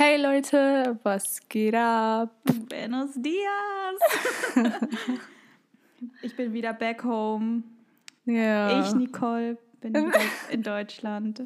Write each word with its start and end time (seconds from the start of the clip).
Hey 0.00 0.16
Leute, 0.16 0.96
was 1.02 1.40
geht 1.48 1.74
ab? 1.74 2.30
Buenos 2.68 3.10
dias! 3.16 3.98
ich 6.22 6.36
bin 6.36 6.52
wieder 6.52 6.72
back 6.72 7.02
home. 7.02 7.64
Ja. 8.24 8.78
Ich, 8.80 8.94
Nicole, 8.94 9.58
bin 9.80 9.94
wieder 9.94 10.20
in 10.52 10.62
Deutschland. 10.62 11.42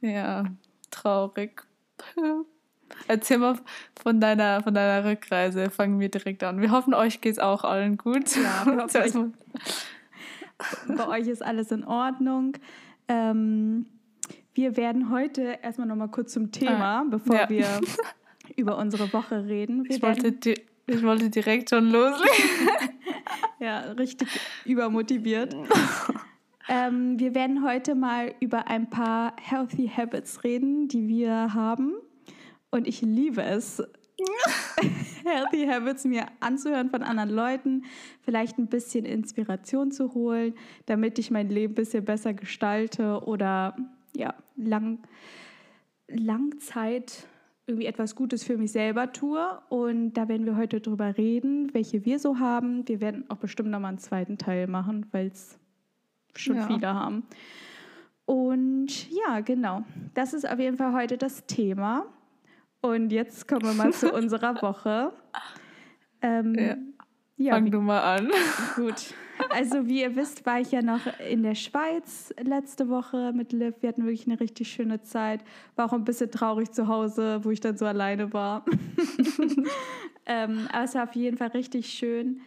Ja, 0.00 0.44
traurig. 0.90 1.66
Erzähl 3.08 3.36
mal 3.36 3.58
von 4.02 4.22
deiner, 4.22 4.62
von 4.62 4.72
deiner 4.72 5.06
Rückreise. 5.06 5.68
Fangen 5.68 6.00
wir 6.00 6.08
direkt 6.08 6.42
an. 6.42 6.62
Wir 6.62 6.70
hoffen, 6.70 6.94
euch 6.94 7.20
geht 7.20 7.32
es 7.32 7.38
auch 7.38 7.62
allen 7.62 7.98
gut. 7.98 8.36
Ja, 8.36 8.64
wir 8.64 8.84
hoffen, 8.84 9.34
euch, 10.88 10.96
bei 10.96 11.08
euch 11.08 11.28
ist 11.28 11.42
alles 11.42 11.72
in 11.72 11.84
Ordnung. 11.84 12.54
Ähm, 13.06 13.84
wir 14.58 14.76
werden 14.76 15.12
heute 15.12 15.60
erstmal 15.62 15.86
noch 15.86 15.94
mal 15.94 16.08
kurz 16.08 16.32
zum 16.32 16.50
Thema, 16.50 17.02
ah, 17.02 17.04
bevor 17.08 17.36
ja. 17.36 17.48
wir 17.48 17.80
über 18.56 18.76
unsere 18.76 19.12
Woche 19.12 19.46
reden. 19.46 19.84
Ich 19.88 20.02
wollte, 20.02 20.54
ich 20.86 21.02
wollte 21.04 21.30
direkt 21.30 21.70
schon 21.70 21.92
loslegen. 21.92 22.68
ja, 23.60 23.78
richtig 23.92 24.28
übermotiviert. 24.64 25.54
ähm, 26.68 27.20
wir 27.20 27.36
werden 27.36 27.64
heute 27.64 27.94
mal 27.94 28.34
über 28.40 28.66
ein 28.66 28.90
paar 28.90 29.36
Healthy 29.40 29.92
Habits 29.96 30.42
reden, 30.42 30.88
die 30.88 31.06
wir 31.06 31.54
haben. 31.54 31.94
Und 32.72 32.88
ich 32.88 33.00
liebe 33.00 33.42
es, 33.42 33.80
Healthy 35.24 35.68
Habits 35.68 36.04
mir 36.04 36.26
anzuhören 36.40 36.90
von 36.90 37.04
anderen 37.04 37.30
Leuten, 37.30 37.84
vielleicht 38.22 38.58
ein 38.58 38.66
bisschen 38.66 39.04
Inspiration 39.04 39.92
zu 39.92 40.14
holen, 40.14 40.54
damit 40.86 41.20
ich 41.20 41.30
mein 41.30 41.48
Leben 41.48 41.74
ein 41.74 41.76
bisschen 41.76 42.04
besser 42.04 42.34
gestalte 42.34 43.22
oder 43.24 43.76
ja, 44.18 44.34
lang, 44.56 44.98
Langzeit 46.08 47.26
irgendwie 47.66 47.86
etwas 47.86 48.14
Gutes 48.14 48.44
für 48.44 48.56
mich 48.56 48.72
selber 48.72 49.12
tue. 49.12 49.46
Und 49.68 50.14
da 50.14 50.28
werden 50.28 50.46
wir 50.46 50.56
heute 50.56 50.80
drüber 50.80 51.16
reden, 51.16 51.72
welche 51.74 52.04
wir 52.04 52.18
so 52.18 52.38
haben. 52.38 52.86
Wir 52.88 53.00
werden 53.00 53.24
auch 53.28 53.36
bestimmt 53.36 53.70
nochmal 53.70 53.90
einen 53.90 53.98
zweiten 53.98 54.38
Teil 54.38 54.66
machen, 54.66 55.06
weil 55.12 55.28
es 55.28 55.58
schon 56.34 56.56
ja. 56.56 56.66
viele 56.66 56.94
haben. 56.94 57.24
Und 58.24 59.10
ja, 59.10 59.40
genau. 59.40 59.84
Das 60.14 60.32
ist 60.32 60.48
auf 60.48 60.58
jeden 60.58 60.76
Fall 60.76 60.94
heute 60.94 61.18
das 61.18 61.46
Thema. 61.46 62.06
Und 62.80 63.10
jetzt 63.10 63.46
kommen 63.46 63.64
wir 63.64 63.74
mal 63.74 63.92
zu 63.92 64.12
unserer 64.14 64.60
Woche. 64.62 65.12
Ähm, 66.22 66.54
ja. 66.54 66.76
Ja, 67.40 67.52
Fang 67.52 67.70
du 67.70 67.80
mal 67.80 68.00
an. 68.00 68.30
Gut. 68.74 69.14
Also 69.50 69.86
wie 69.86 70.02
ihr 70.02 70.16
wisst, 70.16 70.46
war 70.46 70.60
ich 70.60 70.72
ja 70.72 70.82
noch 70.82 71.00
in 71.28 71.42
der 71.42 71.54
Schweiz 71.54 72.32
letzte 72.40 72.88
Woche 72.88 73.32
mit 73.32 73.52
Liv. 73.52 73.74
Wir 73.80 73.90
hatten 73.90 74.04
wirklich 74.04 74.26
eine 74.26 74.40
richtig 74.40 74.70
schöne 74.70 75.02
Zeit. 75.02 75.40
War 75.76 75.86
auch 75.86 75.92
ein 75.92 76.04
bisschen 76.04 76.30
traurig 76.30 76.70
zu 76.72 76.88
Hause, 76.88 77.40
wo 77.44 77.50
ich 77.50 77.60
dann 77.60 77.76
so 77.76 77.86
alleine 77.86 78.32
war. 78.32 78.64
ähm, 80.26 80.68
aber 80.72 80.84
es 80.84 80.94
war 80.94 81.04
auf 81.04 81.14
jeden 81.14 81.36
Fall 81.36 81.48
richtig 81.48 81.88
schön. 81.88 82.40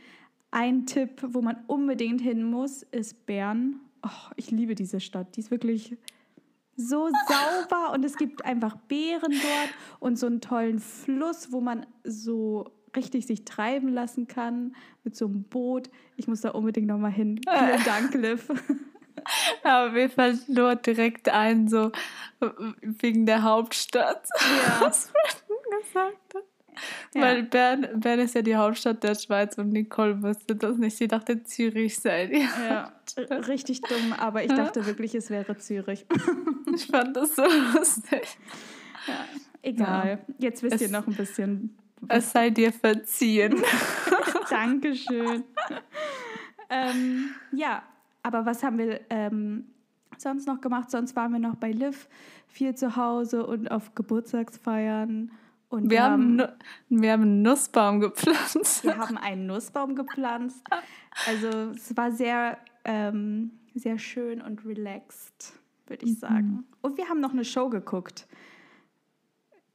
Ein 0.51 0.85
Tipp, 0.85 1.21
wo 1.27 1.41
man 1.41 1.57
unbedingt 1.67 2.21
hin 2.21 2.43
muss, 2.43 2.83
ist 2.83 3.25
Bern. 3.25 3.79
Oh, 4.03 4.31
ich 4.35 4.51
liebe 4.51 4.75
diese 4.75 4.99
Stadt. 4.99 5.35
Die 5.35 5.39
ist 5.39 5.51
wirklich 5.51 5.97
so 6.75 7.09
sauber 7.27 7.93
und 7.93 8.03
es 8.03 8.17
gibt 8.17 8.43
einfach 8.45 8.75
Beeren 8.87 9.31
dort 9.31 9.69
und 9.99 10.17
so 10.17 10.27
einen 10.27 10.41
tollen 10.41 10.79
Fluss, 10.79 11.51
wo 11.51 11.61
man 11.61 11.85
so 12.03 12.71
richtig 12.95 13.27
sich 13.27 13.45
treiben 13.45 13.89
lassen 13.89 14.27
kann 14.27 14.75
mit 15.03 15.15
so 15.15 15.25
einem 15.25 15.43
Boot. 15.43 15.89
Ich 16.17 16.27
muss 16.27 16.41
da 16.41 16.49
unbedingt 16.51 16.87
noch 16.87 16.97
mal 16.97 17.11
hin. 17.11 17.39
Vielen 17.49 17.83
Dank, 17.83 18.13
Liv. 18.13 18.47
Aber 19.63 19.91
mir 19.91 20.09
fällt 20.09 20.49
nur 20.49 20.75
direkt 20.75 21.29
ein, 21.29 21.67
so 21.67 21.91
wegen 22.81 23.25
der 23.25 23.43
Hauptstadt. 23.43 24.27
Ja. 24.65 24.81
Was 24.81 25.11
gesagt 25.83 26.35
hat. 26.35 26.43
Ja. 27.13 27.21
Weil 27.21 27.43
Bern, 27.43 27.87
Bern 27.99 28.19
ist 28.19 28.33
ja 28.33 28.41
die 28.41 28.55
Hauptstadt 28.55 29.03
der 29.03 29.15
Schweiz 29.15 29.57
und 29.57 29.69
Nicole 29.69 30.21
wusste 30.23 30.55
das 30.55 30.77
nicht. 30.77 30.97
Sie 30.97 31.07
dachte, 31.07 31.43
Zürich 31.43 31.99
sei 31.99 32.27
die 32.27 32.47
Ja, 32.65 32.93
richtig 33.47 33.81
dumm, 33.81 34.13
aber 34.17 34.43
ich 34.43 34.51
dachte 34.51 34.85
wirklich, 34.85 35.13
es 35.13 35.29
wäre 35.29 35.57
Zürich. 35.57 36.05
Ich 36.73 36.87
fand 36.87 37.15
das 37.15 37.35
so 37.35 37.43
lustig. 37.75 38.37
Ja, 39.05 39.25
egal. 39.61 40.25
Jetzt 40.37 40.63
wisst 40.63 40.75
es, 40.75 40.81
ihr 40.81 40.89
noch 40.89 41.07
ein 41.07 41.15
bisschen. 41.15 41.77
Es 42.07 42.31
sei 42.31 42.49
dir 42.49 42.71
verziehen. 42.71 43.63
Dankeschön. 44.49 45.43
ähm, 46.69 47.29
ja, 47.51 47.83
aber 48.23 48.45
was 48.45 48.63
haben 48.63 48.77
wir 48.77 49.01
ähm, 49.09 49.65
sonst 50.17 50.47
noch 50.47 50.61
gemacht? 50.61 50.91
Sonst 50.91 51.15
waren 51.15 51.31
wir 51.31 51.39
noch 51.39 51.55
bei 51.55 51.71
Liv, 51.71 52.07
viel 52.47 52.75
zu 52.75 52.95
Hause 52.95 53.45
und 53.45 53.69
auf 53.69 53.95
Geburtstagsfeiern 53.95 55.31
und 55.71 55.89
wir, 55.89 56.03
haben, 56.03 56.41
haben, 56.41 56.51
wir 56.89 57.13
haben 57.13 57.21
einen 57.21 57.41
Nussbaum 57.43 58.01
gepflanzt. 58.01 58.83
Wir 58.83 58.97
haben 58.97 59.17
einen 59.17 59.45
Nussbaum 59.45 59.95
gepflanzt. 59.95 60.61
Also 61.25 61.47
es 61.71 61.95
war 61.95 62.11
sehr, 62.11 62.57
ähm, 62.83 63.51
sehr 63.73 63.97
schön 63.97 64.41
und 64.41 64.65
relaxed, 64.65 65.53
würde 65.87 66.05
ich 66.05 66.15
mhm. 66.15 66.17
sagen. 66.17 66.65
Und 66.81 66.97
wir 66.97 67.07
haben 67.07 67.21
noch 67.21 67.31
eine 67.31 67.45
Show 67.45 67.69
geguckt. 67.69 68.27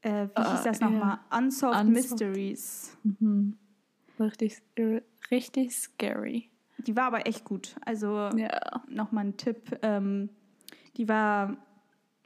Äh, 0.07 0.29
wie 0.37 0.51
hieß 0.51 0.63
das 0.63 0.81
nochmal? 0.81 1.19
Yeah. 1.31 1.39
Unsolved, 1.39 1.81
Unsolved 1.81 1.89
Mysteries. 1.89 2.97
Mhm. 3.03 3.57
Richtig, 4.21 4.63
richtig 5.31 5.77
scary. 5.77 6.49
Die 6.79 6.95
war 6.95 7.05
aber 7.05 7.27
echt 7.27 7.45
gut. 7.45 7.75
Also 7.85 8.31
ja. 8.37 8.83
nochmal 8.89 9.27
ein 9.27 9.37
Tipp. 9.37 9.79
Ähm, 9.83 10.31
die 10.97 11.09
war 11.09 11.57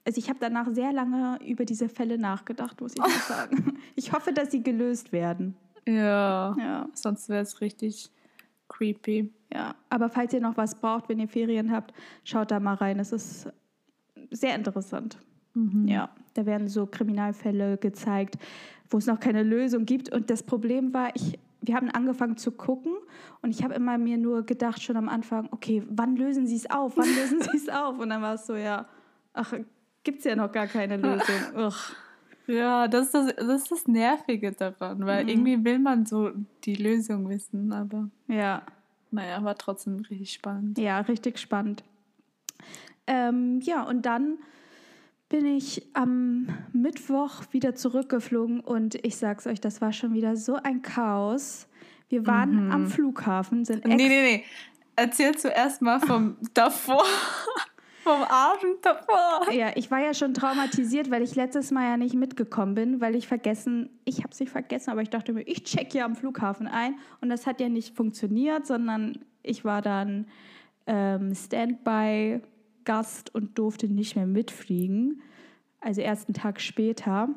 also 0.04 0.18
ich 0.18 0.28
habe 0.28 0.38
danach 0.41 0.66
sehr 0.72 0.92
lange 0.92 1.38
über 1.46 1.64
diese 1.64 1.88
Fälle 1.88 2.18
nachgedacht, 2.18 2.80
muss 2.80 2.94
ich 2.94 3.02
oh. 3.02 3.08
sagen. 3.28 3.78
Ich 3.97 4.12
hoffe, 4.12 4.32
dass 4.32 4.50
sie 4.50 4.62
gelöst 4.62 5.12
werden. 5.12 5.56
Ja, 5.86 6.56
ja. 6.58 6.88
sonst 6.94 7.28
wäre 7.28 7.42
es 7.42 7.60
richtig 7.60 8.10
creepy. 8.68 9.32
Ja, 9.52 9.74
aber 9.88 10.08
falls 10.10 10.32
ihr 10.32 10.41
noch 10.41 10.56
was 10.56 10.74
braucht, 10.74 11.08
wenn 11.08 11.18
ihr 11.18 11.28
Ferien 11.28 11.70
habt, 11.70 11.92
schaut 12.24 12.50
da 12.50 12.60
mal 12.60 12.74
rein. 12.74 12.98
Es 12.98 13.12
ist 13.12 13.48
sehr 14.30 14.54
interessant. 14.54 15.18
Mhm. 15.54 15.88
Ja, 15.88 16.10
da 16.34 16.46
werden 16.46 16.68
so 16.68 16.86
Kriminalfälle 16.86 17.76
gezeigt, 17.78 18.36
wo 18.88 18.98
es 18.98 19.06
noch 19.06 19.20
keine 19.20 19.42
Lösung 19.42 19.86
gibt. 19.86 20.12
Und 20.12 20.30
das 20.30 20.42
Problem 20.42 20.92
war, 20.92 21.14
ich, 21.14 21.38
wir 21.60 21.74
haben 21.74 21.91
angefangen 21.91 22.36
zu 22.36 22.52
gucken 22.52 22.92
und 23.42 23.50
ich 23.50 23.62
habe 23.62 23.74
immer 23.74 23.98
mir 23.98 24.18
nur 24.18 24.44
gedacht, 24.44 24.82
schon 24.82 24.96
am 24.96 25.08
Anfang, 25.08 25.48
okay, 25.50 25.82
wann 25.88 26.16
lösen 26.16 26.46
sie 26.46 26.56
es 26.56 26.70
auf? 26.70 26.96
Wann 26.96 27.08
lösen 27.08 27.41
sie 27.50 27.56
es 27.56 27.68
auf? 27.68 27.98
Und 27.98 28.10
dann 28.10 28.22
war 28.22 28.34
es 28.34 28.46
so, 28.46 28.54
ja, 28.54 28.86
ach, 29.32 29.54
gibt 30.02 30.18
es 30.18 30.24
ja 30.24 30.36
noch 30.36 30.52
gar 30.52 30.66
keine 30.66 30.96
Lösung. 30.98 31.56
Ugh. 31.56 31.96
Ja, 32.47 32.88
das 32.88 33.06
ist 33.06 33.14
das, 33.14 33.36
das 33.36 33.62
ist 33.62 33.70
das 33.70 33.86
Nervige 33.86 34.50
daran, 34.50 35.06
weil 35.06 35.22
mhm. 35.24 35.28
irgendwie 35.28 35.64
will 35.64 35.78
man 35.78 36.04
so 36.04 36.32
die 36.64 36.74
Lösung 36.74 37.28
wissen, 37.28 37.72
aber. 37.72 38.10
Ja. 38.26 38.62
Naja, 39.12 39.42
war 39.44 39.56
trotzdem 39.56 40.00
richtig 40.00 40.32
spannend. 40.32 40.78
Ja, 40.78 41.00
richtig 41.00 41.38
spannend. 41.38 41.84
Ähm, 43.06 43.60
ja, 43.62 43.82
und 43.82 44.06
dann 44.06 44.38
bin 45.30 45.46
ich 45.46 45.86
am 45.94 46.48
Mittwoch 46.72 47.44
wieder 47.52 47.74
zurückgeflogen 47.74 48.60
und 48.60 48.96
ich 49.06 49.16
sag's 49.16 49.46
euch, 49.46 49.60
das 49.60 49.80
war 49.80 49.92
schon 49.92 50.12
wieder 50.12 50.36
so 50.36 50.56
ein 50.56 50.82
Chaos. 50.82 51.68
Wir 52.08 52.26
waren 52.26 52.66
mhm. 52.66 52.72
am 52.72 52.86
Flughafen, 52.88 53.64
sind. 53.64 53.86
Nee, 53.86 53.94
nee, 53.94 54.08
nee. 54.08 54.44
Erzähl 54.96 55.34
zuerst 55.38 55.80
mal 55.80 56.00
vom 56.00 56.36
davor. 56.54 57.04
Vom 58.02 58.22
Abend 58.24 58.78
davor. 58.82 59.52
Ja, 59.52 59.70
ich 59.76 59.91
war 59.91 60.00
ja 60.00 60.14
schon 60.14 60.34
traumatisiert, 60.34 61.10
weil 61.12 61.22
ich 61.22 61.36
letztes 61.36 61.70
Mal 61.70 61.91
ja 61.91 61.97
nicht 61.97 62.14
mitgekommen 62.14 62.74
bin, 62.74 63.00
weil 63.00 63.14
ich 63.14 63.28
vergessen, 63.28 63.88
ich 64.04 64.18
habe 64.18 64.30
es 64.32 64.41
nicht 64.41 64.50
vergessen, 64.50 64.91
aber 64.91 65.02
ich 65.02 65.10
dachte 65.10 65.32
mir, 65.32 65.42
ich 65.42 65.62
check 65.62 65.94
ja 65.94 66.06
am 66.06 66.16
Flughafen 66.16 66.66
ein 66.66 66.97
und 67.20 67.28
das 67.28 67.47
hat 67.47 67.60
ja 67.60 67.68
nicht 67.68 67.94
funktioniert, 67.94 68.66
sondern 68.66 69.18
ich 69.44 69.64
war 69.64 69.80
dann 69.80 70.26
ähm, 70.86 71.34
Standby-Gast 72.80 73.34
und 73.34 73.58
durfte 73.58 73.88
nicht 73.88 74.16
mehr 74.16 74.26
mitfliegen, 74.26 75.22
also 75.80 76.00
erst 76.00 76.28
einen 76.28 76.34
Tag 76.34 76.60
später. 76.60 77.28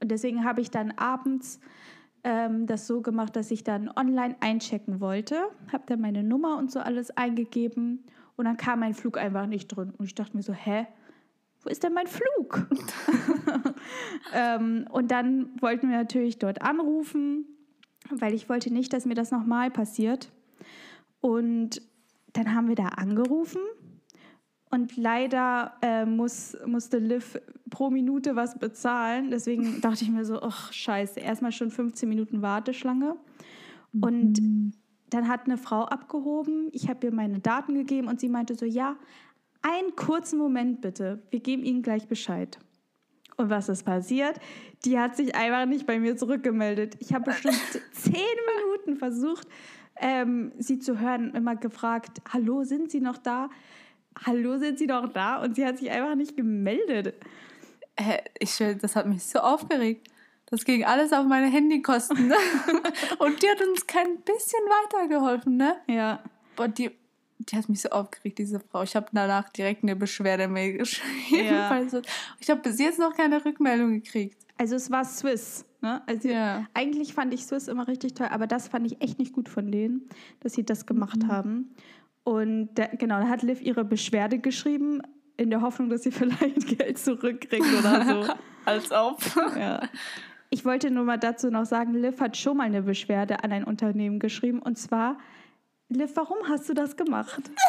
Und 0.00 0.10
deswegen 0.10 0.44
habe 0.44 0.60
ich 0.60 0.70
dann 0.70 0.92
abends 0.92 1.60
ähm, 2.24 2.66
das 2.66 2.86
so 2.86 3.02
gemacht, 3.02 3.36
dass 3.36 3.50
ich 3.50 3.64
dann 3.64 3.90
online 3.94 4.36
einchecken 4.40 5.00
wollte, 5.00 5.36
habe 5.72 5.84
dann 5.86 6.00
meine 6.00 6.22
Nummer 6.22 6.58
und 6.58 6.70
so 6.70 6.80
alles 6.80 7.10
eingegeben 7.16 8.04
und 8.36 8.44
dann 8.44 8.56
kam 8.56 8.80
mein 8.80 8.94
Flug 8.94 9.18
einfach 9.18 9.46
nicht 9.46 9.68
drin. 9.68 9.92
Und 9.96 10.06
ich 10.06 10.14
dachte 10.14 10.36
mir 10.36 10.42
so, 10.42 10.52
hä? 10.52 10.86
Wo 11.64 11.68
ist 11.68 11.84
denn 11.84 11.92
mein 11.92 12.08
Flug? 12.08 12.66
ähm, 14.34 14.86
und 14.90 15.12
dann 15.12 15.50
wollten 15.60 15.90
wir 15.90 15.96
natürlich 15.96 16.38
dort 16.38 16.60
anrufen, 16.60 17.46
weil 18.10 18.34
ich 18.34 18.48
wollte 18.48 18.72
nicht, 18.72 18.92
dass 18.92 19.06
mir 19.06 19.14
das 19.14 19.30
nochmal 19.30 19.70
passiert. 19.70 20.32
Und 21.20 21.80
dann 22.32 22.52
haben 22.52 22.66
wir 22.66 22.74
da 22.74 22.86
angerufen 22.86 23.60
und 24.72 24.96
leider 24.96 25.74
äh, 25.82 26.04
muss, 26.04 26.56
musste 26.66 26.98
Liv 26.98 27.38
pro 27.70 27.90
Minute 27.90 28.34
was 28.34 28.58
bezahlen. 28.58 29.30
Deswegen 29.30 29.80
dachte 29.80 30.02
ich 30.02 30.10
mir 30.10 30.24
so, 30.24 30.42
ach 30.42 30.72
scheiße, 30.72 31.20
erstmal 31.20 31.52
schon 31.52 31.70
15 31.70 32.08
Minuten 32.08 32.42
Warteschlange. 32.42 33.16
Und 33.92 34.40
mhm 34.40 34.72
dann 35.12 35.28
hat 35.28 35.44
eine 35.44 35.58
Frau 35.58 35.82
abgehoben, 35.84 36.68
ich 36.72 36.88
habe 36.88 37.06
ihr 37.06 37.12
meine 37.12 37.38
Daten 37.38 37.74
gegeben 37.74 38.08
und 38.08 38.20
sie 38.20 38.28
meinte 38.28 38.54
so, 38.54 38.64
ja, 38.64 38.96
einen 39.60 39.94
kurzen 39.94 40.38
Moment 40.38 40.80
bitte, 40.80 41.22
wir 41.30 41.40
geben 41.40 41.62
Ihnen 41.64 41.82
gleich 41.82 42.08
Bescheid. 42.08 42.58
Und 43.36 43.50
was 43.50 43.68
ist 43.68 43.84
passiert? 43.84 44.38
Die 44.84 44.98
hat 44.98 45.16
sich 45.16 45.34
einfach 45.34 45.66
nicht 45.66 45.86
bei 45.86 45.98
mir 45.98 46.16
zurückgemeldet. 46.16 46.96
Ich 46.98 47.12
habe 47.12 47.26
bestimmt 47.26 47.60
zehn 47.92 48.14
Minuten 48.14 48.96
versucht, 48.98 49.46
ähm, 49.96 50.52
sie 50.58 50.78
zu 50.78 50.98
hören, 50.98 51.34
immer 51.34 51.56
gefragt, 51.56 52.22
hallo, 52.32 52.64
sind 52.64 52.90
Sie 52.90 53.00
noch 53.00 53.18
da? 53.18 53.50
Hallo, 54.24 54.58
sind 54.58 54.78
Sie 54.78 54.86
noch 54.86 55.12
da? 55.12 55.42
Und 55.42 55.56
sie 55.56 55.64
hat 55.66 55.78
sich 55.78 55.90
einfach 55.90 56.14
nicht 56.14 56.36
gemeldet. 56.36 57.14
Äh, 57.96 58.18
ich, 58.38 58.56
das 58.80 58.96
hat 58.96 59.06
mich 59.06 59.24
so 59.24 59.40
aufgeregt. 59.40 60.08
Das 60.46 60.64
ging 60.64 60.84
alles 60.84 61.12
auf 61.12 61.26
meine 61.26 61.46
Handykosten. 61.46 62.28
Ne? 62.28 62.36
Und 63.18 63.42
die 63.42 63.48
hat 63.48 63.62
uns 63.62 63.86
kein 63.86 64.18
bisschen 64.18 64.60
weitergeholfen, 64.68 65.56
ne? 65.56 65.76
Ja. 65.86 66.22
Boah, 66.56 66.68
die, 66.68 66.90
die 67.38 67.56
hat 67.56 67.70
mich 67.70 67.80
so 67.80 67.88
aufgeregt, 67.88 68.38
diese 68.38 68.60
Frau. 68.60 68.82
Ich 68.82 68.94
habe 68.94 69.06
danach 69.12 69.48
direkt 69.48 69.82
eine 69.82 69.96
Beschwerdemail 69.96 70.76
geschrieben. 70.78 71.46
Ja. 71.46 71.80
Ich 72.38 72.50
habe 72.50 72.60
bis 72.60 72.78
jetzt 72.78 72.98
noch 72.98 73.16
keine 73.16 73.42
Rückmeldung 73.42 73.92
gekriegt. 73.92 74.36
Also 74.58 74.76
es 74.76 74.90
war 74.90 75.04
Swiss. 75.04 75.64
Ne? 75.80 76.02
Also 76.06 76.28
ja. 76.28 76.66
eigentlich 76.74 77.14
fand 77.14 77.32
ich 77.32 77.44
Swiss 77.44 77.68
immer 77.68 77.88
richtig 77.88 78.14
toll, 78.14 78.28
aber 78.30 78.46
das 78.46 78.68
fand 78.68 78.86
ich 78.86 79.00
echt 79.00 79.18
nicht 79.18 79.32
gut 79.32 79.48
von 79.48 79.72
denen, 79.72 80.08
dass 80.40 80.52
sie 80.52 80.64
das 80.64 80.86
gemacht 80.86 81.22
mhm. 81.24 81.28
haben. 81.28 81.74
Und 82.24 82.74
da, 82.74 82.86
genau, 82.86 83.20
da 83.20 83.28
hat 83.28 83.42
Liv 83.42 83.60
ihre 83.60 83.84
Beschwerde 83.84 84.38
geschrieben, 84.38 85.02
in 85.36 85.50
der 85.50 85.60
Hoffnung, 85.60 85.90
dass 85.90 86.02
sie 86.02 86.10
vielleicht 86.12 86.78
Geld 86.78 86.98
zurückkriegt 86.98 87.66
oder 87.78 88.04
so. 88.04 88.32
Als 88.64 88.92
ob. 88.92 89.20
ja. 89.56 89.80
Ich 90.50 90.64
wollte 90.64 90.90
nur 90.90 91.04
mal 91.04 91.18
dazu 91.18 91.50
noch 91.50 91.64
sagen, 91.64 91.94
Liv 91.94 92.20
hat 92.20 92.36
schon 92.36 92.58
mal 92.58 92.64
eine 92.64 92.82
Beschwerde 92.82 93.42
an 93.42 93.52
ein 93.52 93.64
Unternehmen 93.64 94.18
geschrieben. 94.18 94.60
Und 94.60 94.78
zwar, 94.78 95.18
Liv, 95.88 96.12
warum 96.14 96.38
hast 96.48 96.68
du 96.68 96.74
das 96.74 96.96
gemacht? 96.96 97.50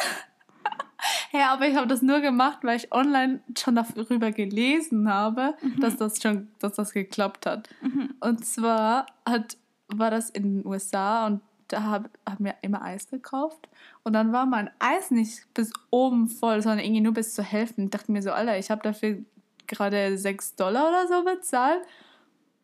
Ja, 1.32 1.52
aber 1.52 1.66
ich 1.66 1.74
habe 1.74 1.88
das 1.88 2.00
nur 2.00 2.20
gemacht, 2.20 2.60
weil 2.62 2.76
ich 2.76 2.92
online 2.92 3.40
schon 3.58 3.74
darüber 3.74 4.30
gelesen 4.30 5.12
habe, 5.12 5.54
mhm. 5.60 5.80
dass 5.80 5.96
das 5.96 6.22
schon, 6.22 6.48
dass 6.60 6.74
das 6.74 6.92
geklappt 6.92 7.44
hat. 7.44 7.68
Mhm. 7.82 8.14
Und 8.20 8.46
zwar 8.46 9.06
hat, 9.28 9.56
war 9.88 10.12
das 10.12 10.30
in 10.30 10.62
den 10.62 10.66
USA 10.66 11.26
und 11.26 11.40
da 11.68 11.82
habe 11.82 12.10
hab 12.26 12.40
mir 12.40 12.54
immer 12.62 12.82
Eis 12.82 13.08
gekauft. 13.08 13.68
Und 14.02 14.12
dann 14.12 14.32
war 14.32 14.46
mein 14.46 14.70
Eis 14.78 15.10
nicht 15.10 15.52
bis 15.54 15.72
oben 15.90 16.28
voll, 16.28 16.62
sondern 16.62 16.80
irgendwie 16.80 17.00
nur 17.00 17.14
bis 17.14 17.34
zur 17.34 17.44
Hälfte. 17.44 17.80
Und 17.80 17.84
ich 17.84 17.90
dachte 17.90 18.12
mir 18.12 18.22
so, 18.22 18.32
Alter, 18.32 18.58
ich 18.58 18.70
habe 18.70 18.82
dafür 18.82 19.18
gerade 19.66 20.16
6 20.16 20.56
Dollar 20.56 20.88
oder 20.88 21.08
so 21.08 21.24
bezahlt. 21.24 21.82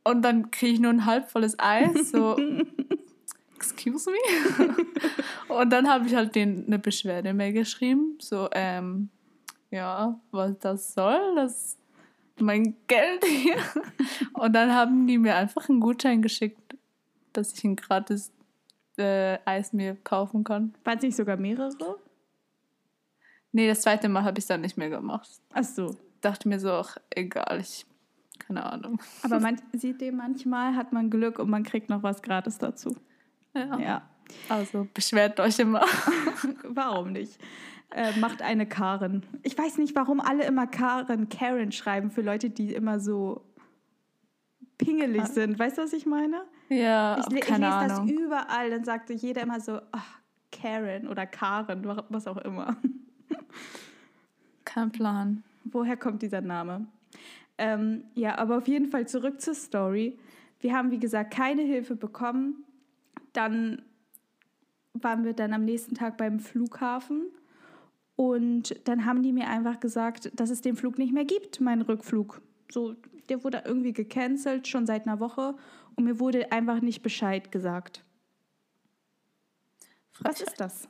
Und 0.04 0.22
dann 0.22 0.50
kriege 0.50 0.72
ich 0.74 0.80
nur 0.80 0.92
ein 0.92 1.06
halb 1.06 1.30
volles 1.30 1.58
Eis. 1.58 2.10
So, 2.10 2.36
excuse 3.56 4.10
me? 4.10 4.74
und 5.48 5.70
dann 5.70 5.88
habe 5.88 6.06
ich 6.06 6.14
halt 6.14 6.34
denen 6.34 6.66
eine 6.66 6.78
Beschwerde 6.78 7.34
mehr 7.34 7.52
geschrieben. 7.52 8.18
So, 8.20 8.48
ähm, 8.52 9.10
ja, 9.70 10.18
was 10.30 10.58
das 10.58 10.94
soll, 10.94 11.34
das 11.36 11.76
mein 12.40 12.76
Geld 12.86 13.24
hier. 13.24 13.56
und 14.32 14.52
dann 14.52 14.72
haben 14.74 15.06
die 15.06 15.18
mir 15.18 15.36
einfach 15.36 15.68
einen 15.68 15.80
Gutschein 15.80 16.22
geschickt, 16.22 16.76
dass 17.32 17.52
ich 17.52 17.64
ein 17.64 17.76
gratis 17.76 18.32
äh, 19.00 19.38
Eis 19.44 19.72
mir 19.72 19.96
kaufen 19.96 20.44
kann. 20.44 20.74
Waren 20.84 20.98
es 20.98 21.02
nicht 21.02 21.16
sogar 21.16 21.36
mehrere? 21.36 21.98
Nee, 23.52 23.66
das 23.66 23.80
zweite 23.82 24.08
Mal 24.08 24.22
habe 24.22 24.38
ich 24.38 24.44
es 24.44 24.48
dann 24.48 24.60
nicht 24.60 24.76
mehr 24.76 24.90
gemacht. 24.90 25.28
Ach 25.52 25.64
so. 25.64 25.96
Dachte 26.20 26.48
mir 26.48 26.60
so, 26.60 26.70
ach, 26.70 26.96
egal, 27.10 27.60
ich 27.60 27.86
keine 28.38 28.64
Ahnung. 28.64 29.00
Aber 29.22 29.38
man 29.40 29.60
sieht 29.72 30.00
dem 30.00 30.16
manchmal, 30.16 30.74
hat 30.74 30.92
man 30.92 31.10
Glück 31.10 31.38
und 31.38 31.48
man 31.50 31.62
kriegt 31.62 31.88
noch 31.88 32.02
was 32.02 32.22
gratis 32.22 32.58
dazu. 32.58 32.96
Ja. 33.54 33.78
ja. 33.78 34.02
Also 34.48 34.88
beschwert 34.94 35.40
euch 35.40 35.58
immer. 35.58 35.84
warum 36.64 37.12
nicht? 37.12 37.38
Äh, 37.90 38.18
macht 38.18 38.42
eine 38.42 38.66
Karen. 38.66 39.24
Ich 39.42 39.58
weiß 39.58 39.78
nicht, 39.78 39.94
warum 39.96 40.20
alle 40.20 40.44
immer 40.44 40.66
Karen, 40.66 41.28
Karen 41.28 41.72
schreiben 41.72 42.10
für 42.10 42.22
Leute, 42.22 42.50
die 42.50 42.72
immer 42.72 43.00
so 43.00 43.44
pingelig 44.78 45.26
sind. 45.26 45.58
Weißt 45.58 45.78
du, 45.78 45.82
was 45.82 45.92
ich 45.92 46.06
meine? 46.06 46.42
Ja, 46.70 47.18
ich, 47.18 47.36
ich 47.36 47.48
lese 47.48 47.66
Ahnung. 47.66 48.06
das 48.06 48.16
überall. 48.16 48.70
Dann 48.70 48.84
sagte 48.84 49.12
jeder 49.12 49.42
immer 49.42 49.60
so, 49.60 49.80
ach, 49.92 50.20
Karen 50.50 51.08
oder 51.08 51.26
Karen, 51.26 51.84
was 52.08 52.26
auch 52.26 52.38
immer. 52.38 52.76
Kein 54.64 54.90
Plan. 54.90 55.42
Woher 55.64 55.96
kommt 55.96 56.22
dieser 56.22 56.40
Name? 56.40 56.86
Ähm, 57.58 58.04
ja, 58.14 58.38
aber 58.38 58.56
auf 58.56 58.68
jeden 58.68 58.86
Fall 58.86 59.06
zurück 59.06 59.40
zur 59.40 59.54
Story. 59.54 60.18
Wir 60.60 60.74
haben, 60.74 60.90
wie 60.90 60.98
gesagt, 60.98 61.34
keine 61.34 61.62
Hilfe 61.62 61.96
bekommen 61.96 62.64
dann 63.32 63.82
waren 64.92 65.24
wir 65.24 65.34
dann 65.34 65.52
am 65.52 65.64
nächsten 65.64 65.94
Tag 65.94 66.16
beim 66.16 66.40
Flughafen 66.40 67.30
und 68.16 68.76
dann 68.88 69.04
haben 69.04 69.22
die 69.22 69.32
mir 69.32 69.48
einfach 69.48 69.80
gesagt, 69.80 70.30
dass 70.38 70.50
es 70.50 70.60
den 70.60 70.76
Flug 70.76 70.98
nicht 70.98 71.12
mehr 71.12 71.24
gibt, 71.24 71.60
meinen 71.60 71.82
Rückflug. 71.82 72.42
So, 72.70 72.94
der 73.28 73.44
wurde 73.44 73.62
irgendwie 73.64 73.92
gecancelt, 73.92 74.68
schon 74.68 74.86
seit 74.86 75.06
einer 75.06 75.20
Woche 75.20 75.54
und 76.00 76.06
mir 76.06 76.18
wurde 76.18 76.50
einfach 76.50 76.80
nicht 76.80 77.02
Bescheid 77.02 77.52
gesagt. 77.52 78.02
Was 80.20 80.40
ist 80.40 80.58
das? 80.58 80.88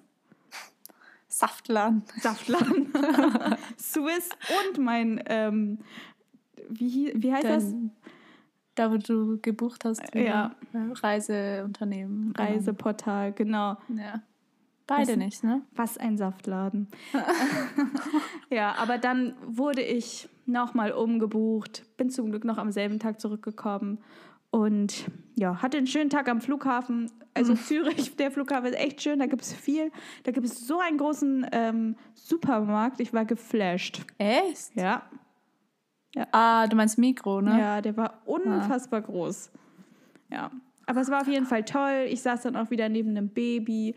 Saftladen. 1.27 2.05
Saftladen. 2.21 2.93
Swiss 3.79 4.29
und 4.69 4.79
mein, 4.79 5.23
ähm, 5.27 5.79
wie, 6.69 7.13
wie 7.17 7.33
heißt 7.33 7.45
Dein, 7.45 7.53
das? 7.53 7.75
Da, 8.77 8.93
wo 8.93 8.99
du 8.99 9.41
gebucht 9.41 9.85
hast. 9.85 10.15
Ja. 10.15 10.55
Reiseunternehmen. 10.73 12.33
Genau. 12.33 12.49
Reiseportal, 12.49 13.33
genau. 13.33 13.77
Ja. 13.89 14.23
Beide 14.87 15.13
was, 15.13 15.17
nicht, 15.17 15.45
ne? 15.45 15.63
Was 15.75 15.99
ein 15.99 16.19
Saftladen. 16.19 16.89
ja, 18.51 18.75
aber 18.77 18.99
dann 18.99 19.35
wurde 19.45 19.83
ich 19.83 20.29
nochmal 20.47 20.93
umgebucht, 20.93 21.85
bin 21.97 22.11
zum 22.11 22.31
Glück 22.31 22.45
noch 22.45 22.59
am 22.59 22.71
selben 22.71 23.01
Tag 23.01 23.21
zurückgekommen 23.21 23.99
und 24.51 25.07
ja, 25.37 25.63
hatte 25.63 25.79
einen 25.79 25.87
schönen 25.87 26.11
Tag 26.11 26.29
am 26.29 26.41
Flughafen. 26.41 27.11
Also 27.35 27.55
Zürich, 27.55 28.17
der 28.19 28.31
Flughafen 28.31 28.67
ist 28.67 28.79
echt 28.79 29.03
schön, 29.03 29.19
da 29.19 29.27
gibt 29.27 29.43
es 29.43 29.53
viel. 29.53 29.93
Da 30.25 30.33
gibt 30.33 30.47
es 30.47 30.67
so 30.67 30.81
einen 30.81 30.99
großen 30.99 31.47
ähm, 31.53 31.97
Supermarkt, 32.15 33.01
ich 33.01 33.13
war 33.13 33.25
geflasht. 33.25 34.03
Echt? 34.19 34.75
Ja. 34.75 35.03
Ja. 36.15 36.27
Ah, 36.33 36.67
du 36.67 36.77
meinst 36.77 36.99
Mikro, 36.99 37.41
ne? 37.41 37.59
Ja, 37.59 37.81
der 37.81 37.97
war 37.97 38.23
unfassbar 38.25 39.01
ah. 39.01 39.07
groß. 39.07 39.51
Ja. 40.31 40.51
Aber 40.87 41.01
es 41.01 41.09
war 41.09 41.21
auf 41.21 41.29
jeden 41.29 41.47
Fall 41.47 41.65
toll. 41.65 42.07
Ich 42.09 42.21
saß 42.23 42.43
dann 42.43 42.57
auch 42.57 42.71
wieder 42.71 42.89
neben 42.89 43.11
einem 43.11 43.29
Baby 43.29 43.95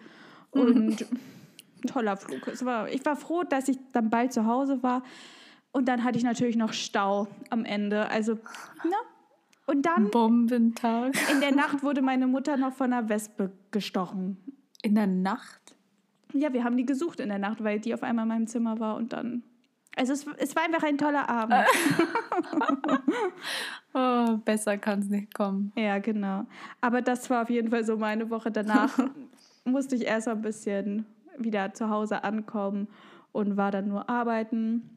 und 0.51 1.05
toller 1.87 2.17
Flug. 2.17 2.47
Es 2.47 2.63
war, 2.63 2.87
ich 2.87 3.03
war 3.03 3.15
froh, 3.15 3.43
dass 3.43 3.67
ich 3.67 3.79
dann 3.93 4.11
bald 4.11 4.31
zu 4.31 4.45
Hause 4.45 4.83
war. 4.83 5.01
Und 5.71 5.87
dann 5.87 6.03
hatte 6.03 6.19
ich 6.19 6.23
natürlich 6.23 6.55
noch 6.55 6.71
Stau 6.71 7.27
am 7.49 7.65
Ende. 7.65 8.07
Also, 8.09 8.35
ne? 8.35 8.95
Und 9.65 9.85
dann. 9.85 10.09
Bombentag. 10.09 11.13
In 11.31 11.39
der 11.39 11.53
Nacht 11.53 11.83
wurde 11.83 12.01
meine 12.01 12.27
Mutter 12.27 12.57
noch 12.57 12.73
von 12.73 12.91
einer 12.91 13.09
Wespe 13.09 13.51
gestochen. 13.71 14.37
In 14.81 14.95
der 14.95 15.07
Nacht? 15.07 15.75
Ja, 16.33 16.51
wir 16.51 16.63
haben 16.63 16.77
die 16.77 16.85
gesucht 16.85 17.19
in 17.19 17.29
der 17.29 17.39
Nacht, 17.39 17.63
weil 17.63 17.79
die 17.79 17.93
auf 17.93 18.03
einmal 18.03 18.23
in 18.23 18.29
meinem 18.29 18.47
Zimmer 18.47 18.79
war 18.79 18.95
und 18.95 19.13
dann 19.13 19.43
also 19.95 20.13
es, 20.13 20.25
es 20.37 20.55
war 20.55 20.63
einfach 20.63 20.83
ein 20.83 20.97
toller 20.97 21.29
Abend. 21.29 21.53
oh, 23.93 24.37
besser 24.43 24.77
kann 24.77 24.99
es 24.99 25.09
nicht 25.09 25.33
kommen. 25.33 25.71
Ja, 25.75 25.99
genau. 25.99 26.45
Aber 26.81 27.01
das 27.01 27.29
war 27.29 27.43
auf 27.43 27.49
jeden 27.49 27.69
Fall 27.69 27.83
so 27.83 27.97
meine 27.97 28.29
Woche. 28.29 28.51
Danach 28.51 28.97
musste 29.65 29.95
ich 29.95 30.05
erst 30.05 30.27
ein 30.27 30.41
bisschen 30.41 31.05
wieder 31.37 31.73
zu 31.73 31.89
Hause 31.89 32.23
ankommen 32.23 32.87
und 33.31 33.55
war 33.55 33.71
dann 33.71 33.87
nur 33.87 34.09
arbeiten. 34.09 34.92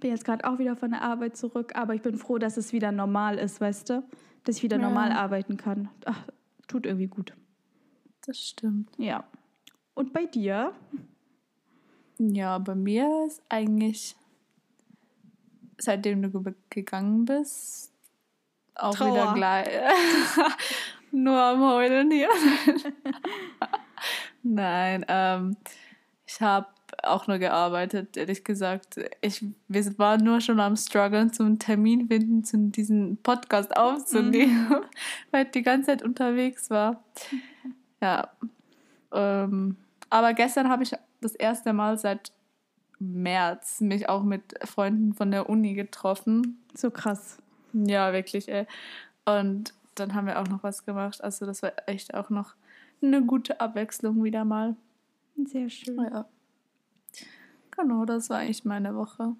Bin 0.00 0.10
jetzt 0.10 0.24
gerade 0.24 0.44
auch 0.44 0.58
wieder 0.58 0.74
von 0.74 0.90
der 0.90 1.02
Arbeit 1.02 1.36
zurück, 1.36 1.76
aber 1.76 1.94
ich 1.94 2.02
bin 2.02 2.16
froh, 2.16 2.38
dass 2.38 2.56
es 2.56 2.72
wieder 2.72 2.90
normal 2.90 3.38
ist, 3.38 3.60
weißt 3.60 3.90
du? 3.90 4.02
Dass 4.44 4.56
ich 4.56 4.62
wieder 4.62 4.78
ja. 4.78 4.82
normal 4.82 5.12
arbeiten 5.12 5.56
kann. 5.56 5.88
Ach, 6.04 6.26
tut 6.66 6.86
irgendwie 6.86 7.06
gut. 7.06 7.34
Das 8.26 8.38
stimmt. 8.38 8.90
Ja. 8.98 9.24
Und 9.94 10.12
bei 10.12 10.26
dir? 10.26 10.72
Ja, 12.18 12.58
bei 12.58 12.74
mir 12.74 13.24
ist 13.26 13.42
eigentlich 13.48 14.16
seitdem 15.82 16.22
du 16.22 16.54
gegangen 16.70 17.24
bist, 17.24 17.92
auch 18.74 18.94
Trauer. 18.94 19.12
wieder 19.12 19.34
gleich. 19.34 19.68
Nur 21.10 21.38
am 21.38 21.60
Heulen 21.60 22.10
hier. 22.10 22.30
Nein, 24.42 25.04
ähm, 25.08 25.56
ich 26.26 26.40
habe 26.40 26.68
auch 27.04 27.26
nur 27.26 27.38
gearbeitet, 27.38 28.16
ehrlich 28.16 28.44
gesagt. 28.44 28.96
Ich, 29.20 29.44
wir 29.68 29.98
waren 29.98 30.22
nur 30.22 30.40
schon 30.40 30.60
am 30.60 30.76
struggeln 30.76 31.32
zum 31.32 31.58
Termin 31.58 32.08
finden, 32.08 32.44
zu 32.44 32.58
diesem 32.58 33.16
Podcast 33.18 33.76
aufzunehmen, 33.76 34.68
mhm. 34.68 34.84
weil 35.30 35.46
ich 35.46 35.50
die 35.52 35.62
ganze 35.62 35.86
Zeit 35.86 36.02
unterwegs 36.02 36.70
war. 36.70 37.02
Ja. 38.00 38.30
Ähm, 39.12 39.76
aber 40.10 40.34
gestern 40.34 40.68
habe 40.68 40.82
ich 40.82 40.92
das 41.20 41.34
erste 41.34 41.72
Mal 41.72 41.98
seit 41.98 42.32
März 42.98 43.80
mich 43.80 44.08
auch 44.08 44.22
mit 44.22 44.54
Freunden 44.64 45.12
von 45.12 45.30
der 45.30 45.48
Uni 45.48 45.74
getroffen. 45.74 46.62
So 46.74 46.90
krass. 46.90 47.38
Ja, 47.72 48.12
wirklich, 48.12 48.48
ey. 48.48 48.66
Und 49.24 49.74
dann 49.94 50.14
haben 50.14 50.26
wir 50.26 50.40
auch 50.40 50.48
noch 50.48 50.62
was 50.62 50.84
gemacht. 50.84 51.22
Also 51.22 51.46
das 51.46 51.62
war 51.62 51.72
echt 51.86 52.14
auch 52.14 52.30
noch 52.30 52.54
eine 53.02 53.22
gute 53.22 53.60
Abwechslung 53.60 54.22
wieder 54.22 54.44
mal. 54.44 54.76
Sehr 55.44 55.68
schön. 55.68 55.98
Ja. 55.98 56.26
Genau, 57.76 58.04
das 58.04 58.30
war 58.30 58.38
eigentlich 58.38 58.64
meine 58.64 58.94
Woche. 58.94 59.34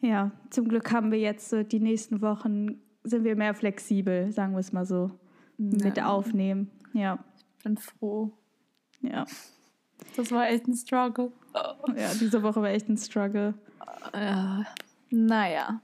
Ja, 0.00 0.32
zum 0.50 0.68
Glück 0.68 0.92
haben 0.92 1.12
wir 1.12 1.18
jetzt 1.18 1.48
so 1.48 1.62
die 1.62 1.80
nächsten 1.80 2.20
Wochen, 2.20 2.80
sind 3.04 3.24
wir 3.24 3.36
mehr 3.36 3.54
flexibel, 3.54 4.32
sagen 4.32 4.52
wir 4.52 4.58
es 4.58 4.72
mal 4.72 4.84
so, 4.84 5.10
ja. 5.58 5.84
mit 5.84 6.02
Aufnehmen. 6.02 6.70
Ja. 6.92 7.18
Ich 7.36 7.64
bin 7.64 7.76
froh. 7.76 8.32
Ja. 9.00 9.24
Das 10.16 10.30
war 10.32 10.48
echt 10.48 10.66
ein 10.66 10.74
Struggle. 10.74 11.30
Ja, 11.96 12.12
diese 12.14 12.42
Woche 12.42 12.60
war 12.60 12.70
echt 12.70 12.88
ein 12.88 12.96
Struggle. 12.96 13.54
Ja. 14.14 14.64
Naja, 15.10 15.80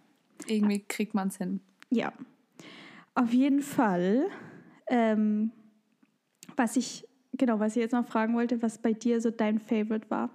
irgendwie 0.47 0.81
kriegt 0.81 1.15
man 1.15 1.29
es 1.29 1.37
hin. 1.37 1.61
Ja. 1.91 2.13
Auf 3.15 3.33
jeden 3.33 3.63
Fall, 3.63 4.27
ähm, 4.89 5.53
was 6.57 6.77
ich, 6.77 7.07
genau, 7.35 7.61
was 7.61 7.77
ich 7.77 7.83
jetzt 7.83 7.93
noch 7.93 8.07
fragen 8.07 8.35
wollte, 8.35 8.63
was 8.63 8.79
bei 8.79 8.93
dir 8.93 9.21
so 9.21 9.31
dein 9.31 9.59
Favorite 9.59 10.09
war. 10.11 10.31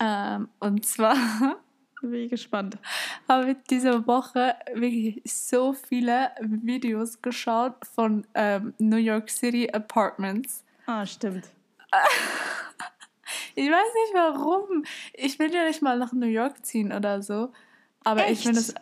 Ähm, 0.00 0.48
und 0.58 0.84
zwar 0.84 1.16
bin 2.02 2.14
ich 2.14 2.30
gespannt. 2.30 2.78
Habe 3.28 3.52
ich 3.52 3.56
diese 3.70 4.06
Woche 4.06 4.54
wirklich 4.74 5.22
so 5.24 5.72
viele 5.72 6.30
Videos 6.40 7.22
geschaut 7.22 7.74
von 7.94 8.26
ähm, 8.34 8.74
New 8.78 8.96
York 8.96 9.30
City 9.30 9.70
Apartments. 9.72 10.64
Ah, 10.86 11.06
stimmt. 11.06 11.48
ich 13.54 13.70
weiß 13.70 13.72
nicht 13.72 14.14
warum. 14.14 14.84
Ich 15.14 15.38
will 15.38 15.52
ja 15.54 15.64
nicht 15.64 15.82
mal 15.82 15.98
nach 15.98 16.12
New 16.12 16.26
York 16.26 16.64
ziehen 16.64 16.92
oder 16.92 17.22
so. 17.22 17.52
Aber 18.04 18.24
Echt? 18.24 18.32
ich 18.32 18.42
finde 18.42 18.60
es. 18.60 18.74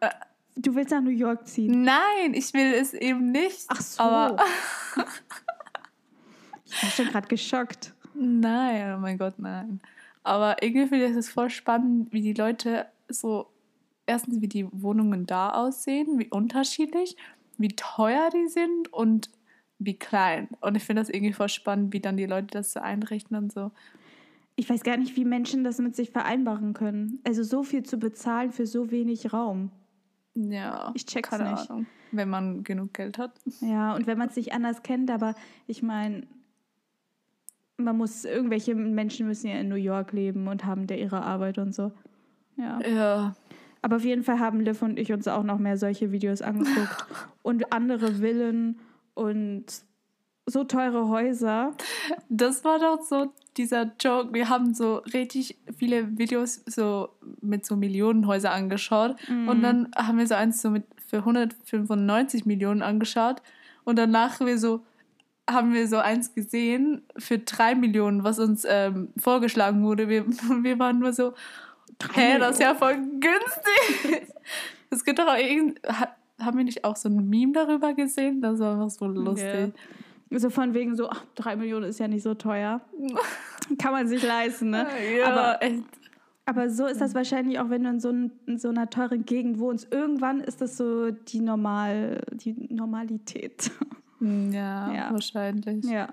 Äh, 0.00 0.10
du 0.56 0.74
willst 0.74 0.92
nach 0.92 1.02
New 1.02 1.10
York 1.10 1.46
ziehen? 1.46 1.82
Nein, 1.82 2.32
ich 2.34 2.52
will 2.54 2.72
es 2.74 2.94
eben 2.94 3.30
nicht. 3.30 3.66
Ach 3.68 3.80
so. 3.80 4.02
Aber 4.02 4.42
ich 6.64 6.82
war 6.82 6.90
schon 6.90 7.06
gerade 7.06 7.28
geschockt. 7.28 7.92
Nein, 8.14 8.94
oh 8.96 9.00
mein 9.00 9.18
Gott, 9.18 9.34
nein. 9.38 9.80
Aber 10.24 10.62
irgendwie 10.62 10.88
finde 10.88 11.06
ich 11.06 11.16
es 11.16 11.28
voll 11.28 11.50
spannend, 11.50 12.12
wie 12.12 12.22
die 12.22 12.32
Leute 12.32 12.86
so, 13.08 13.46
erstens, 14.06 14.40
wie 14.40 14.48
die 14.48 14.66
Wohnungen 14.72 15.26
da 15.26 15.50
aussehen, 15.50 16.18
wie 16.18 16.28
unterschiedlich, 16.28 17.16
wie 17.58 17.68
teuer 17.68 18.30
die 18.30 18.48
sind 18.48 18.92
und 18.92 19.30
wie 19.78 19.98
klein. 19.98 20.48
Und 20.60 20.76
ich 20.76 20.84
finde 20.84 21.02
das 21.02 21.10
irgendwie 21.10 21.34
voll 21.34 21.48
spannend, 21.48 21.92
wie 21.92 22.00
dann 22.00 22.16
die 22.16 22.26
Leute 22.26 22.48
das 22.48 22.72
so 22.72 22.80
einrichten 22.80 23.36
und 23.36 23.52
so. 23.52 23.70
Ich 24.56 24.70
weiß 24.70 24.82
gar 24.82 24.96
nicht, 24.96 25.16
wie 25.16 25.24
Menschen 25.24 25.62
das 25.64 25.78
mit 25.78 25.94
sich 25.94 26.10
vereinbaren 26.10 26.74
können. 26.74 27.20
Also 27.24 27.42
so 27.42 27.62
viel 27.62 27.82
zu 27.82 27.98
bezahlen 27.98 28.52
für 28.52 28.66
so 28.66 28.90
wenig 28.90 29.32
Raum. 29.32 29.70
Ja, 30.34 30.90
ich 30.94 31.06
check's 31.06 31.28
keine 31.28 31.50
nicht. 31.50 31.70
Ahnung, 31.70 31.86
wenn 32.12 32.28
man 32.28 32.64
genug 32.64 32.94
Geld 32.94 33.18
hat. 33.18 33.32
Ja, 33.60 33.94
und 33.94 34.06
wenn 34.06 34.18
man 34.18 34.28
es 34.28 34.36
nicht 34.36 34.52
anders 34.52 34.82
kennt, 34.82 35.10
aber 35.10 35.34
ich 35.66 35.82
meine, 35.82 36.26
man 37.76 37.96
muss, 37.96 38.24
irgendwelche 38.24 38.74
Menschen 38.74 39.26
müssen 39.26 39.48
ja 39.48 39.56
in 39.56 39.68
New 39.68 39.74
York 39.76 40.12
leben 40.12 40.46
und 40.48 40.64
haben 40.64 40.86
da 40.86 40.94
ihre 40.94 41.22
Arbeit 41.22 41.58
und 41.58 41.74
so. 41.74 41.92
Ja. 42.56 42.80
Ja. 42.80 43.34
Aber 43.82 43.96
auf 43.96 44.04
jeden 44.04 44.22
Fall 44.22 44.38
haben 44.38 44.60
Liv 44.60 44.80
und 44.82 44.98
ich 44.98 45.12
uns 45.12 45.28
auch 45.28 45.42
noch 45.42 45.58
mehr 45.58 45.76
solche 45.76 46.10
Videos 46.12 46.40
angeguckt 46.40 47.04
und 47.42 47.72
andere 47.72 48.14
Villen 48.14 48.78
und 49.14 49.64
so 50.46 50.62
teure 50.64 51.08
Häuser. 51.08 51.72
Das 52.28 52.64
war 52.64 52.78
doch 52.78 53.02
so 53.02 53.32
dieser 53.56 53.92
Joke. 54.00 54.32
Wir 54.34 54.48
haben 54.48 54.74
so 54.74 54.96
richtig 55.12 55.56
viele 55.76 56.18
Videos 56.18 56.62
so 56.66 57.08
mit 57.40 57.64
so 57.66 57.76
Millionenhäusern 57.76 58.52
angeschaut 58.52 59.16
Mhm. 59.28 59.48
und 59.48 59.62
dann 59.62 59.88
haben 59.96 60.18
wir 60.18 60.26
so 60.26 60.34
eins 60.34 60.60
so 60.62 60.70
mit 60.70 60.84
für 61.06 61.18
195 61.18 62.46
Millionen 62.46 62.82
angeschaut 62.82 63.42
und 63.84 63.98
danach 63.98 64.40
wir 64.40 64.58
so 64.58 64.84
haben 65.48 65.72
wir 65.74 65.86
so 65.88 65.98
eins 65.98 66.34
gesehen 66.34 67.02
für 67.18 67.38
drei 67.38 67.74
Millionen, 67.74 68.24
was 68.24 68.38
uns 68.38 68.66
ähm, 68.68 69.08
vorgeschlagen 69.16 69.82
wurde. 69.84 70.08
Wir, 70.08 70.24
wir 70.62 70.78
waren 70.78 70.98
nur 71.00 71.12
so, 71.12 71.34
hä, 72.14 72.38
das 72.38 72.52
ist 72.52 72.62
ja 72.62 72.74
voll 72.74 72.96
günstig. 73.20 74.28
Es 74.90 75.04
gibt 75.04 75.18
doch 75.18 75.26
auch 75.26 75.36
irgend, 75.36 75.80
ha- 75.88 76.14
haben 76.40 76.56
wir 76.56 76.64
nicht 76.64 76.84
auch 76.84 76.94
so 76.94 77.08
ein 77.08 77.28
Meme 77.28 77.52
darüber 77.52 77.94
gesehen? 77.94 78.40
Das 78.40 78.60
war 78.60 78.74
einfach 78.74 78.90
so 78.90 79.06
lustig. 79.06 79.72
So 80.30 80.50
von 80.50 80.72
wegen 80.72 80.94
so, 80.94 81.08
ach, 81.10 81.24
drei 81.34 81.56
Millionen 81.56 81.86
ist 81.86 81.98
ja 81.98 82.06
nicht 82.06 82.22
so 82.22 82.34
teuer. 82.34 82.80
Kann 83.82 83.90
man 83.92 84.06
sich 84.06 84.22
leisten, 84.22 84.70
ne? 84.70 84.86
Ja, 85.18 85.26
Aber- 85.32 85.62
echt. 85.62 85.82
Aber 86.46 86.68
so 86.70 86.86
ist 86.86 87.00
das 87.00 87.14
wahrscheinlich 87.14 87.58
auch, 87.58 87.70
wenn 87.70 87.82
du 87.84 87.90
in 87.90 88.00
so, 88.00 88.10
ein, 88.10 88.30
in 88.46 88.58
so 88.58 88.68
einer 88.68 88.88
teuren 88.90 89.24
Gegend 89.24 89.58
wohnst. 89.58 89.92
Irgendwann 89.92 90.40
ist 90.40 90.60
das 90.60 90.76
so 90.76 91.10
die, 91.10 91.40
Normal, 91.40 92.20
die 92.32 92.52
Normalität. 92.72 93.70
Ja, 94.20 94.92
Ja. 94.92 95.12
wahrscheinlich. 95.12 95.84
ja. 95.84 96.08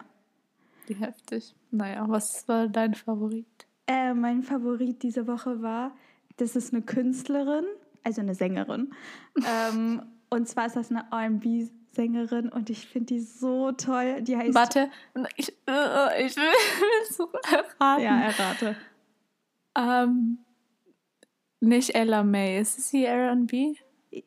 Wie 0.88 0.96
heftig. 0.96 1.56
Naja, 1.70 2.04
was 2.08 2.48
war 2.48 2.68
dein 2.68 2.96
Favorit? 2.96 3.46
Äh, 3.88 4.14
mein 4.14 4.44
Favorit 4.44 5.04
diese 5.04 5.28
Woche 5.28 5.62
war, 5.62 5.96
das 6.38 6.56
ist 6.56 6.74
eine 6.74 6.82
Künstlerin, 6.82 7.66
also 8.04 8.22
eine 8.22 8.36
Sängerin. 8.36 8.94
ähm, 9.46 10.02
und 10.30 10.48
zwar 10.48 10.66
ist 10.66 10.76
das 10.76 10.92
eine 10.92 11.06
RB-Sängerin 11.12 12.50
und 12.50 12.70
ich 12.70 12.88
finde 12.88 13.14
die 13.14 13.20
so 13.22 13.72
toll. 13.74 14.22
Die 14.22 14.36
heißt. 14.36 14.54
Warte, 14.56 14.90
ich, 15.36 15.50
äh, 15.68 16.26
ich 16.26 16.36
will, 16.36 16.44
so 17.12 17.30
erraten. 17.52 18.04
Ja, 18.04 18.22
errate. 18.22 18.76
Ähm, 19.78 20.40
nicht 21.60 21.96
Ella 21.96 22.24
May. 22.24 22.60
Ist 22.60 22.80
es 22.80 22.90
die 22.90 23.06
R&B? 23.06 23.76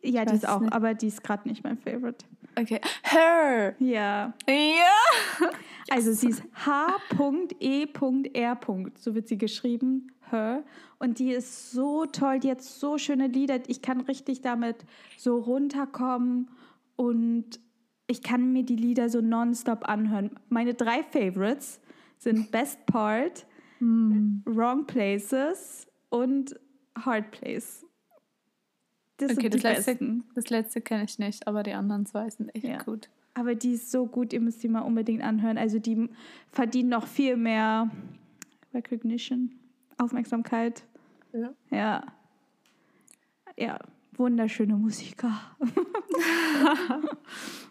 Ja, 0.02 0.24
die 0.24 0.34
ist 0.36 0.48
auch, 0.48 0.60
nicht. 0.60 0.72
aber 0.72 0.94
die 0.94 1.08
ist 1.08 1.22
gerade 1.22 1.46
nicht 1.48 1.62
mein 1.64 1.76
Favorite. 1.76 2.24
Okay. 2.56 2.80
Her. 3.02 3.74
Ja. 3.78 4.34
Ja. 4.48 5.50
Also 5.90 6.12
sie 6.12 6.28
ist 6.28 6.42
H.E.R. 6.64 8.58
So 8.96 9.14
wird 9.14 9.28
sie 9.28 9.36
geschrieben. 9.36 10.12
Her. 10.30 10.64
Und 10.98 11.18
die 11.18 11.30
ist 11.30 11.72
so 11.72 12.06
toll. 12.06 12.40
Die 12.40 12.50
hat 12.50 12.62
so 12.62 12.96
schöne 12.96 13.26
Lieder. 13.26 13.60
Ich 13.66 13.82
kann 13.82 14.00
richtig 14.00 14.40
damit 14.40 14.76
so 15.18 15.36
runterkommen 15.36 16.48
und 16.96 17.60
ich 18.06 18.22
kann 18.22 18.52
mir 18.52 18.64
die 18.64 18.76
Lieder 18.76 19.10
so 19.10 19.20
nonstop 19.20 19.86
anhören. 19.86 20.30
Meine 20.48 20.72
drei 20.72 21.02
Favorites 21.02 21.80
sind 22.18 22.50
Best 22.50 22.86
Part, 22.86 23.46
Wrong 23.80 24.86
Places 24.86 25.86
und 26.08 26.58
Hard 26.98 27.30
Place. 27.30 27.84
Das 29.18 29.30
Okay, 29.32 29.48
das 29.48 29.62
letzte, 29.62 29.92
besten. 29.92 30.24
das 30.34 30.50
letzte 30.50 30.80
kenne 30.80 31.04
ich 31.04 31.18
nicht, 31.18 31.46
aber 31.46 31.62
die 31.62 31.72
anderen 31.72 32.04
zwei 32.06 32.28
sind 32.30 32.54
echt 32.54 32.64
Ja. 32.66 32.78
gut. 32.82 33.08
Aber 33.34 33.54
die 33.54 33.72
ist 33.74 33.90
so 33.90 34.06
gut, 34.06 34.32
ihr 34.32 34.40
müsst 34.40 34.62
die 34.62 34.68
mal 34.68 34.80
unbedingt 34.82 35.22
anhören. 35.22 35.58
Also 35.58 35.78
die 35.78 36.08
verdienen 36.50 36.88
noch 36.90 37.06
viel 37.06 37.36
mehr 37.36 37.90
Recognition, 38.72 39.50
Aufmerksamkeit. 39.98 40.84
Ja. 41.32 41.52
Ja. 41.70 42.04
Ja, 43.56 43.78
wunderschöne 44.16 44.76
Musiker. 44.76 45.32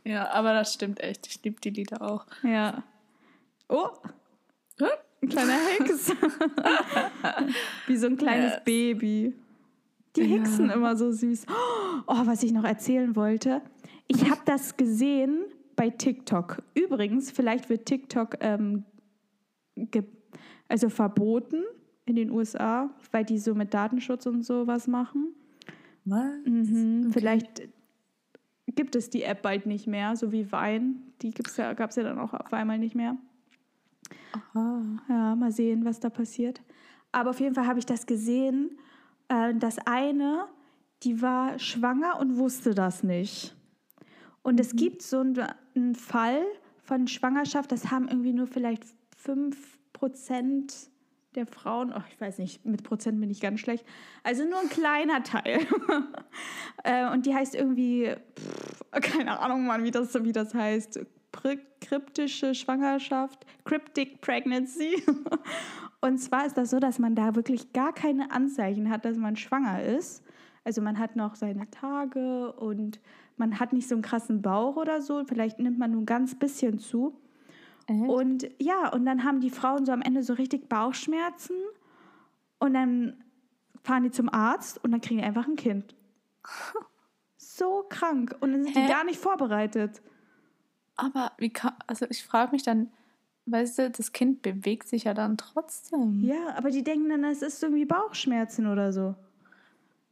Ja, 0.06 0.30
aber 0.32 0.54
das 0.54 0.74
stimmt 0.74 1.00
echt. 1.00 1.28
Ich 1.28 1.42
liebe 1.44 1.62
die 1.62 1.70
Lieder 1.70 2.02
auch. 2.02 2.26
Ja. 2.44 2.84
Oh, 3.70 3.88
ein 5.22 5.30
kleiner 5.30 5.54
Hex. 5.54 6.12
Wie 7.88 7.96
so 7.96 8.08
ein 8.08 8.18
kleines 8.18 8.52
Yes. 8.56 8.64
Baby. 8.66 9.34
Die 10.16 10.22
Ja. 10.22 10.38
Hexen 10.38 10.70
immer 10.70 10.96
so 10.96 11.12
süß. 11.12 11.46
Oh, 12.08 12.26
was 12.26 12.44
ich 12.44 12.52
noch 12.52 12.64
erzählen 12.64 13.16
wollte. 13.16 13.62
Ich 14.08 14.30
habe 14.30 14.42
das 14.46 14.78
gesehen 14.78 15.46
bei 15.76 15.90
TikTok. 15.90 16.62
Übrigens, 16.76 17.32
vielleicht 17.32 17.70
wird 17.70 17.86
TikTok 17.86 18.38
ähm, 18.42 18.84
also 20.68 20.90
verboten 20.90 21.64
in 22.06 22.16
den 22.16 22.30
USA, 22.32 22.90
weil 23.12 23.24
die 23.26 23.38
so 23.38 23.56
mit 23.56 23.74
Datenschutz 23.74 24.26
und 24.26 24.44
sowas 24.44 24.88
machen. 24.88 25.34
Was? 26.06 26.34
Mhm. 26.46 27.12
Vielleicht 27.12 27.70
gibt 28.68 28.96
es 28.96 29.10
die 29.10 29.24
App 29.24 29.42
bald 29.42 29.66
nicht 29.66 29.88
mehr, 29.88 30.16
so 30.16 30.32
wie 30.32 30.52
Wein. 30.52 31.14
Die 31.22 31.32
gibt's 31.32 31.58
ja, 31.58 31.74
gab 31.74 31.92
es 31.92 31.96
ja 31.96 32.04
dann 32.04 32.20
auch 32.20 32.34
auf 32.34 32.54
einmal 32.54 32.78
nicht 32.78 32.96
mehr. 32.96 33.18
Aha. 34.34 34.82
Ja, 35.10 35.36
mal 35.36 35.52
sehen, 35.52 35.86
was 35.86 36.00
da 36.00 36.10
passiert. 36.10 36.62
Aber 37.12 37.30
auf 37.30 37.40
jeden 37.40 37.56
Fall 37.56 37.68
habe 37.68 37.80
ich 37.80 37.86
das 37.86 38.06
gesehen. 38.06 38.72
Äh, 39.34 39.56
das 39.56 39.78
eine, 39.86 40.48
die 41.04 41.22
war 41.22 41.60
schwanger 41.60 42.20
und 42.20 42.38
wusste 42.38 42.76
das 42.76 43.04
nicht. 43.04 43.56
Und 44.42 44.60
es 44.60 44.76
gibt 44.76 45.02
so 45.02 45.20
einen, 45.20 45.96
Fall 45.96 46.44
von 46.84 47.08
Schwangerschaft, 47.08 47.72
das 47.72 47.92
haben 47.92 48.08
irgendwie 48.08 48.34
nur 48.34 48.48
vielleicht 48.48 48.84
5% 49.26 50.90
der 51.36 51.48
Frauen, 51.48 51.92
oh, 51.96 52.02
ich 52.12 52.22
weiß 52.22 52.38
nicht, 52.38 52.64
mit 52.64 52.84
Prozent 52.84 53.20
bin 53.20 53.32
ich 53.32 53.42
ganz 53.42 53.60
schlecht, 53.60 53.84
also 54.22 54.44
nur 54.44 54.60
ein 54.60 54.70
kleiner 54.70 55.24
Teil. 55.24 55.62
äh, 56.84 57.10
und 57.12 57.26
die 57.26 57.34
heißt 57.34 57.56
irgendwie, 57.56 58.14
pff, 58.38 59.02
keine 59.02 59.40
Ahnung, 59.40 59.66
Mann, 59.66 59.84
wie 59.84 59.92
das, 59.92 60.14
wie 60.24 60.32
das 60.32 60.54
heißt, 60.54 61.00
kryptische 61.82 62.54
Schwangerschaft, 62.54 63.46
Cryptic 63.66 64.22
Pregnancy. 64.22 65.04
und 66.04 66.18
zwar 66.18 66.46
ist 66.46 66.58
das 66.58 66.70
so, 66.70 66.82
dass 66.82 67.00
man 67.00 67.16
da 67.16 67.34
wirklich 67.34 67.72
gar 67.72 67.94
keine 67.94 68.32
Anzeichen 68.32 68.90
hat, 68.90 69.06
dass 69.06 69.16
man 69.16 69.38
schwanger 69.38 69.82
ist. 69.84 70.22
Also 70.66 70.82
man 70.82 71.00
hat 71.00 71.16
noch 71.16 71.36
seine 71.36 71.70
Tage 71.72 72.52
und 72.52 73.00
man 73.38 73.58
hat 73.58 73.72
nicht 73.72 73.88
so 73.88 73.96
einen 73.96 74.02
krassen 74.02 74.42
Bauch 74.42 74.76
oder 74.76 75.02
so. 75.02 75.24
Vielleicht 75.24 75.60
nimmt 75.60 75.80
man 75.80 75.92
nur 75.92 76.02
ein 76.02 76.06
ganz 76.06 76.36
bisschen 76.38 76.78
zu. 76.78 77.18
Echt? 77.88 78.10
Und 78.10 78.50
ja, 78.60 78.90
und 78.90 79.06
dann 79.06 79.24
haben 79.24 79.40
die 79.40 79.50
Frauen 79.50 79.86
so 79.86 79.94
am 79.94 80.02
Ende 80.02 80.24
so 80.24 80.34
richtig 80.34 80.68
Bauchschmerzen. 80.68 81.56
Und 82.60 82.74
dann 82.74 83.24
fahren 83.82 84.04
die 84.04 84.12
zum 84.12 84.28
Arzt 84.28 84.84
und 84.84 84.92
dann 84.92 85.00
kriegen 85.00 85.20
die 85.22 85.26
einfach 85.26 85.48
ein 85.48 85.56
Kind. 85.56 85.96
So 87.38 87.86
krank. 87.88 88.36
Und 88.40 88.52
dann 88.52 88.64
sind 88.64 88.76
Hä? 88.76 88.82
die 88.82 88.92
gar 88.92 89.04
nicht 89.04 89.20
vorbereitet. 89.20 90.02
Aber 90.96 91.34
wie 91.38 91.52
kann, 91.52 91.76
also 91.86 92.08
ich 92.10 92.24
frage 92.24 92.52
mich 92.52 92.64
dann, 92.64 92.92
weißt 93.46 93.80
du, 93.80 93.90
das 93.90 94.12
Kind 94.12 94.42
bewegt 94.42 94.88
sich 94.88 95.06
ja 95.06 95.14
dann 95.14 95.38
trotzdem. 95.38 96.24
Ja, 96.24 96.56
aber 96.56 96.70
die 96.70 96.84
denken 96.84 97.10
dann, 97.10 97.24
es 97.24 97.42
ist 97.42 97.62
irgendwie 97.62 97.86
Bauchschmerzen 97.86 98.68
oder 98.68 98.94
so. 98.94 99.16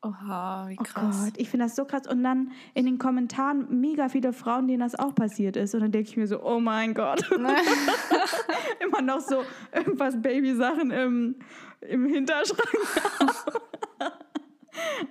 Oha, 0.04 0.66
wie 0.68 0.78
krass. 0.78 1.20
Oh 1.22 1.26
Gott, 1.26 1.34
ich 1.38 1.50
finde 1.50 1.66
das 1.66 1.76
so 1.76 1.86
krass. 1.86 2.08
Und 2.08 2.24
dann 2.24 2.52
in 2.74 2.86
den 2.86 2.98
Kommentaren 2.98 3.80
mega 3.80 4.10
viele 4.10 4.34
Frauen, 4.34 4.68
denen 4.68 4.80
das 4.80 4.96
auch 4.96 5.14
passiert 5.14 5.56
ist. 5.56 5.76
Und 5.76 5.82
dann 5.82 5.92
denke 5.92 6.10
ich 6.10 6.18
mir 6.18 6.26
so, 6.26 6.44
oh 6.44 6.60
mein 6.60 6.96
Gott. 6.96 7.30
Immer 8.80 9.02
noch 9.04 9.20
so 9.20 9.44
irgendwas 9.72 10.20
Babysachen 10.20 10.90
im, 10.90 11.36
im 11.82 12.08
Hinterschrank. 12.08 12.60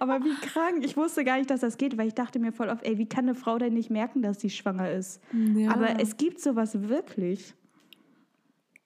Aber 0.00 0.25
wie 0.25 0.35
krank. 0.35 0.85
Ich 0.85 0.97
wusste 0.97 1.23
gar 1.23 1.39
nicht, 1.39 1.50
dass 1.50 1.61
das 1.61 1.77
geht, 1.77 1.97
weil 1.97 2.09
ich 2.09 2.15
dachte 2.15 2.41
mir 2.41 2.53
voll 2.53 2.69
oft, 2.69 2.85
ey, 2.85 2.99
wie 2.99 3.09
kann 3.09 3.27
eine 3.27 3.35
Frau 3.37 3.59
denn 3.59 3.75
nicht 3.75 3.91
merken, 3.91 4.23
dass 4.23 4.41
sie 4.41 4.50
schwanger 4.50 4.91
ist? 4.91 5.21
Ja. 5.55 5.71
Aber 5.71 6.00
es 6.00 6.17
gibt 6.17 6.41
sowas 6.41 6.89
wirklich. 6.89 7.55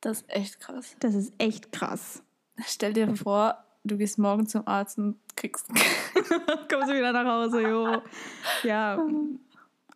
Das 0.04 0.20
ist 0.20 0.30
echt 0.30 0.60
krass. 0.60 0.96
Das 1.00 1.14
ist 1.14 1.32
echt 1.38 1.72
krass. 1.72 2.22
Stell 2.66 2.92
dir 2.92 3.16
vor, 3.16 3.56
du 3.84 3.96
gehst 3.96 4.18
morgen 4.18 4.46
zum 4.46 4.68
Arzt 4.68 4.98
und 4.98 5.16
kriegst. 5.34 5.66
Kommst 6.70 6.90
du 6.90 6.94
wieder 6.94 7.12
nach 7.12 7.24
Hause, 7.24 7.62
jo. 7.62 8.02
Ja. 8.64 9.02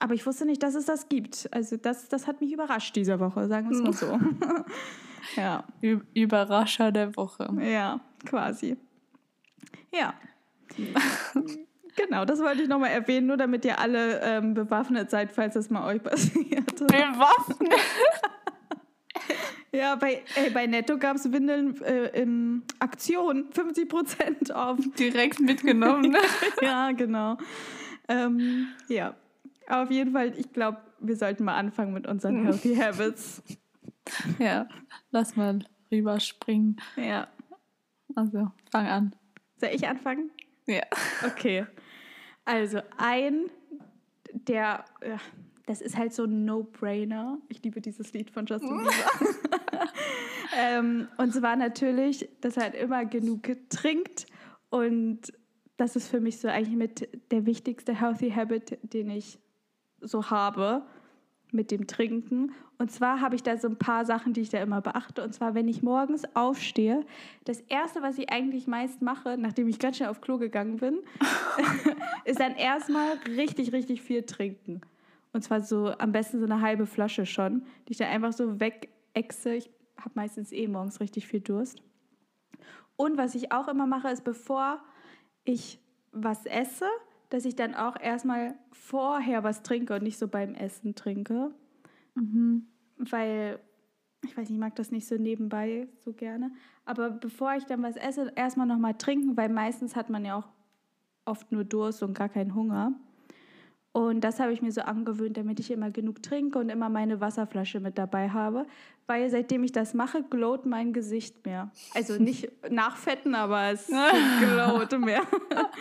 Aber 0.01 0.15
ich 0.15 0.25
wusste 0.25 0.47
nicht, 0.47 0.63
dass 0.63 0.75
es 0.75 0.87
das 0.87 1.11
gibt. 1.11 1.51
Also 1.53 1.77
das, 1.77 2.09
das 2.09 2.27
hat 2.27 2.41
mich 2.41 2.53
überrascht 2.53 2.97
diese 2.97 3.21
Woche, 3.21 3.49
sagen 3.49 3.69
wir 3.69 3.77
es 3.77 3.83
mal 3.83 3.93
so. 3.93 4.19
ja. 5.37 5.65
Überrascher 6.15 6.91
der 6.91 7.15
Woche. 7.15 7.47
Ja, 7.61 8.01
quasi. 8.25 8.79
Ja. 9.93 10.15
genau, 11.97 12.25
das 12.25 12.41
wollte 12.41 12.63
ich 12.63 12.69
nochmal 12.69 12.93
erwähnen, 12.93 13.27
nur 13.27 13.37
damit 13.37 13.63
ihr 13.67 13.79
alle 13.79 14.23
ähm, 14.23 14.55
bewaffnet 14.55 15.11
seid, 15.11 15.33
falls 15.33 15.53
das 15.53 15.69
mal 15.69 15.87
euch 15.87 16.03
passiert. 16.03 16.77
Bewaffnet? 16.79 17.75
Ja, 19.73 19.97
bei, 19.97 20.23
ey, 20.35 20.51
bei 20.51 20.67
Netto 20.67 20.97
gab 20.99 21.17
es 21.17 21.31
Windeln 21.31 21.81
äh, 21.83 22.21
in 22.21 22.63
Aktion, 22.79 23.51
50% 23.51 24.53
auf. 24.53 24.79
Direkt 24.99 25.41
mitgenommen. 25.41 26.13
Ne? 26.13 26.19
ja, 26.63 26.93
genau. 26.93 27.37
Ähm, 28.09 28.69
ja, 28.89 29.15
auf 29.69 29.91
jeden 29.91 30.13
Fall, 30.13 30.33
ich 30.39 30.53
glaube, 30.53 30.79
wir 31.01 31.17
sollten 31.17 31.45
mal 31.45 31.57
anfangen 31.57 31.93
mit 31.93 32.07
unseren 32.07 32.45
Healthy 32.45 32.77
Habits. 32.77 33.43
Ja, 34.39 34.67
lass 35.11 35.37
mal 35.37 35.59
rüberspringen. 35.93 36.81
Ja. 36.97 37.29
Also, 38.15 38.51
fang 38.73 38.87
an. 38.87 39.15
Soll 39.59 39.69
ich 39.75 39.87
anfangen? 39.87 40.31
Ja. 40.67 40.81
Okay. 41.27 41.67
Also, 42.47 42.81
ein 42.97 43.51
der, 44.33 44.87
das 45.69 45.83
ist 45.83 45.99
halt 45.99 46.15
so 46.15 46.25
ein 46.25 46.47
No-Brainer. 46.47 47.39
Ich 47.49 47.63
liebe 47.63 47.83
dieses 47.83 48.15
Lied 48.15 48.31
von 48.31 48.47
Justin 48.47 48.79
Bieber. 48.79 49.83
ähm, 50.59 51.09
und 51.19 51.35
zwar 51.35 51.57
natürlich, 51.57 52.27
dass 52.41 52.57
er 52.57 52.65
halt 52.65 52.75
immer 52.75 53.05
genug 53.05 53.43
trinkt. 53.69 54.27
Und 54.71 55.31
das 55.77 55.95
ist 55.95 56.09
für 56.09 56.21
mich 56.21 56.41
so 56.41 56.49
eigentlich 56.49 56.77
mit 56.77 57.09
der 57.31 57.45
wichtigste 57.45 57.95
Healthy 58.01 58.31
Habit, 58.31 58.79
den 58.83 59.11
ich 59.11 59.39
so 60.01 60.31
habe 60.31 60.87
mit 61.53 61.71
dem 61.71 61.87
Trinken. 61.87 62.53
Und 62.79 62.91
zwar 62.91 63.21
habe 63.21 63.35
ich 63.35 63.43
da 63.43 63.59
so 63.59 63.69
ein 63.69 63.77
paar 63.77 64.07
Sachen, 64.07 64.33
die 64.33 64.41
ich 64.41 64.49
da 64.49 64.63
immer 64.63 64.81
beachte. 64.81 65.23
Und 65.23 65.35
zwar, 65.35 65.55
wenn 65.55 65.69
ich 65.69 65.83
morgens 65.83 66.23
aufstehe, 66.35 67.05
das 67.45 67.61
Erste, 67.61 68.01
was 68.01 68.17
ich 68.17 68.31
eigentlich 68.31 68.67
meist 68.67 69.03
mache, 69.03 69.37
nachdem 69.37 69.69
ich 69.69 69.79
ganz 69.79 69.99
schnell 69.99 70.09
auf 70.09 70.23
Klo 70.23 70.39
gegangen 70.39 70.79
bin, 70.79 71.01
ist 72.25 72.41
dann 72.41 72.55
erstmal 72.55 73.19
richtig, 73.37 73.73
richtig 73.73 74.01
viel 74.01 74.23
trinken. 74.23 74.81
Und 75.33 75.43
zwar 75.43 75.61
so 75.61 75.93
am 75.99 76.13
besten 76.13 76.39
so 76.39 76.47
eine 76.47 76.61
halbe 76.61 76.87
Flasche 76.87 77.27
schon, 77.27 77.63
die 77.87 77.93
ich 77.93 77.99
dann 77.99 78.09
einfach 78.09 78.33
so 78.33 78.61
wegechse. 78.61 79.55
Ich 79.55 79.71
habe 79.97 80.13
meistens 80.15 80.53
eh 80.53 80.67
morgens 80.69 81.01
richtig 81.01 81.27
viel 81.27 81.41
Durst. 81.41 81.83
Und 82.97 83.17
was 83.17 83.35
ich 83.35 83.53
auch 83.53 83.69
immer 83.69 83.87
mache, 83.87 84.09
ist, 84.09 84.25
bevor 84.25 84.83
ich 85.45 85.81
was 86.13 86.47
esse, 86.47 86.87
dass 87.29 87.45
ich 87.45 87.55
dann 87.55 87.75
auch 87.75 88.01
erstmal 88.01 88.55
vorher 88.73 89.45
was 89.45 89.63
trinke 89.63 89.95
und 89.95 90.03
nicht 90.03 90.19
so 90.19 90.29
beim 90.29 90.55
Essen 90.55 90.95
trinke. 90.95 91.55
Mhm. 92.15 92.67
Weil, 92.97 93.61
ich 94.25 94.31
weiß 94.31 94.49
nicht, 94.49 94.57
ich 94.57 94.59
mag 94.59 94.75
das 94.77 94.91
nicht 94.91 95.07
so 95.07 95.17
nebenbei 95.17 95.89
so 95.99 96.13
gerne. 96.13 96.51
Aber 96.85 97.11
bevor 97.11 97.55
ich 97.55 97.65
dann 97.65 97.83
was 97.83 97.97
esse, 97.97 98.33
erstmal 98.35 98.67
nochmal 98.67 98.95
trinken, 98.95 99.37
weil 99.37 99.51
meistens 99.51 99.95
hat 99.95 100.11
man 100.11 100.25
ja 100.25 100.37
auch 100.37 100.49
oft 101.25 101.53
nur 101.53 101.65
Durst 101.65 102.03
und 102.03 102.15
gar 102.15 102.29
keinen 102.29 102.55
Hunger. 102.55 102.99
Und 103.93 104.21
das 104.21 104.39
habe 104.39 104.53
ich 104.53 104.63
mir 104.63 104.71
so 104.71 104.83
angewöhnt, 104.83 105.37
damit 105.37 105.61
ich 105.61 105.71
immer 105.71 105.91
genug 105.91 106.23
trinke 106.23 106.59
und 106.59 106.69
immer 106.69 106.89
meine 106.89 107.21
Wasserflasche 107.21 107.81
mit 107.81 107.99
dabei 107.99 108.31
habe. 108.31 108.67
Weil 109.07 109.31
seitdem 109.31 109.65
ich 109.65 109.73
das 109.73 109.95
mache, 109.95 110.23
glowt 110.23 110.67
mein 110.67 110.93
Gesicht 110.93 111.45
mehr. 111.47 111.71
Also 111.95 112.15
nicht 112.23 112.51
nachfetten, 112.71 113.35
aber 113.35 113.71
es 113.73 113.87
glowt 114.41 114.99
mehr. 115.01 115.23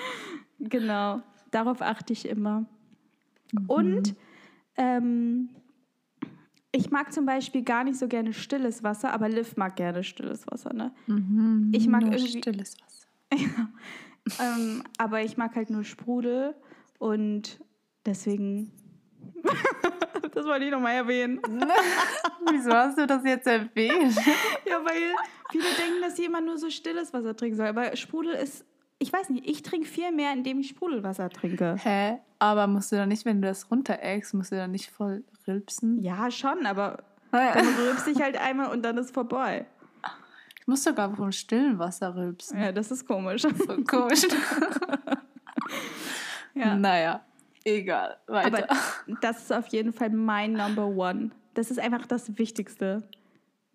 genau, 0.60 1.22
darauf 1.52 1.82
achte 1.82 2.13
ich 2.13 2.28
immer. 2.28 2.65
Mhm. 3.52 3.65
Und 3.67 4.15
ähm, 4.78 5.50
ich 6.72 6.91
mag 6.91 7.12
zum 7.12 7.26
Beispiel 7.26 7.63
gar 7.63 7.84
nicht 7.84 7.98
so 7.98 8.08
gerne 8.08 8.34
stilles 8.34 8.84
Wasser, 8.84 9.13
aber 9.13 9.30
Liv 9.30 9.58
mag 9.58 9.76
gerne 9.76 10.04
stilles 10.04 10.48
Wasser. 10.48 10.74
Ne? 10.74 10.91
Mhm, 11.08 11.72
ich 11.74 11.88
mag 11.88 12.04
irgendwie 12.04 12.39
stilles 12.39 12.78
Wasser. 12.82 13.08
ja, 13.34 13.70
ähm, 14.39 14.84
aber 14.98 15.24
ich 15.24 15.38
mag 15.38 15.56
halt 15.56 15.70
nur 15.70 15.84
Sprudel 15.84 16.56
und 17.00 17.60
Deswegen, 18.08 18.72
das 20.34 20.46
wollte 20.46 20.63
ich 20.63 20.72
nochmal 20.72 20.93
erwähnen. 20.93 21.41
Wieso 22.50 22.72
hast 22.72 22.98
du 22.98 23.06
das 23.06 23.22
jetzt 23.26 23.46
erwähnt? 23.46 24.15
ja, 24.65 24.80
weil 24.82 25.13
viele 25.52 25.65
denken, 25.78 26.02
dass 26.02 26.17
jemand 26.17 26.46
nur 26.46 26.58
so 26.58 26.70
stilles 26.70 27.13
Wasser 27.13 27.36
trinken 27.36 27.58
soll. 27.58 27.67
Aber 27.67 27.93
Sprudel 27.98 28.34
ist, 28.34 28.63
ich 28.98 29.12
weiß 29.12 29.30
nicht, 29.30 29.46
ich 29.46 29.62
trinke 29.62 29.86
viel 29.86 30.13
mehr, 30.13 30.32
indem 30.32 30.62
ich 30.62 30.70
Sprudelwasser 30.70 31.30
trinke. 31.30 31.76
Hä? 31.84 32.20
Aber 32.39 32.65
musst 32.67 32.93
du 32.93 32.96
dann 32.96 33.10
nicht, 33.10 33.26
wenn 33.26 33.41
du 33.41 33.50
das 33.50 33.70
runtereckst, 33.70 34.34
musst 34.36 34.54
du 34.54 34.56
dann 34.56 34.72
nicht 34.72 34.89
voll 34.89 35.26
rülpsen? 35.46 36.02
Ja, 36.02 36.32
schon, 36.32 36.65
aber 36.65 37.04
dann 37.32 37.76
rülpst 37.76 38.08
dich 38.08 38.22
halt 38.22 38.39
einmal 38.39 38.72
und 38.72 38.84
dann 38.84 38.98
ist 38.98 39.13
vorbei. 39.13 39.65
Ich 40.62 40.67
muss 40.67 40.82
sogar 40.82 41.13
vom 41.13 41.34
stillen 41.34 41.78
Wasser 41.78 42.15
rülpsen. 42.15 42.58
Ja, 42.58 42.72
das 42.72 42.89
ist 42.89 43.06
komisch. 43.06 43.41
So 43.41 43.84
komisch. 43.84 44.22
ja. 46.54 46.76
Naja. 46.76 47.27
Egal, 47.67 48.17
weiter. 48.27 48.69
Aber 48.69 49.17
das 49.19 49.43
ist 49.43 49.51
auf 49.51 49.67
jeden 49.67 49.91
Fall 49.91 50.10
mein 50.10 50.53
Number 50.53 50.88
One. 50.88 51.32
Das 51.53 51.69
ist 51.69 51.80
einfach 51.80 52.06
das 52.06 52.38
Wichtigste. 52.38 53.03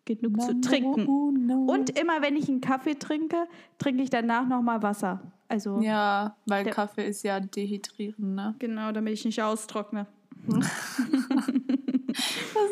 Genug 0.07 0.39
Number 0.39 0.47
zu 0.47 0.61
trinken. 0.63 1.07
Uno. 1.07 1.67
Und 1.71 1.99
immer 1.99 2.23
wenn 2.23 2.35
ich 2.35 2.49
einen 2.49 2.63
Kaffee 2.63 2.95
trinke, 2.95 3.47
trinke 3.79 4.03
ich 4.03 4.09
danach 4.09 4.49
nochmal 4.49 4.83
Wasser. 4.83 5.21
Also 5.47 5.81
ja, 5.83 6.35
weil 6.47 6.65
Kaffee 6.65 7.07
ist 7.07 7.23
ja 7.23 7.39
dehydrierend, 7.39 8.35
ne? 8.35 8.55
Genau, 8.59 8.93
damit 8.93 9.13
ich 9.13 9.27
nicht 9.27 9.43
austrockne. 9.43 10.07
das 10.47 10.71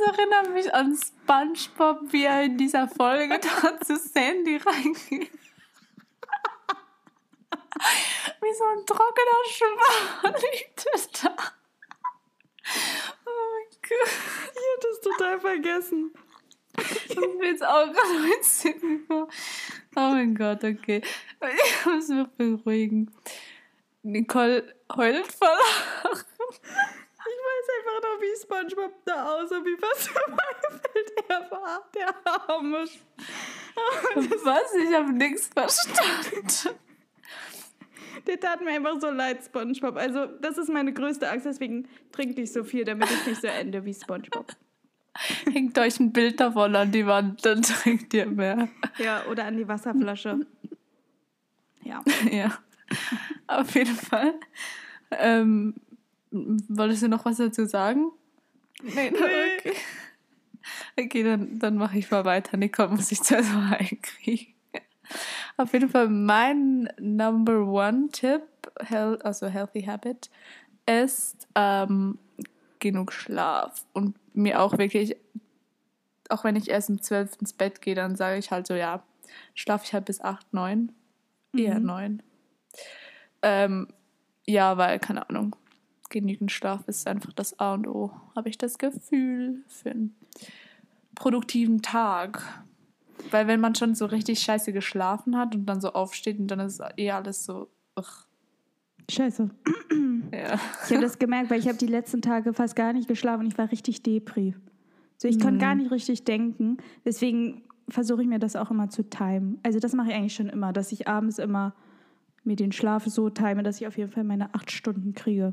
erinnert 0.06 0.54
mich 0.54 0.74
an 0.74 0.96
SpongeBob, 0.96 2.12
wie 2.12 2.24
er 2.24 2.44
in 2.44 2.56
dieser 2.56 2.88
Folge 2.88 3.38
da 3.62 3.78
zu 3.80 3.96
Sandy 3.96 4.56
reingeht. 4.56 5.30
Wie 8.40 8.54
so 8.54 8.64
ein 8.64 8.86
trockener 8.86 9.44
Schwan 9.48 10.34
liegt 10.52 10.86
es 10.94 11.10
da. 11.10 11.36
Oh 13.26 13.40
mein 13.52 13.70
Gott. 13.82 14.08
Ich 14.52 14.66
hatte 14.76 14.88
es 14.92 15.00
total 15.00 15.40
vergessen. 15.40 16.12
Ich 17.08 17.14
bin 17.14 17.42
jetzt 17.42 17.64
auch 17.64 17.86
gerade 17.86 18.24
witzig 18.24 18.80
Oh 19.08 19.26
mein 19.94 20.34
Gott, 20.34 20.64
okay. 20.64 21.02
Ich 21.02 21.86
muss 21.86 22.08
mich 22.08 22.28
beruhigen. 22.38 23.14
Nicole 24.02 24.74
heult 24.96 25.32
vor 25.32 25.48
Lachen. 25.48 26.24
Ich 27.30 27.38
weiß 27.46 27.66
einfach 27.78 28.00
noch, 28.02 28.20
wie 28.20 28.40
Spongebob 28.40 29.04
da 29.04 29.34
aussah, 29.34 29.64
wie 29.64 29.76
verzweifelt 29.76 31.12
er 31.28 31.50
war, 31.50 31.88
der 31.94 32.14
Arme. 32.24 32.88
Was? 34.14 34.74
Ich 34.74 34.94
habe 34.94 35.12
nichts 35.12 35.48
verstanden. 35.48 36.78
Der 38.26 38.38
tat 38.38 38.60
mir 38.60 38.70
einfach 38.70 39.00
so 39.00 39.10
leid, 39.10 39.44
Spongebob. 39.44 39.96
Also, 39.96 40.26
das 40.26 40.58
ist 40.58 40.68
meine 40.68 40.92
größte 40.92 41.30
Angst, 41.30 41.46
deswegen 41.46 41.88
trinke 42.12 42.40
ich 42.42 42.52
so 42.52 42.64
viel, 42.64 42.84
damit 42.84 43.10
ich 43.10 43.26
nicht 43.26 43.40
so 43.40 43.46
ende 43.46 43.84
wie 43.84 43.94
Spongebob. 43.94 44.54
Hängt 45.52 45.78
euch 45.78 45.98
ein 46.00 46.12
Bild 46.12 46.40
davon 46.40 46.74
an 46.76 46.92
die 46.92 47.06
Wand, 47.06 47.44
dann 47.44 47.62
trinkt 47.62 48.14
ihr 48.14 48.26
mehr. 48.26 48.68
Ja, 48.98 49.24
oder 49.26 49.44
an 49.44 49.56
die 49.56 49.66
Wasserflasche. 49.66 50.46
Ja. 51.82 52.02
ja. 52.30 52.58
Auf 53.46 53.74
jeden 53.74 53.96
Fall. 53.96 54.34
Ähm, 55.10 55.74
wolltest 56.30 57.02
du 57.02 57.08
noch 57.08 57.24
was 57.24 57.38
dazu 57.38 57.66
sagen? 57.66 58.12
Nee, 58.82 59.08
okay. 59.14 59.72
Okay, 60.98 61.22
dann, 61.22 61.58
dann 61.58 61.76
mache 61.76 61.98
ich 61.98 62.10
mal 62.10 62.24
weiter. 62.24 62.56
Nicole 62.56 62.90
muss 62.90 63.10
ich 63.12 63.22
zuerst 63.22 63.52
mal 63.52 63.76
einkriegen. 63.76 64.54
Auf 65.60 65.74
jeden 65.74 65.90
Fall 65.90 66.08
mein 66.08 66.88
Number 66.98 67.66
One 67.66 68.08
Tipp, 68.10 68.42
also 69.22 69.46
Healthy 69.46 69.82
Habit, 69.82 70.30
ist 70.86 71.46
ähm, 71.54 72.18
genug 72.78 73.12
Schlaf. 73.12 73.84
Und 73.92 74.16
mir 74.32 74.62
auch 74.62 74.78
wirklich, 74.78 75.16
auch 76.30 76.44
wenn 76.44 76.56
ich 76.56 76.70
erst 76.70 76.88
um 76.88 77.02
12 77.02 77.42
ins 77.42 77.52
Bett 77.52 77.82
gehe, 77.82 77.94
dann 77.94 78.16
sage 78.16 78.38
ich 78.38 78.50
halt 78.50 78.66
so, 78.68 78.74
ja, 78.74 79.02
schlafe 79.54 79.84
ich 79.84 79.92
halt 79.92 80.06
bis 80.06 80.22
8, 80.22 80.50
9. 80.54 80.92
Mhm. 81.52 81.58
Eher 81.58 81.78
9. 81.78 82.22
Ähm, 83.42 83.88
ja, 84.46 84.78
weil, 84.78 84.98
keine 84.98 85.28
Ahnung, 85.28 85.56
genügend 86.08 86.50
Schlaf 86.50 86.88
ist 86.88 87.06
einfach 87.06 87.34
das 87.34 87.58
A 87.58 87.74
und 87.74 87.86
O, 87.86 88.12
habe 88.34 88.48
ich 88.48 88.56
das 88.56 88.78
Gefühl, 88.78 89.62
für 89.68 89.90
einen 89.90 90.16
produktiven 91.14 91.82
Tag. 91.82 92.64
Weil 93.30 93.46
wenn 93.46 93.60
man 93.60 93.74
schon 93.74 93.94
so 93.94 94.06
richtig 94.06 94.40
scheiße 94.40 94.72
geschlafen 94.72 95.36
hat 95.36 95.54
und 95.54 95.66
dann 95.66 95.80
so 95.80 95.92
aufsteht 95.92 96.38
und 96.38 96.48
dann 96.48 96.60
ist 96.60 96.80
eh 96.96 97.10
alles 97.10 97.44
so. 97.44 97.68
Ugh. 97.96 98.26
Scheiße. 99.10 99.50
Ja. 100.32 100.60
Ich 100.84 100.92
habe 100.92 101.02
das 101.02 101.18
gemerkt, 101.18 101.50
weil 101.50 101.58
ich 101.58 101.66
habe 101.66 101.76
die 101.76 101.88
letzten 101.88 102.22
Tage 102.22 102.54
fast 102.54 102.76
gar 102.76 102.92
nicht 102.92 103.08
geschlafen 103.08 103.40
und 103.40 103.52
ich 103.52 103.58
war 103.58 103.72
richtig 103.72 104.04
depri. 104.04 104.54
So, 105.16 105.26
ich 105.26 105.38
mhm. 105.38 105.40
konnte 105.40 105.58
gar 105.58 105.74
nicht 105.74 105.90
richtig 105.90 106.22
denken. 106.22 106.76
Deswegen 107.04 107.64
versuche 107.88 108.22
ich 108.22 108.28
mir 108.28 108.38
das 108.38 108.54
auch 108.54 108.70
immer 108.70 108.88
zu 108.88 109.02
timen. 109.02 109.58
Also 109.64 109.80
das 109.80 109.92
mache 109.92 110.10
ich 110.10 110.14
eigentlich 110.14 110.34
schon 110.34 110.48
immer, 110.48 110.72
dass 110.72 110.92
ich 110.92 111.08
abends 111.08 111.38
immer 111.40 111.74
mir 112.44 112.54
den 112.54 112.70
Schlaf 112.70 113.06
so 113.06 113.28
time, 113.28 113.62
dass 113.62 113.80
ich 113.80 113.86
auf 113.86 113.98
jeden 113.98 114.12
Fall 114.12 114.24
meine 114.24 114.54
acht 114.54 114.70
Stunden 114.70 115.14
kriege. 115.14 115.52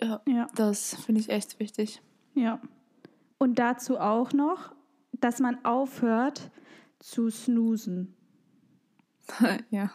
Ja, 0.00 0.20
ja. 0.26 0.46
das 0.54 0.94
finde 0.94 1.20
ich 1.20 1.30
echt 1.30 1.58
wichtig. 1.58 2.02
Ja. 2.34 2.60
Und 3.38 3.58
dazu 3.58 3.98
auch 3.98 4.32
noch, 4.32 4.74
dass 5.22 5.38
man 5.40 5.64
aufhört 5.64 6.50
zu 6.98 7.30
snoosen. 7.30 8.14
ja. 9.70 9.90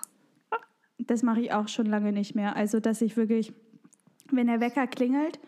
Das 0.98 1.22
mache 1.22 1.42
ich 1.42 1.54
auch 1.54 1.68
schon 1.68 1.86
lange 1.86 2.12
nicht 2.12 2.34
mehr. 2.34 2.56
Also, 2.56 2.80
dass 2.80 3.02
ich 3.02 3.18
wirklich, 3.18 3.54
wenn 4.32 4.48
der 4.48 4.60
Wecker 4.60 4.88
klingelt, 4.88 5.40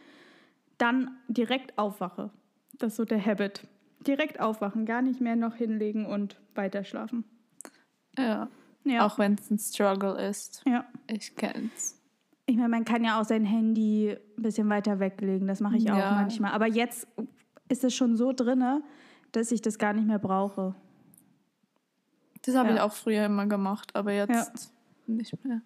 dann 0.78 1.18
direkt 1.28 1.78
aufwache. 1.78 2.30
Das 2.78 2.94
ist 2.94 2.98
so 2.98 3.06
der 3.06 3.26
Habit. 3.26 3.68
Direkt 4.06 4.40
aufwachen, 4.40 4.86
gar 4.86 5.02
nicht 5.02 5.20
mehr 5.20 5.36
noch 5.36 5.56
hinlegen 5.56 6.06
und 6.06 6.40
weiterschlafen. 6.56 7.26
Ja. 8.18 8.50
ja. 8.84 9.06
Auch 9.06 9.18
wenn 9.18 9.34
es 9.34 9.50
ein 9.50 9.60
Struggle 9.60 10.22
ist. 10.30 10.62
Ja. 10.66 10.86
Ich 11.08 11.36
kenn's. 11.36 12.00
Ich 12.46 12.56
meine, 12.56 12.70
man 12.70 12.86
kann 12.86 13.04
ja 13.04 13.20
auch 13.20 13.26
sein 13.26 13.46
Handy 13.46 14.16
ein 14.38 14.42
bisschen 14.42 14.70
weiter 14.70 15.00
weglegen. 15.00 15.48
Das 15.48 15.60
mache 15.60 15.78
ich 15.78 15.84
ja. 15.84 15.94
auch 15.94 16.16
manchmal. 16.16 16.52
Aber 16.52 16.68
jetzt 16.68 17.08
ist 17.68 17.84
es 17.84 17.94
schon 17.94 18.16
so 18.16 18.34
drinne, 18.34 18.82
dass 19.32 19.52
ich 19.52 19.62
das 19.62 19.78
gar 19.78 19.94
nicht 19.94 20.08
mehr 20.08 20.20
brauche. 20.20 20.76
Das 22.44 22.56
habe 22.56 22.70
ja. 22.70 22.76
ich 22.76 22.82
auch 22.82 22.94
früher 22.94 23.26
immer 23.26 23.46
gemacht, 23.46 23.96
aber 23.96 24.14
jetzt 24.14 24.34
ja. 24.34 24.48
nicht 25.08 25.46
mehr. 25.46 25.62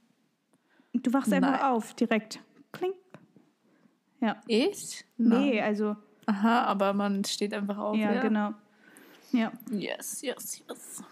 Du 0.94 1.14
wachst 1.14 1.30
Nein. 1.30 1.44
einfach 1.44 1.70
auf, 1.70 1.94
direkt. 1.94 2.40
Kling. 2.72 2.94
Ja. 4.22 4.42
Ich? 4.48 5.06
Nee, 5.18 5.62
also. 5.62 5.96
Aha, 6.26 6.64
aber 6.64 6.94
man 6.94 7.24
steht 7.26 7.54
einfach 7.54 7.78
auf. 7.78 7.98
Ja, 7.98 8.14
ja, 8.14 8.22
genau. 8.22 8.54
Ja. 9.32 9.52
Yes, 9.72 10.22
yes, 10.22 10.64
yes. 10.68 11.04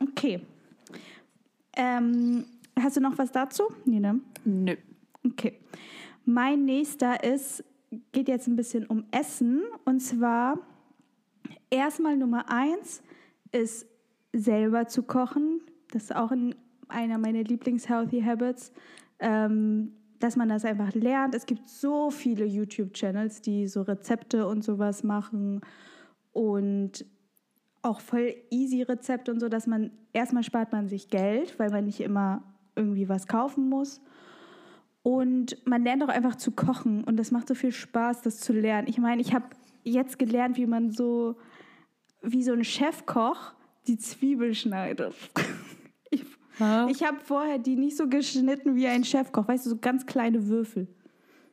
Okay. 0.00 0.40
Ähm, 1.76 2.46
hast 2.78 2.96
du 2.96 3.00
noch 3.00 3.18
was 3.18 3.30
dazu? 3.32 3.64
Nee, 3.84 4.00
ne? 4.00 4.20
Nö. 4.44 4.76
Okay. 5.24 5.58
Mein 6.24 6.64
nächster 6.64 7.22
ist, 7.24 7.64
geht 8.12 8.28
jetzt 8.28 8.46
ein 8.46 8.56
bisschen 8.56 8.86
um 8.86 9.04
Essen. 9.10 9.62
Und 9.84 10.00
zwar 10.00 10.58
erstmal 11.72 12.16
Nummer 12.16 12.44
eins 12.48 13.02
ist 13.50 13.86
selber 14.32 14.86
zu 14.86 15.02
kochen. 15.02 15.60
Das 15.90 16.04
ist 16.04 16.14
auch 16.14 16.30
ein, 16.30 16.54
einer 16.88 17.18
meiner 17.18 17.42
Lieblings-Healthy 17.42 18.22
Habits, 18.22 18.72
ähm, 19.18 19.92
dass 20.20 20.36
man 20.36 20.48
das 20.48 20.64
einfach 20.64 20.94
lernt. 20.94 21.34
Es 21.34 21.46
gibt 21.46 21.68
so 21.68 22.10
viele 22.10 22.44
YouTube-Channels, 22.44 23.40
die 23.40 23.66
so 23.66 23.82
Rezepte 23.82 24.46
und 24.46 24.62
sowas 24.62 25.02
machen 25.02 25.62
und 26.32 27.04
auch 27.82 28.00
voll 28.00 28.34
easy 28.50 28.82
Rezepte 28.82 29.32
und 29.32 29.40
so, 29.40 29.48
dass 29.48 29.66
man 29.66 29.90
erstmal 30.12 30.44
spart 30.44 30.70
man 30.72 30.88
sich 30.88 31.08
Geld, 31.08 31.58
weil 31.58 31.70
man 31.70 31.84
nicht 31.84 32.00
immer 32.00 32.44
irgendwie 32.76 33.08
was 33.08 33.26
kaufen 33.26 33.68
muss. 33.68 34.00
Und 35.02 35.56
man 35.66 35.82
lernt 35.82 36.04
auch 36.04 36.08
einfach 36.08 36.36
zu 36.36 36.52
kochen 36.52 37.02
und 37.02 37.16
das 37.16 37.32
macht 37.32 37.48
so 37.48 37.54
viel 37.54 37.72
Spaß, 37.72 38.22
das 38.22 38.38
zu 38.38 38.52
lernen. 38.52 38.86
Ich 38.86 38.98
meine, 38.98 39.20
ich 39.20 39.34
habe 39.34 39.46
jetzt 39.82 40.18
gelernt, 40.18 40.56
wie 40.56 40.66
man 40.66 40.90
so 40.90 41.36
wie 42.22 42.42
so 42.42 42.52
ein 42.52 42.64
Chefkoch 42.64 43.52
die 43.86 43.98
Zwiebel 43.98 44.54
schneidet. 44.54 45.14
ich 46.10 46.24
ich 46.88 47.02
habe 47.02 47.18
vorher 47.24 47.58
die 47.58 47.76
nicht 47.76 47.96
so 47.96 48.08
geschnitten 48.08 48.76
wie 48.76 48.86
ein 48.86 49.04
Chefkoch, 49.04 49.48
weißt 49.48 49.66
du, 49.66 49.70
so 49.70 49.78
ganz 49.78 50.06
kleine 50.06 50.46
Würfel. 50.48 50.86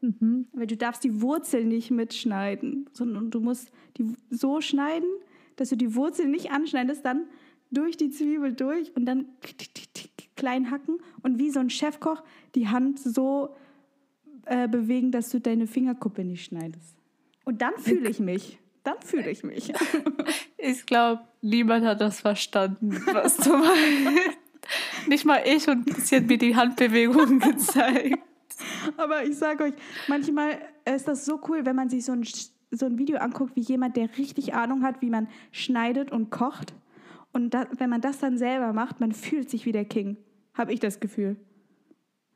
Mhm. 0.02 0.48
Weil 0.54 0.68
du 0.68 0.78
darfst 0.78 1.04
die 1.04 1.22
Wurzel 1.22 1.66
nicht 1.66 1.90
mitschneiden, 1.90 2.90
sondern 2.94 3.32
du 3.32 3.40
musst 3.40 3.72
die 3.98 4.14
so 4.30 4.62
schneiden, 4.62 5.10
dass 5.56 5.70
du 5.70 5.78
die 5.78 5.96
Wurzel 5.96 6.28
nicht 6.28 6.52
anschneidest, 6.52 7.06
dann 7.06 7.26
durch 7.72 7.98
die 7.98 8.10
Zwiebel 8.10 8.54
durch 8.54 8.96
und 8.96 9.06
dann 9.06 9.26
klein 10.36 10.72
hacken 10.72 11.00
und 11.22 11.38
wie 11.38 11.50
so 11.50 11.60
ein 11.60 11.70
Chefkoch 11.70 12.24
die 12.56 12.68
Hand 12.68 13.00
so 13.00 13.56
äh, 14.46 14.68
bewegen, 14.68 15.12
dass 15.12 15.30
du 15.30 15.40
deine 15.40 15.68
Fingerkuppe 15.68 16.24
nicht 16.24 16.46
schneidest. 16.46 16.99
Und 17.50 17.64
dann 17.64 17.76
fühle 17.80 18.08
ich 18.10 18.20
mich. 18.20 18.60
Dann 18.84 19.02
fühle 19.02 19.32
ich 19.32 19.44
mich. 19.44 19.74
Ich 20.62 20.86
glaube, 20.86 21.22
niemand 21.42 21.84
hat 21.86 22.00
das 22.00 22.20
verstanden, 22.20 23.02
was 23.12 23.38
du 23.38 23.58
meinst. 23.58 24.38
Nicht 25.08 25.26
mal 25.26 25.42
ich 25.46 25.68
und 25.68 25.90
sie 25.98 26.18
hat 26.18 26.28
mir 26.28 26.38
die 26.38 26.56
Handbewegungen 26.56 27.40
gezeigt. 27.40 28.20
Aber 28.98 29.24
ich 29.24 29.38
sage 29.38 29.64
euch, 29.64 29.74
manchmal 30.08 30.60
ist 30.86 31.08
das 31.08 31.26
so 31.26 31.40
cool, 31.48 31.66
wenn 31.66 31.78
man 31.78 31.90
sich 31.90 32.06
so 32.06 32.12
ein, 32.12 32.24
so 32.72 32.86
ein 32.86 33.00
Video 33.00 33.18
anguckt, 33.18 33.56
wie 33.56 33.62
jemand, 33.62 33.96
der 33.96 34.16
richtig 34.18 34.54
Ahnung 34.54 34.84
hat, 34.84 35.02
wie 35.02 35.10
man 35.10 35.28
schneidet 35.52 36.12
und 36.12 36.30
kocht. 36.30 36.76
Und 37.32 37.54
da, 37.54 37.68
wenn 37.78 37.90
man 37.90 38.02
das 38.02 38.20
dann 38.20 38.38
selber 38.38 38.74
macht, 38.74 39.00
man 39.00 39.14
fühlt 39.14 39.50
sich 39.50 39.66
wie 39.66 39.72
der 39.72 39.86
King. 39.86 40.18
Habe 40.54 40.74
ich 40.74 40.82
das 40.82 41.00
Gefühl. 41.00 41.38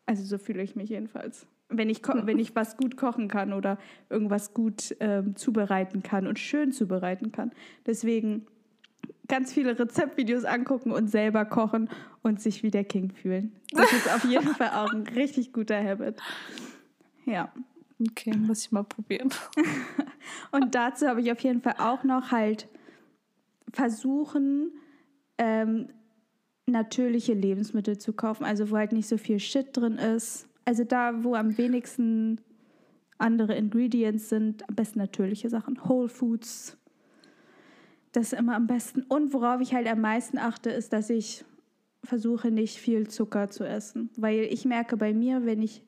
Also 0.07 0.23
so 0.23 0.37
fühle 0.39 0.63
ich 0.63 0.75
mich 0.75 0.89
jedenfalls 0.89 1.45
wenn 1.77 1.89
ich, 1.89 2.01
wenn 2.25 2.39
ich 2.39 2.55
was 2.55 2.77
gut 2.77 2.97
kochen 2.97 3.27
kann 3.27 3.53
oder 3.53 3.77
irgendwas 4.09 4.53
gut 4.53 4.95
ähm, 4.99 5.35
zubereiten 5.35 6.03
kann 6.03 6.27
und 6.27 6.39
schön 6.39 6.71
zubereiten 6.71 7.31
kann. 7.31 7.51
Deswegen 7.85 8.45
ganz 9.27 9.53
viele 9.53 9.77
Rezeptvideos 9.77 10.45
angucken 10.45 10.91
und 10.91 11.09
selber 11.09 11.45
kochen 11.45 11.89
und 12.21 12.41
sich 12.41 12.63
wie 12.63 12.71
der 12.71 12.83
King 12.83 13.11
fühlen. 13.11 13.53
Das 13.71 13.91
ist 13.91 14.13
auf 14.13 14.25
jeden 14.25 14.47
Fall 14.55 14.69
auch 14.69 14.93
ein 14.93 15.07
richtig 15.07 15.53
guter 15.53 15.81
Habit. 15.83 16.17
Ja. 17.25 17.51
Okay, 18.09 18.35
muss 18.35 18.65
ich 18.65 18.71
mal 18.71 18.83
probieren. 18.83 19.29
und 20.51 20.75
dazu 20.75 21.07
habe 21.07 21.21
ich 21.21 21.31
auf 21.31 21.39
jeden 21.39 21.61
Fall 21.61 21.75
auch 21.77 22.03
noch 22.03 22.31
halt 22.31 22.67
versuchen, 23.71 24.73
ähm, 25.37 25.89
natürliche 26.65 27.33
Lebensmittel 27.33 27.97
zu 27.97 28.13
kaufen, 28.13 28.43
also 28.43 28.71
wo 28.71 28.77
halt 28.77 28.91
nicht 28.91 29.07
so 29.07 29.17
viel 29.17 29.39
Shit 29.39 29.75
drin 29.77 29.97
ist 29.97 30.47
also 30.65 30.83
da, 30.83 31.23
wo 31.23 31.35
am 31.35 31.57
wenigsten 31.57 32.41
andere 33.17 33.55
Ingredients 33.55 34.29
sind, 34.29 34.67
am 34.67 34.75
besten 34.75 34.99
natürliche 34.99 35.49
Sachen. 35.49 35.87
Whole 35.87 36.09
Foods. 36.09 36.77
Das 38.11 38.33
ist 38.33 38.39
immer 38.39 38.55
am 38.55 38.67
besten. 38.67 39.03
Und 39.03 39.33
worauf 39.33 39.61
ich 39.61 39.73
halt 39.73 39.87
am 39.87 40.01
meisten 40.01 40.37
achte, 40.37 40.69
ist, 40.69 40.93
dass 40.93 41.09
ich 41.09 41.45
versuche, 42.03 42.51
nicht 42.51 42.77
viel 42.77 43.07
Zucker 43.07 43.49
zu 43.49 43.63
essen. 43.63 44.09
Weil 44.17 44.41
ich 44.41 44.65
merke 44.65 44.97
bei 44.97 45.13
mir, 45.13 45.45
wenn 45.45 45.61
ich 45.61 45.83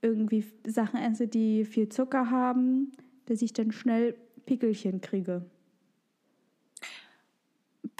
irgendwie 0.00 0.44
Sachen 0.66 1.00
esse, 1.00 1.28
die 1.28 1.64
viel 1.64 1.88
Zucker 1.88 2.30
haben, 2.30 2.92
dass 3.26 3.42
ich 3.42 3.52
dann 3.52 3.72
schnell 3.72 4.16
Pickelchen 4.46 5.00
kriege. 5.00 5.44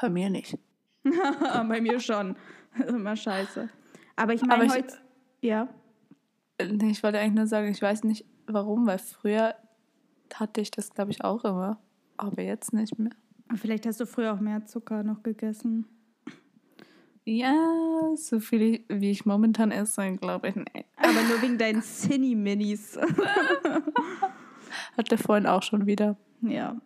Bei 0.00 0.08
mir 0.08 0.30
nicht. 0.30 0.58
bei 1.04 1.80
mir 1.80 2.00
schon. 2.00 2.36
Das 2.76 2.86
ist 2.86 2.94
immer 2.94 3.16
scheiße. 3.16 3.68
Aber 4.16 4.32
ich 4.32 4.42
meine 4.42 4.68
heute. 4.70 4.98
Ja. 5.40 5.68
Ich 6.82 7.02
wollte 7.02 7.18
eigentlich 7.18 7.34
nur 7.34 7.46
sagen, 7.46 7.68
ich 7.68 7.80
weiß 7.80 8.04
nicht 8.04 8.24
warum, 8.46 8.86
weil 8.86 8.98
früher 8.98 9.54
hatte 10.34 10.60
ich 10.60 10.70
das, 10.70 10.90
glaube 10.90 11.10
ich, 11.10 11.24
auch 11.24 11.44
immer. 11.44 11.78
Aber 12.16 12.42
jetzt 12.42 12.72
nicht 12.72 12.98
mehr. 12.98 13.12
Vielleicht 13.54 13.86
hast 13.86 14.00
du 14.00 14.06
früher 14.06 14.34
auch 14.34 14.40
mehr 14.40 14.64
Zucker 14.66 15.02
noch 15.02 15.22
gegessen. 15.22 15.86
Ja, 17.24 17.54
so 18.16 18.40
viel 18.40 18.84
wie 18.88 19.10
ich 19.10 19.26
momentan 19.26 19.70
esse, 19.70 20.16
glaube 20.16 20.48
ich 20.48 20.56
nicht. 20.56 20.86
Aber 20.96 21.22
nur 21.28 21.42
wegen 21.42 21.58
deinen 21.58 21.82
Cine-Minis. 21.82 22.98
Hat 24.96 25.10
der 25.10 25.18
Freund 25.18 25.46
auch 25.46 25.62
schon 25.62 25.86
wieder. 25.86 26.16
Ja. 26.42 26.80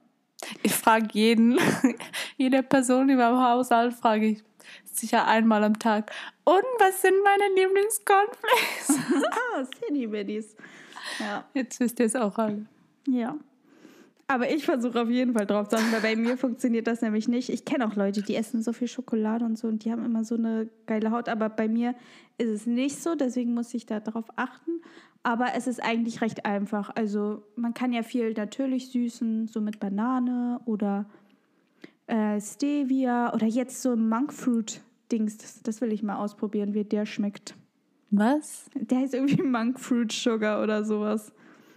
Ich 0.62 0.72
frage 0.72 1.08
jeden, 1.12 1.58
jede 2.36 2.62
Person 2.62 3.08
über 3.08 3.28
dem 3.28 3.40
Haushalt, 3.40 3.94
frage 3.94 4.26
ich, 4.26 4.44
sicher 4.84 5.26
einmal 5.26 5.64
am 5.64 5.78
Tag. 5.78 6.10
Und 6.44 6.64
was 6.78 7.02
sind 7.02 7.14
meine 7.22 7.54
Lieblingscornflakes? 7.54 9.24
ah, 9.30 9.64
City 9.78 10.06
Middies. 10.06 10.56
Ja. 11.18 11.44
Jetzt 11.54 11.80
wisst 11.80 11.98
ihr 12.00 12.06
es 12.06 12.16
auch 12.16 12.36
alle. 12.38 12.66
Ja. 13.06 13.36
Aber 14.26 14.50
ich 14.50 14.64
versuche 14.64 15.02
auf 15.02 15.10
jeden 15.10 15.34
Fall 15.34 15.46
drauf 15.46 15.68
zu 15.68 15.76
achten, 15.76 15.92
weil 15.92 16.00
bei 16.00 16.16
mir 16.16 16.38
funktioniert 16.38 16.86
das 16.86 17.02
nämlich 17.02 17.28
nicht. 17.28 17.50
Ich 17.50 17.66
kenne 17.66 17.86
auch 17.86 17.94
Leute, 17.94 18.22
die 18.22 18.34
essen 18.34 18.62
so 18.62 18.72
viel 18.72 18.88
Schokolade 18.88 19.44
und 19.44 19.58
so 19.58 19.68
und 19.68 19.84
die 19.84 19.92
haben 19.92 20.04
immer 20.04 20.24
so 20.24 20.36
eine 20.36 20.68
geile 20.86 21.10
Haut. 21.10 21.28
Aber 21.28 21.50
bei 21.50 21.68
mir 21.68 21.94
ist 22.38 22.48
es 22.48 22.66
nicht 22.66 23.02
so, 23.02 23.14
deswegen 23.14 23.52
muss 23.52 23.74
ich 23.74 23.84
da 23.84 24.00
drauf 24.00 24.24
achten. 24.36 24.80
Aber 25.24 25.54
es 25.56 25.66
ist 25.66 25.82
eigentlich 25.82 26.20
recht 26.20 26.44
einfach. 26.44 26.90
Also 26.94 27.42
man 27.56 27.72
kann 27.72 27.92
ja 27.92 28.02
viel 28.02 28.34
natürlich 28.34 28.90
süßen, 28.90 29.48
so 29.48 29.60
mit 29.62 29.80
Banane 29.80 30.60
oder 30.66 31.06
äh, 32.06 32.38
Stevia 32.40 33.32
oder 33.32 33.46
jetzt 33.46 33.80
so 33.80 33.96
Monkfruit-Dings. 33.96 35.38
Das, 35.38 35.62
das 35.62 35.80
will 35.80 35.92
ich 35.92 36.02
mal 36.02 36.16
ausprobieren, 36.16 36.74
wie 36.74 36.84
der 36.84 37.06
schmeckt. 37.06 37.56
Was? 38.10 38.70
Der 38.74 38.98
heißt 38.98 39.14
irgendwie 39.14 39.42
Monkfruit 39.42 40.12
Sugar 40.12 40.62
oder 40.62 40.84
sowas. 40.84 41.32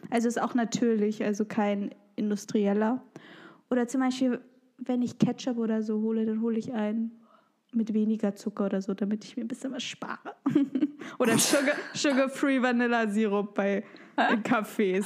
Also 0.10 0.28
ist 0.28 0.42
auch 0.42 0.54
natürlich, 0.54 1.24
also 1.24 1.46
kein 1.46 1.96
industrieller. 2.18 3.02
Oder 3.70 3.88
zum 3.88 4.02
Beispiel, 4.02 4.42
wenn 4.78 5.02
ich 5.02 5.20
Ketchup 5.20 5.58
oder 5.58 5.82
so 5.82 6.02
hole, 6.02 6.26
dann 6.26 6.42
hole 6.42 6.60
ich 6.60 6.74
einen 6.74 7.12
mit 7.72 7.94
weniger 7.94 8.36
Zucker 8.36 8.66
oder 8.66 8.82
so, 8.82 8.94
damit 8.94 9.24
ich 9.24 9.38
mir 9.38 9.44
ein 9.44 9.48
bisschen 9.48 9.72
was 9.72 9.84
spare. 9.84 10.36
oder 11.20 11.38
Sugar, 11.38 11.76
Sugar-Free 11.94 12.62
Vanilla 12.62 13.08
Sirup 13.08 13.54
bei 13.54 13.84
Cafés. 14.44 15.06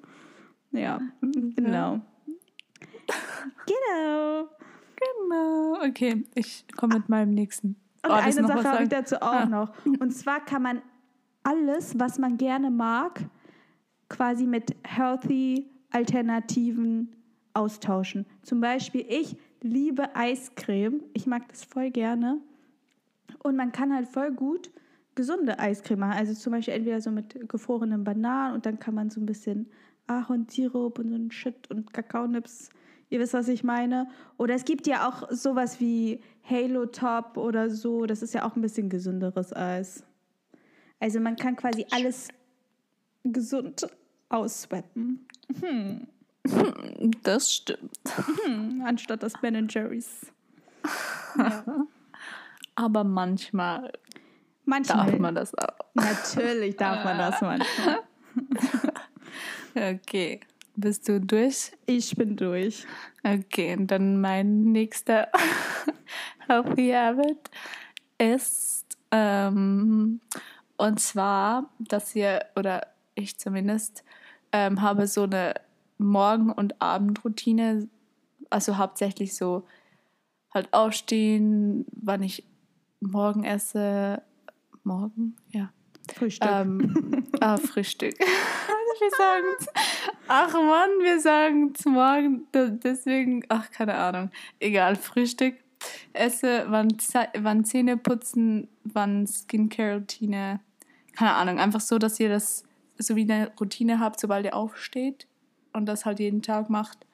ja, 0.72 1.00
genau. 1.20 2.00
Genau. 3.66 4.48
Genau. 4.96 5.84
Okay, 5.86 6.24
ich 6.34 6.64
komme 6.76 6.96
mit 6.96 7.08
meinem 7.08 7.34
nächsten. 7.34 7.76
Und 8.02 8.10
oh, 8.10 8.14
eine 8.14 8.32
Sache 8.32 8.64
habe 8.64 8.82
ich 8.84 8.88
dazu 8.88 9.16
auch 9.16 9.32
ah. 9.32 9.46
noch. 9.46 9.72
Und 9.84 10.12
zwar 10.12 10.44
kann 10.44 10.62
man 10.62 10.82
alles, 11.42 11.98
was 11.98 12.18
man 12.18 12.36
gerne 12.36 12.70
mag, 12.70 13.20
quasi 14.08 14.46
mit 14.46 14.74
healthy 14.84 15.70
Alternativen 15.90 17.14
austauschen. 17.54 18.26
Zum 18.42 18.60
Beispiel, 18.60 19.04
ich 19.08 19.36
liebe 19.60 20.14
Eiscreme. 20.14 21.02
Ich 21.12 21.26
mag 21.26 21.48
das 21.48 21.64
voll 21.64 21.90
gerne. 21.90 22.40
Und 23.42 23.56
man 23.56 23.72
kann 23.72 23.94
halt 23.94 24.08
voll 24.08 24.32
gut 24.32 24.70
gesunde 25.18 25.58
Eiscreme 25.58 25.98
machen. 25.98 26.16
Also 26.16 26.32
zum 26.32 26.52
Beispiel 26.52 26.74
entweder 26.74 27.00
so 27.00 27.10
mit 27.10 27.48
gefrorenen 27.48 28.04
Bananen 28.04 28.54
und 28.54 28.66
dann 28.66 28.78
kann 28.78 28.94
man 28.94 29.10
so 29.10 29.20
ein 29.20 29.26
bisschen 29.26 29.68
Ahornsirup 30.06 31.00
und 31.00 31.08
so 31.08 31.16
ein 31.16 31.32
Shit 31.32 31.68
und 31.72 31.92
Kakaonips. 31.92 32.68
Ihr 33.10 33.18
wisst, 33.18 33.34
was 33.34 33.48
ich 33.48 33.64
meine. 33.64 34.08
Oder 34.36 34.54
es 34.54 34.64
gibt 34.64 34.86
ja 34.86 35.08
auch 35.08 35.28
sowas 35.32 35.80
wie 35.80 36.20
Halo 36.48 36.86
Top 36.86 37.36
oder 37.36 37.68
so. 37.68 38.06
Das 38.06 38.22
ist 38.22 38.32
ja 38.32 38.46
auch 38.48 38.54
ein 38.54 38.62
bisschen 38.62 38.90
gesünderes 38.90 39.52
Eis. 39.52 40.04
Also 41.00 41.18
man 41.18 41.34
kann 41.34 41.56
quasi 41.56 41.84
alles 41.90 42.28
gesund 43.24 43.88
aussweppen. 44.28 45.26
Hm. 45.60 46.06
Das 47.22 47.52
stimmt. 47.52 47.98
Hm, 48.44 48.82
anstatt 48.84 49.22
das 49.22 49.34
Ben 49.42 49.68
Jerry's. 49.68 50.26
Ja. 51.36 51.64
Aber 52.78 53.02
manchmal, 53.02 53.92
manchmal 54.68 55.06
darf 55.06 55.18
man 55.18 55.34
das 55.34 55.54
auch. 55.56 55.78
Natürlich 55.94 56.76
darf 56.76 57.04
man 57.04 57.18
das 57.18 57.40
manchmal. 57.40 57.98
okay. 59.94 60.40
Bist 60.76 61.08
du 61.08 61.20
durch? 61.20 61.72
Ich 61.86 62.14
bin 62.14 62.36
durch. 62.36 62.86
Okay, 63.24 63.74
und 63.74 63.88
dann 63.88 64.20
mein 64.20 64.70
nächster 64.70 65.28
Healthy 66.46 66.90
Habit 66.90 67.50
ist, 68.16 68.96
ähm, 69.10 70.20
und 70.76 71.00
zwar, 71.00 71.68
dass 71.80 72.14
ihr, 72.14 72.44
oder 72.54 72.86
ich 73.16 73.38
zumindest, 73.38 74.04
ähm, 74.52 74.80
habe 74.80 75.08
so 75.08 75.24
eine 75.24 75.54
Morgen- 75.98 76.52
und 76.52 76.80
Abendroutine, 76.80 77.88
also 78.48 78.76
hauptsächlich 78.76 79.34
so 79.34 79.66
halt 80.54 80.72
aufstehen, 80.72 81.86
wann 81.90 82.22
ich 82.22 82.44
morgen 83.00 83.44
esse. 83.44 84.22
Morgen? 84.88 85.36
Ja. 85.50 85.70
Frühstück. 86.14 86.48
Ähm, 86.50 87.26
ah, 87.40 87.58
Frühstück. 87.58 88.18
wir 88.18 89.10
sagen 89.10 89.46
Ach 90.28 90.54
Mann, 90.54 90.90
wir 91.02 91.20
sagen 91.20 91.74
es 91.78 91.84
morgen. 91.84 92.46
Deswegen, 92.54 93.44
ach, 93.50 93.70
keine 93.70 93.94
Ahnung. 93.94 94.30
Egal, 94.60 94.96
Frühstück. 94.96 95.56
Esse, 96.14 96.64
wann, 96.68 96.88
wann 97.38 97.64
Zähne 97.66 97.98
putzen, 97.98 98.68
wann 98.82 99.26
Skincare-Routine. 99.26 100.60
Keine 101.14 101.34
Ahnung. 101.34 101.58
Einfach 101.58 101.80
so, 101.80 101.98
dass 101.98 102.18
ihr 102.18 102.30
das 102.30 102.64
so 102.96 103.14
wie 103.14 103.30
eine 103.30 103.52
Routine 103.60 104.00
habt, 104.00 104.18
sobald 104.18 104.46
ihr 104.46 104.56
aufsteht 104.56 105.28
und 105.74 105.84
das 105.84 106.06
halt 106.06 106.18
jeden 106.18 106.40
Tag 106.40 106.70
macht. 106.70 107.06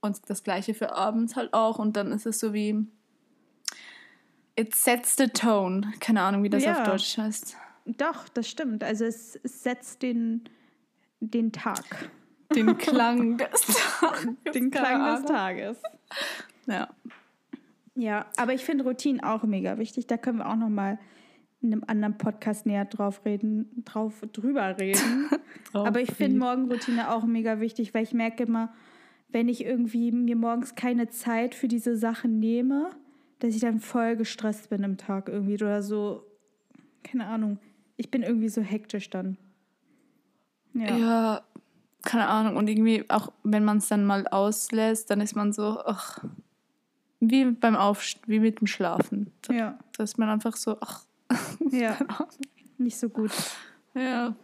Und 0.00 0.18
das 0.30 0.42
gleiche 0.42 0.72
für 0.72 0.94
abends 0.96 1.36
halt 1.36 1.52
auch. 1.52 1.78
Und 1.78 1.98
dann 1.98 2.12
ist 2.12 2.24
es 2.24 2.40
so 2.40 2.54
wie. 2.54 2.86
It 4.60 4.74
sets 4.74 5.16
the 5.16 5.28
tone. 5.28 5.90
Keine 6.00 6.20
Ahnung, 6.20 6.42
wie 6.42 6.50
das 6.50 6.64
ja. 6.64 6.72
auf 6.72 6.82
Deutsch 6.82 7.16
heißt. 7.16 7.56
Doch, 7.86 8.28
das 8.28 8.46
stimmt. 8.46 8.84
Also 8.84 9.06
es, 9.06 9.40
setzt 9.42 10.02
den, 10.02 10.44
den 11.20 11.50
Tag. 11.50 12.10
Den 12.54 12.76
Klang 12.76 13.38
des 13.38 13.62
Tages. 13.62 14.52
Den 14.54 14.70
Klang 14.70 15.16
des 15.16 15.24
Tages. 15.24 15.82
Ja. 16.66 16.88
Ja, 17.94 18.26
aber 18.36 18.52
ich 18.52 18.64
finde 18.64 18.84
Routinen 18.84 19.22
auch 19.22 19.44
mega 19.44 19.78
wichtig. 19.78 20.06
Da 20.06 20.18
können 20.18 20.38
wir 20.38 20.48
auch 20.48 20.56
noch 20.56 20.68
mal 20.68 20.98
in 21.62 21.72
einem 21.72 21.84
anderen 21.86 22.18
Podcast 22.18 22.66
näher 22.66 22.84
drauf 22.84 23.24
reden, 23.24 23.82
drauf 23.84 24.22
drüber 24.32 24.78
reden. 24.78 25.28
Aber 25.74 26.00
ich 26.00 26.12
finde 26.12 26.38
Morgenroutine 26.38 27.12
auch 27.12 27.24
mega 27.24 27.60
wichtig, 27.60 27.92
weil 27.92 28.02
ich 28.02 28.14
merke 28.14 28.44
immer, 28.44 28.72
wenn 29.28 29.46
ich 29.46 29.64
irgendwie 29.64 30.10
mir 30.10 30.36
morgens 30.36 30.74
keine 30.74 31.10
Zeit 31.10 31.54
für 31.54 31.68
diese 31.68 31.96
Sachen 31.96 32.40
nehme, 32.40 32.90
dass 33.40 33.54
ich 33.54 33.60
dann 33.60 33.80
voll 33.80 34.16
gestresst 34.16 34.70
bin 34.70 34.82
im 34.84 34.96
Tag 34.96 35.28
irgendwie 35.28 35.54
oder 35.54 35.82
so. 35.82 36.24
Keine 37.02 37.26
Ahnung. 37.26 37.58
Ich 37.96 38.10
bin 38.10 38.22
irgendwie 38.22 38.48
so 38.48 38.62
hektisch 38.62 39.10
dann. 39.10 39.36
Ja. 40.74 40.96
ja 40.96 41.42
keine 42.02 42.28
Ahnung. 42.28 42.56
Und 42.56 42.68
irgendwie 42.68 43.04
auch, 43.10 43.32
wenn 43.42 43.64
man 43.64 43.78
es 43.78 43.88
dann 43.88 44.04
mal 44.04 44.26
auslässt, 44.28 45.10
dann 45.10 45.20
ist 45.20 45.34
man 45.34 45.52
so, 45.52 45.80
ach, 45.84 46.24
wie 47.18 47.44
beim 47.44 47.76
Aufstehen, 47.76 48.22
wie 48.26 48.40
mit 48.40 48.60
dem 48.60 48.66
Schlafen. 48.66 49.32
Da, 49.42 49.52
ja. 49.52 49.78
Da 49.96 50.04
ist 50.04 50.16
man 50.16 50.28
einfach 50.28 50.56
so, 50.56 50.78
ach, 50.80 51.04
Ja, 51.70 51.98
nicht 52.78 52.98
so 52.98 53.08
gut. 53.08 53.32
Ja. 53.94 54.34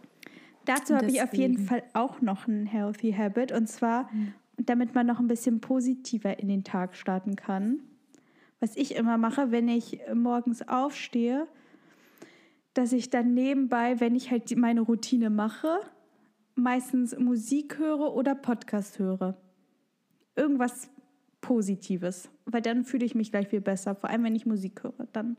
Dazu 0.65 0.97
habe 0.97 1.07
ich 1.07 1.23
auf 1.23 1.33
jeden 1.35 1.59
Fall 1.59 1.83
auch 1.93 2.21
noch 2.21 2.49
ein 2.49 2.67
Healthy 2.67 3.13
Habit 3.13 3.53
und 3.53 3.69
zwar, 3.69 4.13
mhm. 4.13 4.35
damit 4.57 4.95
man 4.95 5.07
noch 5.07 5.21
ein 5.21 5.29
bisschen 5.29 5.61
positiver 5.61 6.39
in 6.39 6.49
den 6.49 6.65
Tag 6.65 6.97
starten 6.97 7.37
kann. 7.37 7.81
Was 8.67 8.77
ich 8.77 8.97
immer 8.97 9.17
mache, 9.17 9.53
wenn 9.53 9.69
ich 9.69 10.01
morgens 10.13 10.67
aufstehe, 10.67 11.47
dass 12.75 12.93
ich 12.93 13.11
dann 13.11 13.33
nebenbei, 13.33 14.01
wenn 14.01 14.17
ich 14.17 14.33
halt 14.33 14.57
meine 14.57 14.81
Routine 14.81 15.31
mache, 15.31 15.79
meistens 16.57 17.17
Musik 17.17 17.79
höre 17.79 18.13
oder 18.13 18.35
Podcast 18.35 18.99
höre. 18.99 19.37
Irgendwas 20.35 20.91
Positives, 21.41 22.29
weil 22.45 22.61
dann 22.61 22.83
fühle 22.83 23.05
ich 23.05 23.15
mich 23.15 23.31
gleich 23.31 23.47
viel 23.47 23.61
besser, 23.61 23.95
vor 23.95 24.11
allem 24.11 24.25
wenn 24.25 24.35
ich 24.35 24.47
Musik 24.47 24.83
höre. 24.83 25.07
Dann 25.13 25.37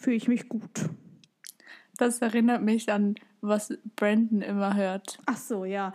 fühle 0.00 0.16
ich 0.16 0.28
mich 0.28 0.48
gut. 0.48 0.88
Das 1.98 2.22
erinnert 2.22 2.62
mich 2.62 2.90
an, 2.90 3.16
was 3.42 3.76
Brandon 3.96 4.40
immer 4.40 4.74
hört. 4.74 5.18
Ach 5.26 5.36
so, 5.36 5.66
ja. 5.66 5.92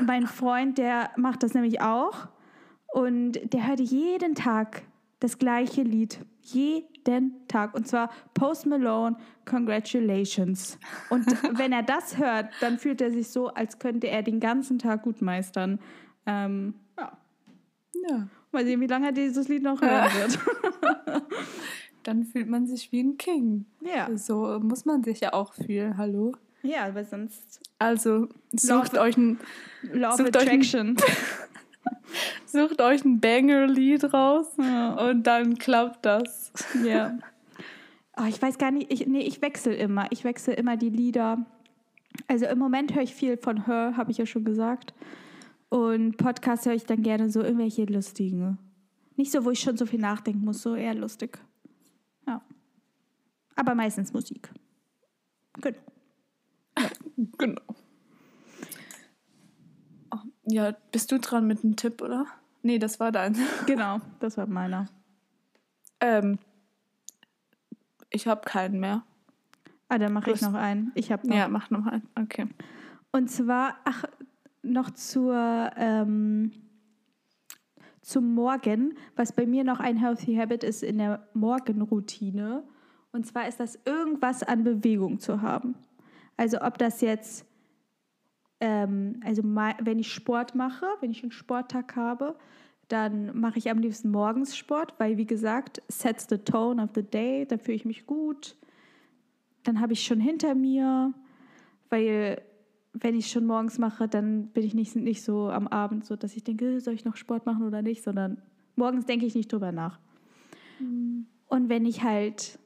mein 0.00 0.28
Freund, 0.28 0.78
der 0.78 1.10
macht 1.16 1.42
das 1.42 1.54
nämlich 1.54 1.80
auch. 1.80 2.28
Und 2.92 3.52
der 3.52 3.66
hört 3.66 3.80
jeden 3.80 4.36
Tag 4.36 4.84
das 5.24 5.38
gleiche 5.38 5.82
Lied. 5.82 6.18
Jeden 6.42 7.48
Tag. 7.48 7.74
Und 7.74 7.88
zwar 7.88 8.10
Post 8.34 8.66
Malone, 8.66 9.16
Congratulations. 9.46 10.78
Und 11.08 11.26
wenn 11.58 11.72
er 11.72 11.82
das 11.82 12.18
hört, 12.18 12.50
dann 12.60 12.78
fühlt 12.78 13.00
er 13.00 13.10
sich 13.10 13.28
so, 13.28 13.48
als 13.48 13.78
könnte 13.78 14.08
er 14.08 14.22
den 14.22 14.38
ganzen 14.38 14.78
Tag 14.78 15.02
gut 15.02 15.22
meistern. 15.22 15.80
Ähm, 16.26 16.74
ja. 16.98 17.16
ja. 18.08 18.28
Mal 18.52 18.66
sehen, 18.66 18.82
wie 18.82 18.86
lange 18.86 19.06
er 19.06 19.12
dieses 19.12 19.48
Lied 19.48 19.62
noch 19.62 19.80
hören 19.80 20.10
wird. 20.12 20.38
dann 22.02 22.24
fühlt 22.24 22.48
man 22.48 22.66
sich 22.66 22.92
wie 22.92 23.02
ein 23.02 23.16
King. 23.16 23.64
Ja. 23.80 24.14
So 24.16 24.60
muss 24.60 24.84
man 24.84 25.02
sich 25.02 25.20
ja 25.20 25.32
auch 25.32 25.54
fühlen, 25.54 25.96
hallo? 25.96 26.34
Ja, 26.62 26.84
aber 26.84 27.04
sonst. 27.04 27.60
Also 27.78 28.28
sucht 28.52 28.92
Love, 28.92 29.00
euch 29.00 29.16
ein. 29.16 29.40
Love 29.90 30.26
Attraction. 30.26 30.96
Euch 30.98 31.02
ein, 31.02 31.48
sucht 32.46 32.80
euch 32.80 33.04
ein 33.04 33.20
Banger-Lied 33.20 34.12
raus 34.12 34.46
ja. 34.58 34.94
und 35.08 35.24
dann 35.24 35.58
klappt 35.58 36.04
das. 36.06 36.52
Ja. 36.84 37.18
Oh, 38.16 38.26
ich 38.28 38.40
weiß 38.40 38.58
gar 38.58 38.70
nicht, 38.70 38.92
ich, 38.92 39.08
nee, 39.08 39.22
ich 39.22 39.42
wechsle 39.42 39.74
immer. 39.74 40.06
Ich 40.10 40.22
wechsle 40.22 40.54
immer 40.54 40.76
die 40.76 40.88
Lieder. 40.88 41.44
Also 42.28 42.46
im 42.46 42.58
Moment 42.60 42.94
höre 42.94 43.02
ich 43.02 43.12
viel 43.12 43.36
von 43.36 43.66
Her, 43.66 43.94
habe 43.96 44.12
ich 44.12 44.18
ja 44.18 44.24
schon 44.24 44.44
gesagt. 44.44 44.94
Und 45.68 46.16
Podcast 46.16 46.64
höre 46.66 46.74
ich 46.74 46.86
dann 46.86 47.02
gerne 47.02 47.28
so 47.28 47.42
irgendwelche 47.42 47.86
lustigen. 47.86 48.58
Nicht 49.16 49.32
so, 49.32 49.44
wo 49.44 49.50
ich 49.50 49.58
schon 49.58 49.76
so 49.76 49.84
viel 49.84 49.98
nachdenken 49.98 50.44
muss, 50.44 50.62
so 50.62 50.76
eher 50.76 50.94
lustig. 50.94 51.38
Ja. 52.26 52.40
Aber 53.56 53.74
meistens 53.74 54.12
Musik. 54.12 54.48
Genau. 55.60 55.78
Ja. 56.78 56.88
genau. 57.38 57.62
Ja, 60.46 60.74
bist 60.92 61.10
du 61.12 61.18
dran 61.18 61.46
mit 61.46 61.64
einem 61.64 61.76
Tipp, 61.76 62.02
oder? 62.02 62.26
Nee, 62.62 62.78
das 62.78 63.00
war 63.00 63.12
dein. 63.12 63.36
Genau, 63.66 64.00
das 64.20 64.36
war 64.36 64.46
meiner. 64.46 64.88
ähm, 66.00 66.38
ich 68.10 68.26
habe 68.26 68.42
keinen 68.42 68.78
mehr. 68.80 69.02
Ah, 69.88 69.98
dann 69.98 70.12
mache 70.12 70.30
ich 70.30 70.40
noch 70.40 70.54
einen. 70.54 70.92
Ich 70.94 71.10
habe 71.12 71.26
noch. 71.28 71.36
Ja, 71.36 71.48
mach 71.48 71.70
noch 71.70 71.86
einen. 71.86 72.08
Okay. 72.14 72.46
Und 73.12 73.30
zwar, 73.30 73.76
ach, 73.84 74.04
noch 74.62 74.90
zur, 74.90 75.70
ähm, 75.76 76.52
zum 78.00 78.34
Morgen, 78.34 78.96
was 79.16 79.32
bei 79.32 79.46
mir 79.46 79.64
noch 79.64 79.80
ein 79.80 79.96
Healthy 79.96 80.36
Habit 80.36 80.64
ist 80.64 80.82
in 80.82 80.98
der 80.98 81.26
Morgenroutine. 81.34 82.64
Und 83.12 83.26
zwar 83.26 83.46
ist 83.46 83.60
das 83.60 83.78
irgendwas 83.84 84.42
an 84.42 84.64
Bewegung 84.64 85.20
zu 85.20 85.42
haben. 85.42 85.74
Also 86.36 86.60
ob 86.60 86.78
das 86.78 87.00
jetzt, 87.00 87.46
ähm, 88.64 89.20
also 89.22 89.42
mal, 89.42 89.74
wenn 89.78 89.98
ich 89.98 90.10
Sport 90.10 90.54
mache, 90.54 90.86
wenn 91.00 91.10
ich 91.10 91.22
einen 91.22 91.32
Sporttag 91.32 91.96
habe, 91.96 92.34
dann 92.88 93.38
mache 93.38 93.58
ich 93.58 93.70
am 93.70 93.78
liebsten 93.78 94.10
morgens 94.10 94.56
Sport, 94.56 94.94
weil 94.96 95.18
wie 95.18 95.26
gesagt, 95.26 95.82
sets 95.88 96.26
the 96.30 96.38
tone 96.38 96.82
of 96.82 96.90
the 96.94 97.02
day, 97.02 97.44
dann 97.46 97.58
fühle 97.58 97.76
ich 97.76 97.84
mich 97.84 98.06
gut. 98.06 98.56
Dann 99.64 99.80
habe 99.80 99.92
ich 99.92 100.02
schon 100.04 100.18
hinter 100.18 100.54
mir, 100.54 101.12
weil 101.90 102.40
wenn 102.94 103.14
ich 103.14 103.26
schon 103.30 103.44
morgens 103.44 103.78
mache, 103.78 104.08
dann 104.08 104.48
bin 104.48 104.64
ich 104.64 104.74
nicht, 104.74 104.96
nicht 104.96 105.22
so 105.22 105.50
am 105.50 105.68
Abend 105.68 106.06
so, 106.06 106.16
dass 106.16 106.34
ich 106.34 106.44
denke, 106.44 106.80
soll 106.80 106.94
ich 106.94 107.04
noch 107.04 107.16
Sport 107.16 107.44
machen 107.44 107.66
oder 107.66 107.82
nicht, 107.82 108.02
sondern 108.02 108.40
morgens 108.76 109.04
denke 109.04 109.26
ich 109.26 109.34
nicht 109.34 109.52
drüber 109.52 109.72
nach. 109.72 109.98
Und 111.48 111.68
wenn 111.68 111.84
ich 111.84 112.02
halt 112.02 112.58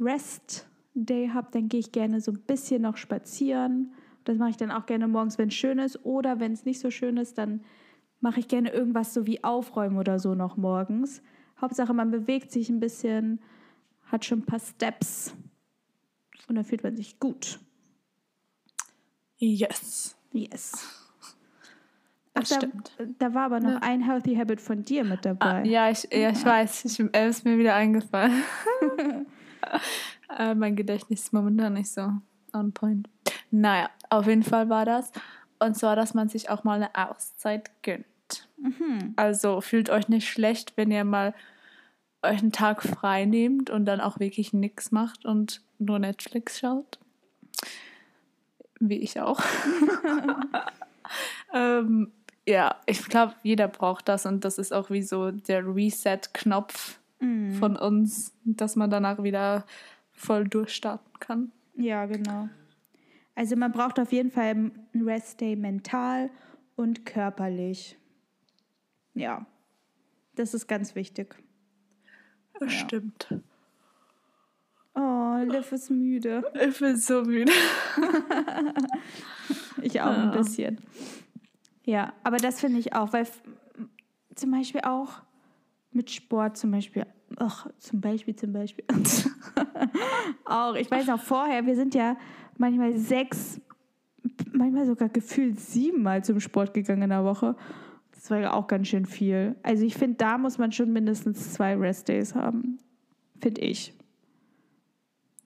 Rest 0.00 0.66
Day 0.94 1.28
habe, 1.28 1.48
dann 1.52 1.68
gehe 1.68 1.80
ich 1.80 1.92
gerne 1.92 2.20
so 2.22 2.32
ein 2.32 2.40
bisschen 2.40 2.82
noch 2.82 2.96
spazieren. 2.96 3.92
Das 4.24 4.38
mache 4.38 4.50
ich 4.50 4.56
dann 4.56 4.70
auch 4.70 4.86
gerne 4.86 5.08
morgens, 5.08 5.38
wenn 5.38 5.48
es 5.48 5.54
schön 5.54 5.78
ist. 5.78 6.04
Oder 6.04 6.40
wenn 6.40 6.52
es 6.52 6.64
nicht 6.64 6.80
so 6.80 6.90
schön 6.90 7.16
ist, 7.16 7.38
dann 7.38 7.64
mache 8.20 8.40
ich 8.40 8.48
gerne 8.48 8.70
irgendwas 8.72 9.12
so 9.14 9.26
wie 9.26 9.42
Aufräumen 9.42 9.98
oder 9.98 10.18
so 10.18 10.34
noch 10.34 10.56
morgens. 10.56 11.22
Hauptsache, 11.60 11.92
man 11.92 12.10
bewegt 12.10 12.50
sich 12.52 12.68
ein 12.68 12.80
bisschen, 12.80 13.40
hat 14.04 14.24
schon 14.24 14.40
ein 14.40 14.46
paar 14.46 14.60
Steps 14.60 15.34
und 16.48 16.54
dann 16.56 16.64
fühlt 16.64 16.82
man 16.82 16.96
sich 16.96 17.18
gut. 17.18 17.58
Yes. 19.38 20.16
Yes. 20.32 20.72
Das 22.34 22.48
da, 22.48 22.56
stimmt. 22.56 22.92
da 23.18 23.34
war 23.34 23.44
aber 23.44 23.60
noch 23.60 23.70
Ne. 23.72 23.82
ein 23.82 24.00
Healthy 24.00 24.36
Habit 24.36 24.60
von 24.60 24.82
dir 24.82 25.04
mit 25.04 25.24
dabei. 25.24 25.46
Ah, 25.46 25.64
ja, 25.64 25.90
ich, 25.90 26.08
ja, 26.10 26.30
ich 26.30 26.44
weiß. 26.44 26.84
Ich, 26.86 26.98
ist 26.98 27.44
mir 27.44 27.58
wieder 27.58 27.74
eingefallen. 27.74 28.42
äh, 30.38 30.54
mein 30.54 30.74
Gedächtnis 30.76 31.24
ist 31.24 31.32
momentan 31.32 31.74
nicht 31.74 31.90
so 31.90 32.10
on 32.52 32.72
point. 32.72 33.08
Naja, 33.50 33.90
auf 34.10 34.26
jeden 34.26 34.42
Fall 34.42 34.68
war 34.68 34.84
das. 34.84 35.12
Und 35.58 35.76
zwar, 35.76 35.96
dass 35.96 36.14
man 36.14 36.28
sich 36.28 36.50
auch 36.50 36.64
mal 36.64 36.82
eine 36.82 37.10
Auszeit 37.10 37.70
gönnt. 37.82 38.06
Mhm. 38.56 39.14
Also 39.16 39.60
fühlt 39.60 39.90
euch 39.90 40.08
nicht 40.08 40.28
schlecht, 40.28 40.72
wenn 40.76 40.90
ihr 40.90 41.04
mal 41.04 41.34
euch 42.22 42.40
einen 42.40 42.52
Tag 42.52 42.82
frei 42.82 43.24
nehmt 43.24 43.70
und 43.70 43.84
dann 43.84 44.00
auch 44.00 44.20
wirklich 44.20 44.52
nichts 44.52 44.90
macht 44.92 45.24
und 45.24 45.60
nur 45.78 45.98
Netflix 45.98 46.58
schaut. 46.58 46.98
Wie 48.80 48.98
ich 48.98 49.20
auch. 49.20 49.40
ähm, 51.54 52.12
ja, 52.46 52.76
ich 52.86 53.04
glaube, 53.08 53.34
jeder 53.42 53.68
braucht 53.68 54.08
das 54.08 54.26
und 54.26 54.44
das 54.44 54.58
ist 54.58 54.72
auch 54.72 54.90
wie 54.90 55.02
so 55.02 55.30
der 55.30 55.64
Reset-Knopf 55.66 56.98
Mhm. 57.22 57.54
von 57.54 57.76
uns, 57.76 58.34
dass 58.44 58.76
man 58.76 58.90
danach 58.90 59.22
wieder 59.22 59.64
voll 60.10 60.48
durchstarten 60.48 61.20
kann. 61.20 61.52
Ja, 61.74 62.06
genau. 62.06 62.48
Also 63.34 63.56
man 63.56 63.72
braucht 63.72 63.98
auf 63.98 64.12
jeden 64.12 64.30
Fall 64.30 64.50
einen 64.50 64.88
Rest 64.94 65.40
Day 65.40 65.56
mental 65.56 66.30
und 66.76 67.06
körperlich. 67.06 67.98
Ja, 69.14 69.46
das 70.34 70.54
ist 70.54 70.66
ganz 70.66 70.94
wichtig. 70.94 71.34
Das 72.60 72.72
stimmt. 72.72 73.34
Oh, 74.94 75.36
Liv 75.46 75.72
ist 75.72 75.90
müde. 75.90 76.44
Ich 76.68 76.78
bin 76.78 76.96
so 76.96 77.22
müde. 77.22 77.52
Ich 79.82 80.00
auch 80.00 80.06
ein 80.12 80.30
Ja. 80.32 80.36
bisschen. 80.36 80.78
Ja, 81.84 82.12
aber 82.22 82.36
das 82.36 82.60
finde 82.60 82.78
ich 82.78 82.94
auch, 82.94 83.12
weil 83.12 83.26
zum 84.36 84.50
Beispiel 84.52 84.82
auch 84.82 85.22
mit 85.90 86.10
Sport 86.10 86.56
zum 86.56 86.70
Beispiel, 86.70 87.04
ach, 87.38 87.66
zum 87.78 88.00
Beispiel, 88.00 88.36
zum 88.36 88.52
Beispiel, 88.52 88.84
auch, 90.44 90.74
ich 90.74 90.90
weiß 90.90 91.06
noch 91.06 91.20
vorher, 91.20 91.66
wir 91.66 91.76
sind 91.76 91.94
ja 91.94 92.16
manchmal 92.58 92.96
sechs, 92.96 93.60
manchmal 94.52 94.86
sogar 94.86 95.08
gefühlt 95.08 95.60
siebenmal 95.60 96.24
zum 96.24 96.40
Sport 96.40 96.74
gegangen 96.74 97.02
in 97.02 97.10
der 97.10 97.24
Woche. 97.24 97.56
Das 98.12 98.30
war 98.30 98.38
ja 98.38 98.52
auch 98.52 98.68
ganz 98.68 98.88
schön 98.88 99.06
viel. 99.06 99.56
Also 99.62 99.84
ich 99.84 99.94
finde, 99.94 100.16
da 100.16 100.38
muss 100.38 100.58
man 100.58 100.70
schon 100.72 100.92
mindestens 100.92 101.52
zwei 101.54 101.76
Rest-Days 101.76 102.34
haben. 102.34 102.78
Finde 103.40 103.60
ich. 103.62 103.94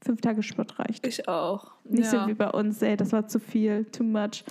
Fünf 0.03 0.21
Tage 0.21 0.43
Sport 0.43 0.79
reicht. 0.79 1.07
Ich 1.07 1.27
auch. 1.27 1.73
Nicht 1.85 2.13
ja. 2.13 2.23
so 2.23 2.29
wie 2.29 2.35
bei 2.35 2.51
uns, 2.51 2.83
ey, 2.83 2.97
das 2.97 3.13
war 3.13 3.27
zu 3.27 3.41
viel, 3.41 3.87
too 3.87 4.05
much. 4.05 4.45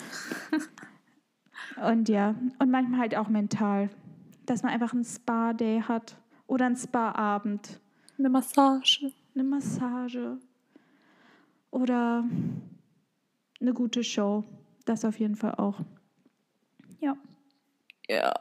und 1.90 2.10
ja, 2.10 2.36
und 2.60 2.72
manchmal 2.72 3.00
halt 3.00 3.16
auch 3.16 3.30
mental, 3.30 3.90
dass 4.46 4.64
man 4.64 4.74
einfach 4.74 4.94
einen 4.94 5.06
Spa-Day 5.06 5.82
hat 5.88 6.18
oder 6.48 6.66
einen 6.68 6.76
Spa-Abend, 6.76 7.80
Eine 8.18 8.30
Massage. 8.30 9.12
eine 9.34 9.44
Massage 9.44 10.38
oder 11.72 12.24
eine 13.60 13.74
gute 13.74 14.04
Show. 14.04 14.44
Das 14.86 15.04
auf 15.06 15.20
jeden 15.20 15.36
Fall 15.36 15.56
auch. 15.56 15.80
Ja, 17.00 17.18
Ja, 18.08 18.34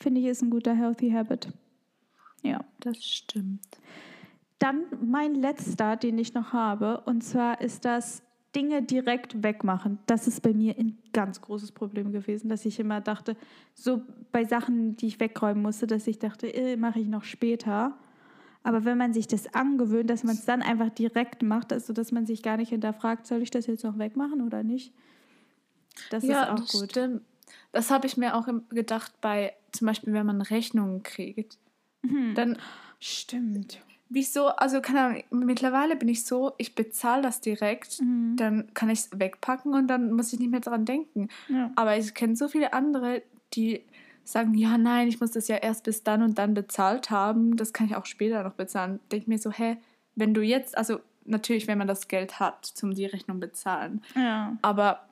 finde 0.00 0.20
ich 0.20 0.26
ist 0.26 0.42
ein 0.42 0.50
guter 0.50 0.74
Healthy 0.74 1.10
Habit. 1.10 1.48
Ja. 2.42 2.64
das 2.80 3.02
stimmt. 3.02 3.66
Dann 4.58 4.84
mein 5.04 5.34
letzter, 5.34 5.96
den 5.96 6.16
ich 6.18 6.32
noch 6.34 6.52
habe, 6.52 7.00
und 7.06 7.22
zwar 7.22 7.60
ist 7.60 7.84
das 7.84 8.22
Dinge 8.56 8.82
direkt 8.82 9.42
wegmachen. 9.42 9.98
Das 10.06 10.26
ist 10.26 10.42
bei 10.42 10.54
mir 10.54 10.76
ein 10.78 10.96
ganz 11.12 11.40
großes 11.42 11.72
Problem 11.72 12.10
gewesen, 12.10 12.48
dass 12.48 12.64
ich 12.64 12.80
immer 12.80 13.00
dachte, 13.00 13.36
so 13.74 14.02
bei 14.32 14.44
Sachen, 14.44 14.96
die 14.96 15.08
ich 15.08 15.20
wegräumen 15.20 15.62
musste, 15.62 15.86
dass 15.86 16.06
ich 16.06 16.18
dachte, 16.18 16.48
äh, 16.48 16.76
mache 16.76 16.98
ich 16.98 17.06
noch 17.06 17.24
später. 17.24 17.96
Aber 18.62 18.84
wenn 18.84 18.98
man 18.98 19.12
sich 19.12 19.28
das 19.28 19.54
angewöhnt, 19.54 20.10
dass 20.10 20.24
man 20.24 20.34
es 20.34 20.44
dann 20.44 20.62
einfach 20.62 20.88
direkt 20.88 21.42
macht, 21.42 21.72
also 21.72 21.92
dass 21.92 22.10
man 22.10 22.26
sich 22.26 22.42
gar 22.42 22.56
nicht 22.56 22.70
hinterfragt, 22.70 23.26
soll 23.26 23.42
ich 23.42 23.50
das 23.50 23.66
jetzt 23.66 23.84
noch 23.84 23.98
wegmachen 23.98 24.40
oder 24.40 24.62
nicht? 24.62 24.92
Das 26.10 26.24
ja, 26.24 26.42
ist 26.42 26.48
auch 26.48 26.60
das 26.60 26.72
gut. 26.72 26.90
stimmt. 26.90 27.22
Das 27.72 27.90
habe 27.90 28.06
ich 28.06 28.16
mir 28.16 28.34
auch 28.34 28.48
gedacht 28.70 29.12
bei, 29.20 29.52
zum 29.70 29.86
Beispiel, 29.86 30.12
wenn 30.14 30.26
man 30.26 30.40
Rechnungen 30.40 31.02
kriegt. 31.02 31.58
Mhm. 32.02 32.34
Dann, 32.34 32.58
Stimmt. 32.98 33.82
Wieso, 34.08 34.48
also 34.48 34.80
keine 34.80 35.00
Ahnung, 35.00 35.22
mittlerweile 35.30 35.96
bin 35.96 36.08
ich 36.08 36.24
so, 36.24 36.52
ich 36.58 36.74
bezahle 36.74 37.22
das 37.22 37.40
direkt, 37.40 38.00
Mhm. 38.00 38.36
dann 38.36 38.74
kann 38.74 38.88
ich 38.90 39.00
es 39.00 39.10
wegpacken 39.12 39.74
und 39.74 39.88
dann 39.88 40.12
muss 40.12 40.32
ich 40.32 40.38
nicht 40.38 40.50
mehr 40.50 40.60
dran 40.60 40.84
denken. 40.84 41.28
Ja. 41.48 41.70
Aber 41.76 41.96
ich 41.96 42.14
kenne 42.14 42.36
so 42.36 42.48
viele 42.48 42.72
andere, 42.72 43.22
die 43.54 43.82
sagen, 44.24 44.54
ja, 44.54 44.76
nein, 44.78 45.08
ich 45.08 45.20
muss 45.20 45.30
das 45.32 45.48
ja 45.48 45.56
erst 45.56 45.84
bis 45.84 46.02
dann 46.02 46.22
und 46.22 46.38
dann 46.38 46.54
bezahlt 46.54 47.10
haben, 47.10 47.56
das 47.56 47.72
kann 47.72 47.86
ich 47.86 47.96
auch 47.96 48.06
später 48.06 48.42
noch 48.42 48.54
bezahlen. 48.54 48.98
Denke 49.12 49.30
mir 49.30 49.38
so, 49.38 49.50
hä, 49.52 49.76
wenn 50.16 50.34
du 50.34 50.42
jetzt, 50.42 50.76
also 50.76 50.98
natürlich, 51.24 51.68
wenn 51.68 51.78
man 51.78 51.86
das 51.86 52.08
Geld 52.08 52.40
hat, 52.40 52.64
zum 52.64 52.92
die 52.94 53.06
Rechnung 53.06 53.38
bezahlen, 53.40 54.02
ja. 54.14 54.56
aber 54.62 55.06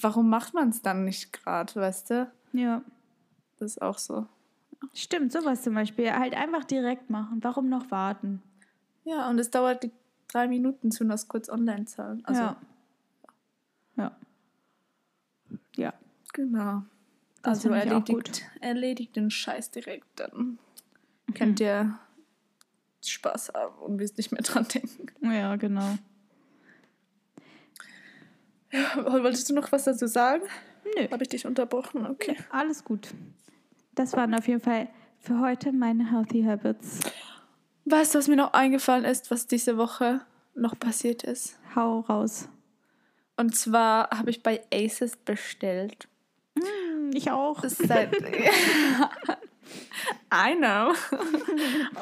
warum 0.00 0.28
macht 0.28 0.54
man 0.54 0.70
es 0.70 0.82
dann 0.82 1.04
nicht 1.04 1.32
gerade, 1.32 1.74
weißt 1.76 2.10
du? 2.10 2.30
Ja. 2.52 2.82
Das 3.58 3.72
ist 3.72 3.82
auch 3.82 3.98
so. 3.98 4.26
Stimmt, 4.94 5.32
sowas 5.32 5.62
zum 5.62 5.74
Beispiel. 5.74 6.12
Halt 6.12 6.34
einfach 6.34 6.64
direkt 6.64 7.10
machen. 7.10 7.38
Warum 7.42 7.68
noch 7.68 7.90
warten? 7.90 8.42
Ja, 9.04 9.28
und 9.28 9.38
es 9.38 9.50
dauert 9.50 9.88
drei 10.28 10.48
Minuten 10.48 10.90
zu 10.90 11.04
das 11.04 11.28
kurz 11.28 11.48
online 11.48 11.86
zahlen. 11.86 12.22
Also, 12.24 12.42
ja. 12.42 12.56
Ja. 13.96 14.16
Ja. 15.76 15.94
genau. 16.32 16.82
Das 17.42 17.64
also 17.64 17.70
erledigt, 17.70 18.44
erledigt 18.60 19.16
den 19.16 19.30
Scheiß 19.30 19.70
direkt, 19.70 20.06
dann 20.16 20.58
könnt 21.34 21.60
ihr 21.60 21.98
Spaß 23.04 23.52
haben 23.54 23.78
und 23.78 23.98
wirst 23.98 24.18
nicht 24.18 24.32
mehr 24.32 24.42
dran 24.42 24.66
denken. 24.68 25.06
Ja, 25.22 25.56
genau. 25.56 25.96
Wolltest 28.96 29.48
du 29.48 29.54
noch 29.54 29.72
was 29.72 29.84
dazu 29.84 30.06
sagen? 30.06 30.42
Nö. 30.96 31.08
Habe 31.10 31.22
ich 31.22 31.28
dich 31.28 31.46
unterbrochen? 31.46 32.06
Okay. 32.06 32.36
Alles 32.50 32.84
gut. 32.84 33.08
Das 33.98 34.12
waren 34.12 34.32
auf 34.32 34.46
jeden 34.46 34.60
Fall 34.60 34.88
für 35.18 35.40
heute 35.40 35.72
meine 35.72 36.08
Healthy 36.12 36.44
Habits. 36.44 37.00
Weißt 37.84 38.14
du, 38.14 38.18
was 38.20 38.28
mir 38.28 38.36
noch 38.36 38.52
eingefallen 38.52 39.04
ist, 39.04 39.32
was 39.32 39.48
diese 39.48 39.76
Woche 39.76 40.20
noch 40.54 40.78
passiert 40.78 41.24
ist? 41.24 41.58
Hau 41.74 42.00
raus. 42.00 42.48
Und 43.36 43.56
zwar 43.56 44.08
habe 44.10 44.30
ich 44.30 44.44
bei 44.44 44.62
Aces 44.72 45.16
bestellt. 45.16 46.06
Hm, 46.56 47.10
Ich 47.12 47.32
auch. 47.32 47.64
Seit 47.64 48.14
I 50.32 50.54
know. 50.56 50.92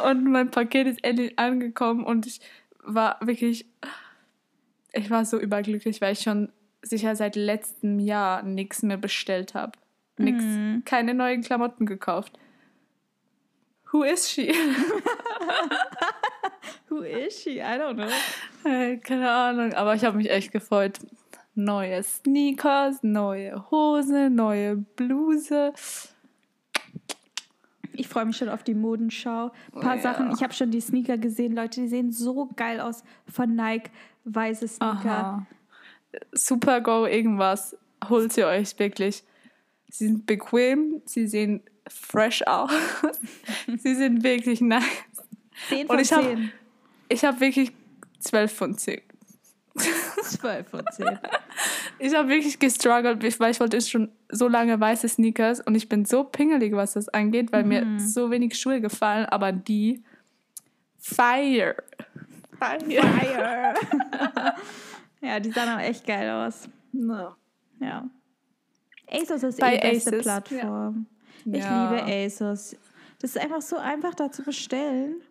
Und 0.06 0.24
mein 0.30 0.50
Paket 0.50 0.88
ist 0.88 1.02
endlich 1.02 1.38
angekommen 1.38 2.04
und 2.04 2.26
ich 2.26 2.42
war 2.82 3.16
wirklich, 3.22 3.64
ich 4.92 5.08
war 5.08 5.24
so 5.24 5.40
überglücklich, 5.40 6.02
weil 6.02 6.12
ich 6.12 6.20
schon 6.20 6.52
sicher 6.82 7.16
seit 7.16 7.36
letztem 7.36 7.98
Jahr 8.00 8.42
nichts 8.42 8.82
mehr 8.82 8.98
bestellt 8.98 9.54
habe. 9.54 9.72
Nix, 10.18 10.42
mm. 10.42 10.84
keine 10.84 11.14
neuen 11.14 11.42
Klamotten 11.42 11.86
gekauft. 11.86 12.38
Who 13.92 14.02
is 14.02 14.28
she? 14.30 14.52
Who 16.88 17.02
is 17.02 17.40
she? 17.40 17.60
I 17.60 17.78
don't 17.78 17.94
know. 17.94 18.08
Äh, 18.64 18.96
keine 18.98 19.30
Ahnung, 19.30 19.72
aber 19.74 19.94
ich 19.94 20.04
habe 20.04 20.16
mich 20.16 20.30
echt 20.30 20.52
gefreut. 20.52 20.98
Neue 21.54 22.02
Sneakers, 22.02 23.02
neue 23.02 23.70
Hose, 23.70 24.28
neue 24.28 24.76
Bluse. 24.76 25.72
Ich 27.92 28.08
freue 28.08 28.26
mich 28.26 28.36
schon 28.36 28.48
auf 28.48 28.62
die 28.62 28.74
Modenschau. 28.74 29.52
Ein 29.74 29.80
paar 29.80 29.96
ja. 29.96 30.02
Sachen. 30.02 30.30
Ich 30.32 30.42
habe 30.42 30.52
schon 30.52 30.70
die 30.70 30.80
Sneaker 30.80 31.16
gesehen, 31.16 31.54
Leute, 31.54 31.80
die 31.80 31.88
sehen 31.88 32.12
so 32.12 32.50
geil 32.56 32.80
aus 32.80 33.02
von 33.26 33.54
Nike. 33.54 33.90
Weiße 34.24 34.68
Sneaker. 34.68 35.46
Super 36.32 36.80
Go 36.80 37.06
irgendwas. 37.06 37.76
Holt 38.08 38.32
sie 38.32 38.44
euch 38.44 38.78
wirklich. 38.78 39.24
Sie 39.88 40.06
sind 40.06 40.26
bequem, 40.26 41.02
sie 41.04 41.26
sehen 41.26 41.62
fresh 41.88 42.42
aus. 42.46 42.70
sie 43.78 43.94
sind 43.94 44.22
wirklich 44.22 44.60
nice. 44.60 44.84
10 45.68 45.86
von 45.86 45.96
Und 45.96 46.02
ich 46.02 46.12
habe 46.12 46.50
hab 47.34 47.40
wirklich 47.40 47.72
12 48.20 48.52
von 48.52 48.76
10. 48.76 49.00
12 50.22 50.68
von 50.68 50.84
10. 50.92 51.18
Ich 51.98 52.14
habe 52.14 52.28
wirklich 52.28 52.58
gestruggelt, 52.58 53.22
weil 53.40 53.50
ich 53.50 53.58
wollte 53.60 53.80
schon 53.80 54.10
so 54.28 54.48
lange 54.48 54.78
weiße 54.78 55.08
Sneakers 55.08 55.60
und 55.60 55.74
ich 55.74 55.88
bin 55.88 56.04
so 56.04 56.24
pingelig, 56.24 56.74
was 56.74 56.92
das 56.92 57.08
angeht, 57.08 57.52
weil 57.52 57.62
mhm. 57.62 57.68
mir 57.68 58.00
so 58.00 58.30
wenig 58.30 58.58
Schuhe 58.58 58.82
gefallen, 58.82 59.24
aber 59.24 59.50
die 59.50 60.04
Fire. 60.98 61.74
Fire. 62.58 63.02
Fire. 63.02 63.74
ja, 65.22 65.40
die 65.40 65.50
sahen 65.50 65.78
auch 65.78 65.82
echt 65.82 66.06
geil 66.06 66.28
aus. 66.28 66.68
No. 66.92 67.34
Ja. 67.80 68.04
ASOS 69.10 69.42
ist 69.42 69.60
Bei 69.60 69.76
die 69.76 69.88
beste 69.88 70.10
Asus. 70.12 70.22
Plattform. 70.22 71.06
Ja. 71.44 71.52
Ich 71.52 71.64
ja. 71.64 71.90
liebe 71.90 72.04
ASOS. 72.04 72.76
Das 73.20 73.30
ist 73.30 73.38
einfach 73.38 73.62
so 73.62 73.76
einfach 73.76 74.14
da 74.14 74.30
zu 74.30 74.42
bestellen. 74.42 75.22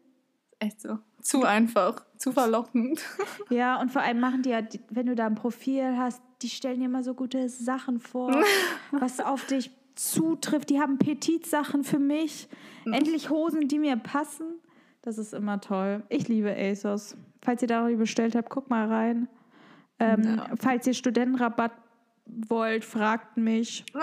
Echt 0.60 0.82
so. 0.82 1.00
Zu 1.22 1.44
einfach, 1.44 2.06
zu 2.18 2.32
verlockend. 2.32 3.04
Ja, 3.50 3.80
und 3.82 3.92
vor 3.92 4.02
allem 4.02 4.20
machen 4.20 4.42
die 4.42 4.50
ja, 4.50 4.62
wenn 4.90 5.08
du 5.08 5.16
da 5.16 5.26
ein 5.26 5.36
Profil 5.36 5.98
hast, 5.98 6.22
die 6.42 6.50
stellen 6.50 6.80
dir 6.80 6.86
immer 6.86 7.04
so 7.04 7.14
gute 7.14 7.50
Sachen 7.50 8.00
vor, 8.00 8.32
was 8.92 9.20
auf 9.20 9.46
dich 9.46 9.72
zutrifft. 9.96 10.70
Die 10.70 10.80
haben 10.80 10.98
Petit-Sachen 10.98 11.84
für 11.84 12.00
mich. 12.00 12.48
Endlich 12.86 13.30
Hosen, 13.30 13.68
die 13.68 13.80
mir 13.80 13.96
passen. 13.98 14.60
Das 15.02 15.18
ist 15.18 15.34
immer 15.34 15.62
toll. 15.62 16.04
Ich 16.10 16.28
liebe 16.28 16.56
ASOS. 16.56 17.16
Falls 17.42 17.62
ihr 17.62 17.68
da 17.68 17.88
noch 17.88 17.98
bestellt 17.98 18.36
habt, 18.36 18.50
guck 18.50 18.70
mal 18.70 18.88
rein. 18.88 19.28
Ähm, 20.00 20.24
ja. 20.24 20.50
Falls 20.58 20.88
ihr 20.88 20.94
Studentenrabatt 20.94 21.72
wollt, 22.26 22.86
fragt 22.86 23.38
mich. 23.38 23.86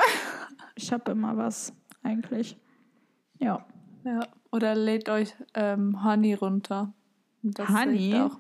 Ich 0.75 0.91
habe 0.91 1.13
immer 1.13 1.37
was, 1.37 1.75
eigentlich. 2.03 2.59
Ja. 3.39 3.67
Ja. 4.05 4.27
Oder 4.51 4.75
lädt 4.75 5.11
euch 5.11 5.35
ähm, 5.53 6.03
Honey 6.03 6.33
runter. 6.33 6.95
Das 7.43 7.69
Honey? 7.69 8.31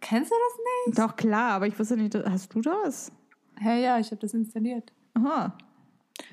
Kennst 0.00 0.30
du 0.30 0.36
das 0.36 0.86
nicht? 0.86 0.98
Doch, 1.00 1.16
klar, 1.16 1.50
aber 1.50 1.66
ich 1.66 1.76
wusste 1.76 1.96
nicht, 1.96 2.14
hast 2.14 2.54
du 2.54 2.60
das? 2.60 3.10
Hey, 3.56 3.82
ja, 3.82 3.98
ich 3.98 4.06
habe 4.12 4.20
das 4.20 4.34
installiert. 4.34 4.92
Aha. 5.14 5.56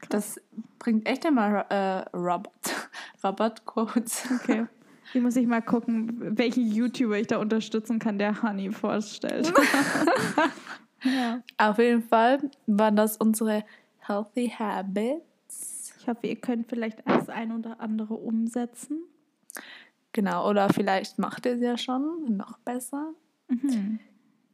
Krass. 0.01 0.09
Das 0.09 0.41
bringt 0.79 1.07
echt 1.07 1.25
immer 1.25 1.65
äh, 1.71 2.05
Rabatt, 2.13 2.89
Rabattcodes. 3.23 4.27
Okay. 4.41 4.67
Hier 5.13 5.21
muss 5.21 5.37
ich 5.37 5.47
mal 5.47 5.61
gucken, 5.61 6.37
welchen 6.37 6.69
YouTuber 6.69 7.17
ich 7.17 7.27
da 7.27 7.37
unterstützen 7.37 7.97
kann, 7.97 8.17
der 8.17 8.41
Honey 8.43 8.71
vorstellt. 8.71 9.53
Ja. 11.03 11.41
Auf 11.57 11.77
jeden 11.79 12.03
Fall 12.03 12.49
waren 12.65 12.95
das 12.95 13.17
unsere 13.17 13.63
Healthy 13.99 14.49
Habits. 14.57 15.93
Ich 15.99 16.07
hoffe, 16.07 16.27
ihr 16.27 16.35
könnt 16.37 16.67
vielleicht 16.69 16.99
das 17.05 17.29
ein 17.29 17.51
oder 17.51 17.79
andere 17.79 18.13
umsetzen. 18.13 19.01
Genau, 20.13 20.49
oder 20.49 20.69
vielleicht 20.69 21.19
macht 21.19 21.45
ihr 21.45 21.53
es 21.53 21.61
ja 21.61 21.77
schon 21.77 22.37
noch 22.37 22.57
besser. 22.59 23.13
Mhm. 23.47 23.99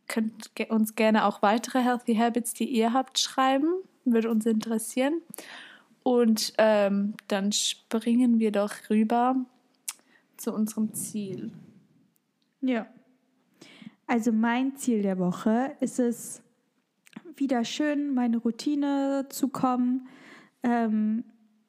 Könnt 0.08 0.52
uns 0.70 0.96
gerne 0.96 1.26
auch 1.26 1.42
weitere 1.42 1.82
Healthy 1.82 2.16
Habits, 2.16 2.54
die 2.54 2.66
ihr 2.66 2.94
habt, 2.94 3.20
schreiben. 3.20 3.68
Würde 4.06 4.30
uns 4.30 4.46
interessieren. 4.46 5.22
Und 6.04 6.54
ähm, 6.58 7.14
dann 7.30 7.52
springen 7.54 8.40
wir 8.40 8.52
doch 8.52 8.74
rüber 8.90 9.36
zu 10.36 10.54
unserem 10.54 10.94
Ziel. 10.94 11.54
Ja. 12.60 12.88
Also 14.08 14.32
mein 14.32 14.76
Ziel 14.76 15.02
der 15.02 15.18
Woche 15.18 15.76
ist 15.80 16.00
es, 16.00 16.42
wieder 17.36 17.64
schön 17.64 18.14
meine 18.14 18.38
Routine 18.38 19.28
zu 19.30 19.48
kommen. 19.48 20.08
Ähm, 20.62 21.24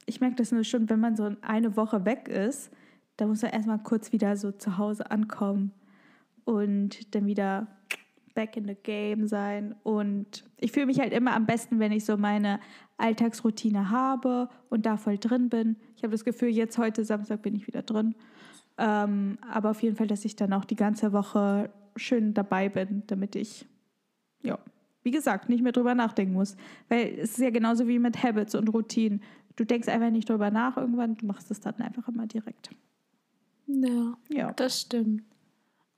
ich 0.06 0.20
merke 0.20 0.36
das 0.36 0.52
nur 0.52 0.64
schon, 0.64 0.90
wenn 0.90 1.00
man 1.00 1.16
so 1.16 1.34
eine 1.42 1.76
Woche 1.76 2.04
weg 2.04 2.28
ist, 2.28 2.70
da 3.16 3.26
muss 3.26 3.42
man 3.42 3.52
erstmal 3.52 3.82
kurz 3.82 4.12
wieder 4.12 4.36
so 4.36 4.52
zu 4.52 4.76
Hause 4.76 5.10
ankommen 5.10 5.72
und 6.44 7.14
dann 7.14 7.26
wieder 7.26 7.68
back 8.34 8.56
in 8.56 8.66
the 8.66 8.74
game 8.74 9.26
sein. 9.26 9.74
Und 9.84 10.44
ich 10.58 10.72
fühle 10.72 10.86
mich 10.86 10.98
halt 10.98 11.12
immer 11.12 11.34
am 11.34 11.46
besten, 11.46 11.78
wenn 11.78 11.92
ich 11.92 12.04
so 12.04 12.16
meine 12.16 12.58
Alltagsroutine 12.96 13.90
habe 13.90 14.48
und 14.68 14.86
da 14.86 14.96
voll 14.96 15.18
drin 15.18 15.48
bin. 15.48 15.76
Ich 15.96 16.02
habe 16.02 16.12
das 16.12 16.24
Gefühl, 16.24 16.48
jetzt 16.48 16.76
heute 16.76 17.04
Samstag 17.04 17.42
bin 17.42 17.54
ich 17.54 17.66
wieder 17.66 17.82
drin. 17.82 18.16
Ähm, 18.76 19.38
aber 19.48 19.70
auf 19.70 19.82
jeden 19.82 19.96
Fall, 19.96 20.08
dass 20.08 20.24
ich 20.24 20.34
dann 20.34 20.52
auch 20.52 20.64
die 20.64 20.76
ganze 20.76 21.12
Woche 21.12 21.70
schön 21.96 22.34
dabei 22.34 22.68
bin, 22.68 23.02
damit 23.06 23.36
ich, 23.36 23.66
ja, 24.42 24.58
wie 25.02 25.10
gesagt, 25.10 25.48
nicht 25.48 25.62
mehr 25.62 25.72
drüber 25.72 25.94
nachdenken 25.94 26.34
muss. 26.34 26.56
Weil 26.88 27.18
es 27.18 27.32
ist 27.32 27.38
ja 27.38 27.50
genauso 27.50 27.86
wie 27.86 27.98
mit 27.98 28.22
Habits 28.22 28.54
und 28.54 28.68
Routinen. 28.68 29.22
Du 29.56 29.64
denkst 29.64 29.88
einfach 29.88 30.10
nicht 30.10 30.28
drüber 30.28 30.50
nach 30.50 30.76
irgendwann, 30.76 31.14
du 31.14 31.26
machst 31.26 31.50
es 31.50 31.60
dann 31.60 31.74
einfach 31.76 32.08
immer 32.08 32.26
direkt. 32.26 32.70
Ja, 33.66 34.16
ja. 34.28 34.52
das 34.52 34.80
stimmt. 34.80 35.22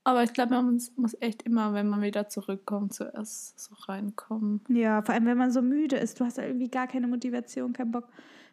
Aber 0.05 0.23
ich 0.23 0.33
glaube, 0.33 0.55
man 0.55 0.81
muss 0.97 1.17
echt 1.21 1.43
immer, 1.43 1.75
wenn 1.75 1.89
man 1.89 2.01
wieder 2.01 2.29
zurückkommt, 2.29 2.95
zuerst 2.95 3.59
so 3.59 3.75
reinkommen. 3.89 4.61
Ja, 4.69 5.03
vor 5.03 5.15
allem, 5.15 5.27
wenn 5.27 5.37
man 5.37 5.51
so 5.51 5.63
müde 5.63 5.97
ist. 5.97 6.21
Du 6.21 6.25
hast 6.25 6.39
irgendwie 6.39 6.69
gar 6.69 6.87
keine 6.87 7.09
Motivation, 7.09 7.73
keinen 7.73 7.91
Bock. 7.91 8.09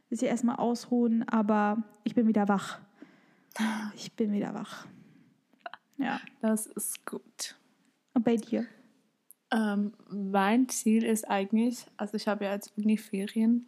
Willst 0.09 0.23
dich 0.23 0.29
erstmal 0.29 0.55
ausruhen, 0.55 1.27
aber 1.27 1.83
ich 2.03 2.15
bin 2.15 2.27
wieder 2.27 2.47
wach. 2.47 2.79
Ich 3.95 4.13
bin 4.13 4.31
wieder 4.31 4.55
wach. 4.55 4.87
Ja. 5.97 6.19
Das 6.41 6.65
ist 6.65 7.05
gut. 7.05 7.55
Und 8.13 8.23
bei 8.23 8.35
dir? 8.35 8.65
Ähm, 9.51 9.93
mein 10.09 10.67
Ziel 10.69 11.03
ist 11.03 11.29
eigentlich, 11.29 11.85
also 11.97 12.15
ich 12.15 12.27
habe 12.27 12.45
ja 12.45 12.53
jetzt 12.53 12.73
Uniferien 12.77 13.67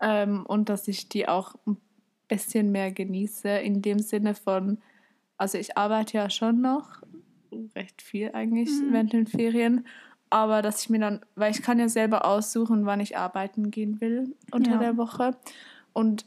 ähm, 0.00 0.46
und 0.46 0.68
dass 0.68 0.86
ich 0.88 1.08
die 1.08 1.28
auch 1.28 1.54
ein 1.66 1.76
bisschen 2.28 2.70
mehr 2.70 2.92
genieße, 2.92 3.48
in 3.48 3.82
dem 3.82 3.98
Sinne 3.98 4.34
von, 4.34 4.78
also 5.36 5.58
ich 5.58 5.76
arbeite 5.76 6.18
ja 6.18 6.30
schon 6.30 6.60
noch 6.60 7.02
recht 7.74 8.00
viel 8.00 8.30
eigentlich 8.32 8.70
mhm. 8.70 8.92
während 8.92 9.12
den 9.12 9.26
Ferien, 9.26 9.86
aber 10.30 10.62
dass 10.62 10.82
ich 10.82 10.90
mir 10.90 11.00
dann, 11.00 11.20
weil 11.34 11.50
ich 11.50 11.62
kann 11.62 11.78
ja 11.78 11.88
selber 11.88 12.24
aussuchen, 12.24 12.86
wann 12.86 13.00
ich 13.00 13.18
arbeiten 13.18 13.70
gehen 13.70 14.00
will 14.00 14.34
unter 14.50 14.72
ja. 14.72 14.78
der 14.78 14.96
Woche 14.96 15.36
und 15.92 16.26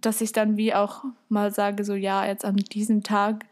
dass 0.00 0.20
ich 0.20 0.32
dann 0.32 0.56
wie 0.56 0.74
auch 0.74 1.04
mal 1.28 1.52
sage, 1.52 1.84
so 1.84 1.94
ja, 1.94 2.26
jetzt 2.26 2.44
an 2.44 2.56
diesem 2.56 3.02
Tag 3.02 3.46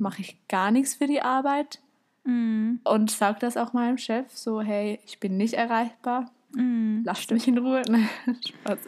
mache 0.00 0.22
ich 0.22 0.36
gar 0.48 0.70
nichts 0.70 0.94
für 0.94 1.06
die 1.06 1.20
Arbeit 1.20 1.80
mhm. 2.24 2.80
und 2.84 3.10
sage 3.10 3.38
das 3.40 3.56
auch 3.56 3.72
meinem 3.72 3.98
Chef, 3.98 4.30
so 4.32 4.60
hey, 4.60 4.98
ich 5.06 5.20
bin 5.20 5.36
nicht 5.36 5.54
erreichbar, 5.54 6.30
mhm. 6.54 7.02
lasst 7.04 7.30
mich 7.30 7.48
in 7.48 7.58
Ruhe. 7.58 7.82
Spaß. 8.46 8.78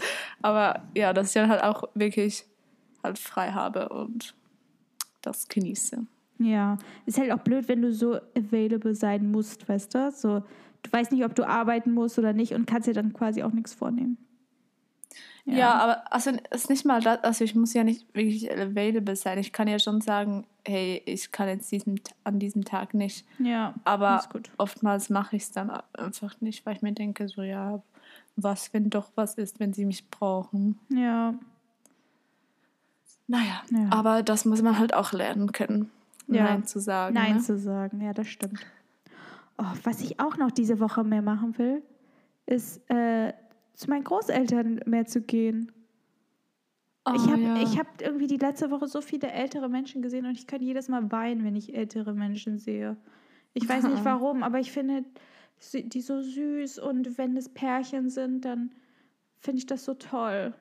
Aber 0.43 0.83
ja, 0.95 1.13
dass 1.13 1.29
ich 1.29 1.35
dann 1.35 1.51
halt 1.51 1.63
auch 1.63 1.85
wirklich 1.95 2.45
halt 3.03 3.19
frei 3.19 3.53
habe 3.53 3.89
und 3.89 4.35
das 5.23 5.49
genieße. 5.49 6.07
Ja, 6.39 6.79
ist 7.05 7.19
halt 7.19 7.33
auch 7.33 7.41
blöd, 7.41 7.69
wenn 7.69 7.83
du 7.83 7.93
so 7.93 8.19
available 8.37 8.95
sein 8.95 9.31
musst, 9.31 9.69
weißt 9.69 9.95
du? 9.95 10.13
So, 10.13 10.43
du 10.83 10.93
weißt 10.93 11.11
nicht, 11.11 11.25
ob 11.25 11.35
du 11.35 11.47
arbeiten 11.47 11.93
musst 11.93 12.19
oder 12.19 12.33
nicht 12.33 12.55
und 12.55 12.67
kannst 12.67 12.87
dir 12.87 12.95
dann 12.95 13.13
quasi 13.13 13.43
auch 13.43 13.53
nichts 13.53 13.75
vornehmen. 13.75 14.19
Ja, 15.49 15.57
ja 15.57 15.75
aber 15.75 16.13
also 16.13 16.31
es 16.51 16.63
ist 16.63 16.71
nicht 16.71 16.85
mal 16.85 17.01
das, 17.01 17.25
also 17.25 17.43
ich 17.43 17.55
muss 17.55 17.73
ja 17.73 17.83
nicht 17.83 18.15
wirklich 18.15 18.51
available 18.53 19.17
sein. 19.17 19.39
Ich 19.39 19.53
kann 19.53 19.67
ja 19.67 19.79
schon 19.79 20.01
sagen, 20.01 20.47
hey, 20.67 21.03
ich 21.07 21.33
kann 21.33 21.49
jetzt 21.49 21.73
diesen, 21.73 22.01
an 22.23 22.39
diesem 22.39 22.65
Tag 22.65 22.93
nicht. 22.93 23.27
Ja, 23.39 23.75
aber 23.85 24.23
oftmals 24.59 25.09
mache 25.09 25.37
ich 25.37 25.45
es 25.45 25.51
dann 25.51 25.71
einfach 25.95 26.39
nicht, 26.41 26.67
weil 26.67 26.77
ich 26.77 26.83
mir 26.83 26.93
denke, 26.93 27.29
so 27.29 27.43
ja, 27.43 27.83
was, 28.37 28.75
wenn 28.75 28.91
doch 28.91 29.11
was 29.15 29.35
ist, 29.35 29.59
wenn 29.59 29.73
sie 29.73 29.87
mich 29.87 30.09
brauchen. 30.11 30.79
Ja. 30.91 31.35
Naja, 33.27 33.63
ja. 33.71 33.89
aber 33.91 34.23
das 34.23 34.45
muss 34.45 34.63
man 34.63 34.79
halt 34.79 34.95
auch 34.95 35.13
lernen 35.13 35.53
können, 35.53 35.91
ja. 36.29 36.45
Nein 36.45 36.67
zu 36.67 36.79
sagen. 36.79 37.15
Nein 37.15 37.37
ne? 37.37 37.41
zu 37.41 37.59
sagen, 37.59 38.01
ja, 38.01 38.13
das 38.13 38.29
stimmt. 38.29 38.61
Oh, 39.59 39.65
was 39.83 40.01
ich 40.01 40.21
auch 40.21 40.37
noch 40.37 40.51
diese 40.51 40.79
Woche 40.79 41.05
mehr 41.05 41.21
machen 41.21 41.59
will, 41.59 41.83
ist 42.47 42.81
äh, 42.91 43.33
zu 43.79 43.89
meinen 43.89 44.03
Großeltern 44.03 44.81
mehr 44.87 45.07
zu 45.07 45.23
gehen. 45.23 45.71
Oh, 47.05 47.13
ich 47.15 47.23
habe 47.31 47.41
ja. 47.41 47.79
hab 47.79 48.03
irgendwie 48.03 48.27
die 48.27 48.37
letzte 48.37 48.73
Woche 48.73 48.89
so 48.89 49.01
viele 49.01 49.31
ältere 49.31 49.69
Menschen 49.69 50.03
gesehen 50.03 50.27
und 50.27 50.33
ich 50.33 50.49
kann 50.49 50.61
jedes 50.61 50.89
Mal 50.89 51.13
weinen, 51.13 51.45
wenn 51.45 51.55
ich 51.55 51.75
ältere 51.75 52.13
Menschen 52.13 52.59
sehe. 52.59 52.97
Ich 53.55 53.69
weiß 53.69 53.85
nicht 53.85 54.05
warum, 54.05 54.43
aber 54.43 54.59
ich 54.59 54.73
finde 54.73 55.05
die 55.73 56.01
so 56.01 56.21
süß 56.21 56.81
und 56.81 57.19
wenn 57.19 57.37
es 57.37 57.49
Pärchen 57.49 58.11
sind, 58.11 58.45
dann 58.45 58.73
finde 59.39 59.59
ich 59.59 59.67
das 59.67 59.85
so 59.85 59.95
toll. 59.95 60.55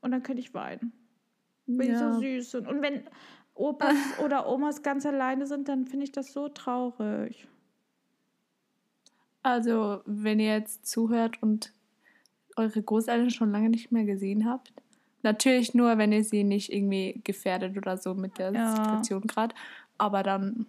Und 0.00 0.10
dann 0.10 0.24
könnte 0.24 0.40
ich 0.40 0.52
weinen. 0.52 0.92
Weil 1.66 1.88
ja. 1.88 1.92
die 1.92 2.14
so 2.14 2.20
süß 2.20 2.50
sind. 2.50 2.68
Und 2.68 2.82
wenn 2.82 3.02
Opas 3.54 3.94
oder 4.24 4.48
Omas 4.48 4.82
ganz 4.82 5.06
alleine 5.06 5.46
sind, 5.46 5.68
dann 5.68 5.86
finde 5.86 6.04
ich 6.04 6.12
das 6.12 6.32
so 6.32 6.48
traurig. 6.48 7.46
Also, 9.42 10.00
wenn 10.04 10.40
ihr 10.40 10.52
jetzt 10.54 10.86
zuhört 10.86 11.40
und 11.40 11.72
eure 12.56 12.82
Großeltern 12.82 13.30
schon 13.30 13.52
lange 13.52 13.68
nicht 13.68 13.92
mehr 13.92 14.04
gesehen 14.04 14.48
habt, 14.48 14.72
natürlich 15.22 15.74
nur, 15.74 15.98
wenn 15.98 16.12
ihr 16.12 16.24
sie 16.24 16.44
nicht 16.44 16.72
irgendwie 16.72 17.20
gefährdet 17.24 17.76
oder 17.76 17.96
so 17.96 18.14
mit 18.14 18.38
der 18.38 18.52
ja. 18.52 18.74
Situation 18.74 19.22
gerade, 19.22 19.54
aber 19.98 20.22
dann 20.22 20.66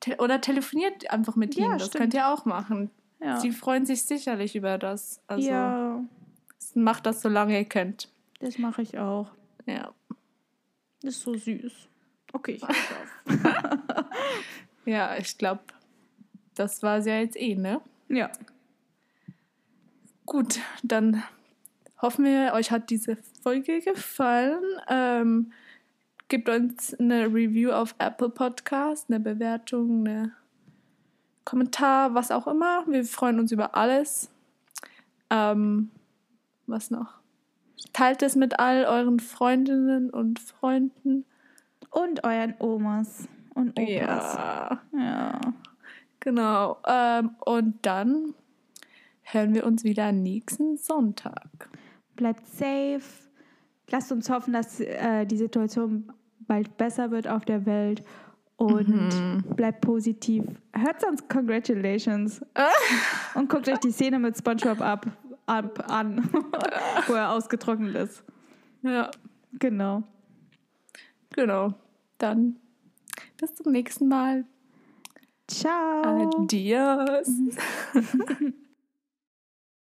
te 0.00 0.16
oder 0.18 0.40
telefoniert 0.40 1.10
einfach 1.10 1.36
mit 1.36 1.56
ihnen, 1.56 1.78
das 1.78 1.90
könnt 1.90 2.14
ihr 2.14 2.28
auch 2.28 2.44
machen. 2.44 2.90
Ja. 3.20 3.38
Sie 3.38 3.52
freuen 3.52 3.86
sich 3.86 4.02
sicherlich 4.02 4.56
über 4.56 4.78
das. 4.78 5.20
Also 5.28 5.48
ja. 5.48 6.04
macht 6.74 7.06
das, 7.06 7.22
solange 7.22 7.56
ihr 7.56 7.64
könnt. 7.64 8.08
Das 8.40 8.58
mache 8.58 8.82
ich 8.82 8.98
auch. 8.98 9.30
Ja. 9.66 9.92
Das 11.02 11.14
ist 11.14 11.22
so 11.22 11.34
süß. 11.34 11.88
Okay, 12.32 12.52
ich 12.52 12.62
auf. 12.64 12.74
ja, 14.86 15.16
ich 15.16 15.38
glaube, 15.38 15.62
das 16.54 16.82
war 16.82 16.98
es 16.98 17.06
ja 17.06 17.18
jetzt 17.18 17.36
eh, 17.36 17.54
ne? 17.54 17.80
Ja. 18.08 18.30
Gut, 20.26 20.60
dann 20.82 21.22
hoffen 22.00 22.24
wir, 22.24 22.52
euch 22.54 22.70
hat 22.70 22.90
diese 22.90 23.16
Folge 23.42 23.80
gefallen. 23.80 24.62
Ähm, 24.88 25.52
gebt 26.28 26.48
uns 26.48 26.94
eine 26.94 27.26
Review 27.26 27.72
auf 27.72 27.94
Apple 27.98 28.30
Podcast, 28.30 29.06
eine 29.08 29.20
Bewertung, 29.20 30.06
eine 30.06 30.32
Kommentar, 31.44 32.14
was 32.14 32.30
auch 32.30 32.46
immer. 32.46 32.84
Wir 32.86 33.04
freuen 33.04 33.40
uns 33.40 33.52
über 33.52 33.76
alles. 33.76 34.30
Ähm, 35.30 35.90
was 36.66 36.90
noch? 36.90 37.14
Teilt 37.92 38.22
es 38.22 38.36
mit 38.36 38.60
all 38.60 38.84
euren 38.84 39.18
Freundinnen 39.18 40.10
und 40.10 40.38
Freunden. 40.38 41.24
Und 41.90 42.24
euren 42.24 42.54
Omas 42.58 43.28
und 43.54 43.78
Opas. 43.78 44.34
Ja. 44.34 44.80
ja. 44.96 45.40
Genau. 46.20 46.78
Ähm, 46.86 47.34
und 47.44 47.84
dann 47.84 48.34
hören 49.22 49.54
wir 49.54 49.66
uns 49.66 49.84
wieder 49.84 50.12
nächsten 50.12 50.76
Sonntag. 50.76 51.68
Bleibt 52.16 52.46
safe. 52.46 53.02
Lasst 53.90 54.12
uns 54.12 54.30
hoffen, 54.30 54.52
dass 54.52 54.80
äh, 54.80 55.26
die 55.26 55.36
Situation 55.36 56.12
bald 56.40 56.76
besser 56.76 57.10
wird 57.10 57.28
auf 57.28 57.44
der 57.44 57.66
Welt. 57.66 58.02
Und 58.56 58.88
mhm. 58.88 59.42
bleibt 59.56 59.80
positiv. 59.80 60.44
Hört 60.72 61.00
sonst 61.00 61.28
Congratulations. 61.28 62.42
und 63.34 63.48
guckt 63.48 63.68
euch 63.68 63.78
die 63.78 63.90
Szene 63.90 64.18
mit 64.18 64.36
SpongeBob 64.36 64.80
ab 64.80 65.06
ab 65.46 65.90
an, 65.90 66.30
wo 67.06 67.14
er 67.14 67.32
ausgetrocknet 67.32 67.94
ist. 67.94 68.24
Ja. 68.82 69.10
Genau. 69.58 70.02
Genau. 71.30 71.74
Dann 72.18 72.56
bis 73.36 73.54
zum 73.54 73.72
nächsten 73.72 74.08
Mal. 74.08 74.44
Ciao. 75.46 76.42
Adios. 76.42 77.28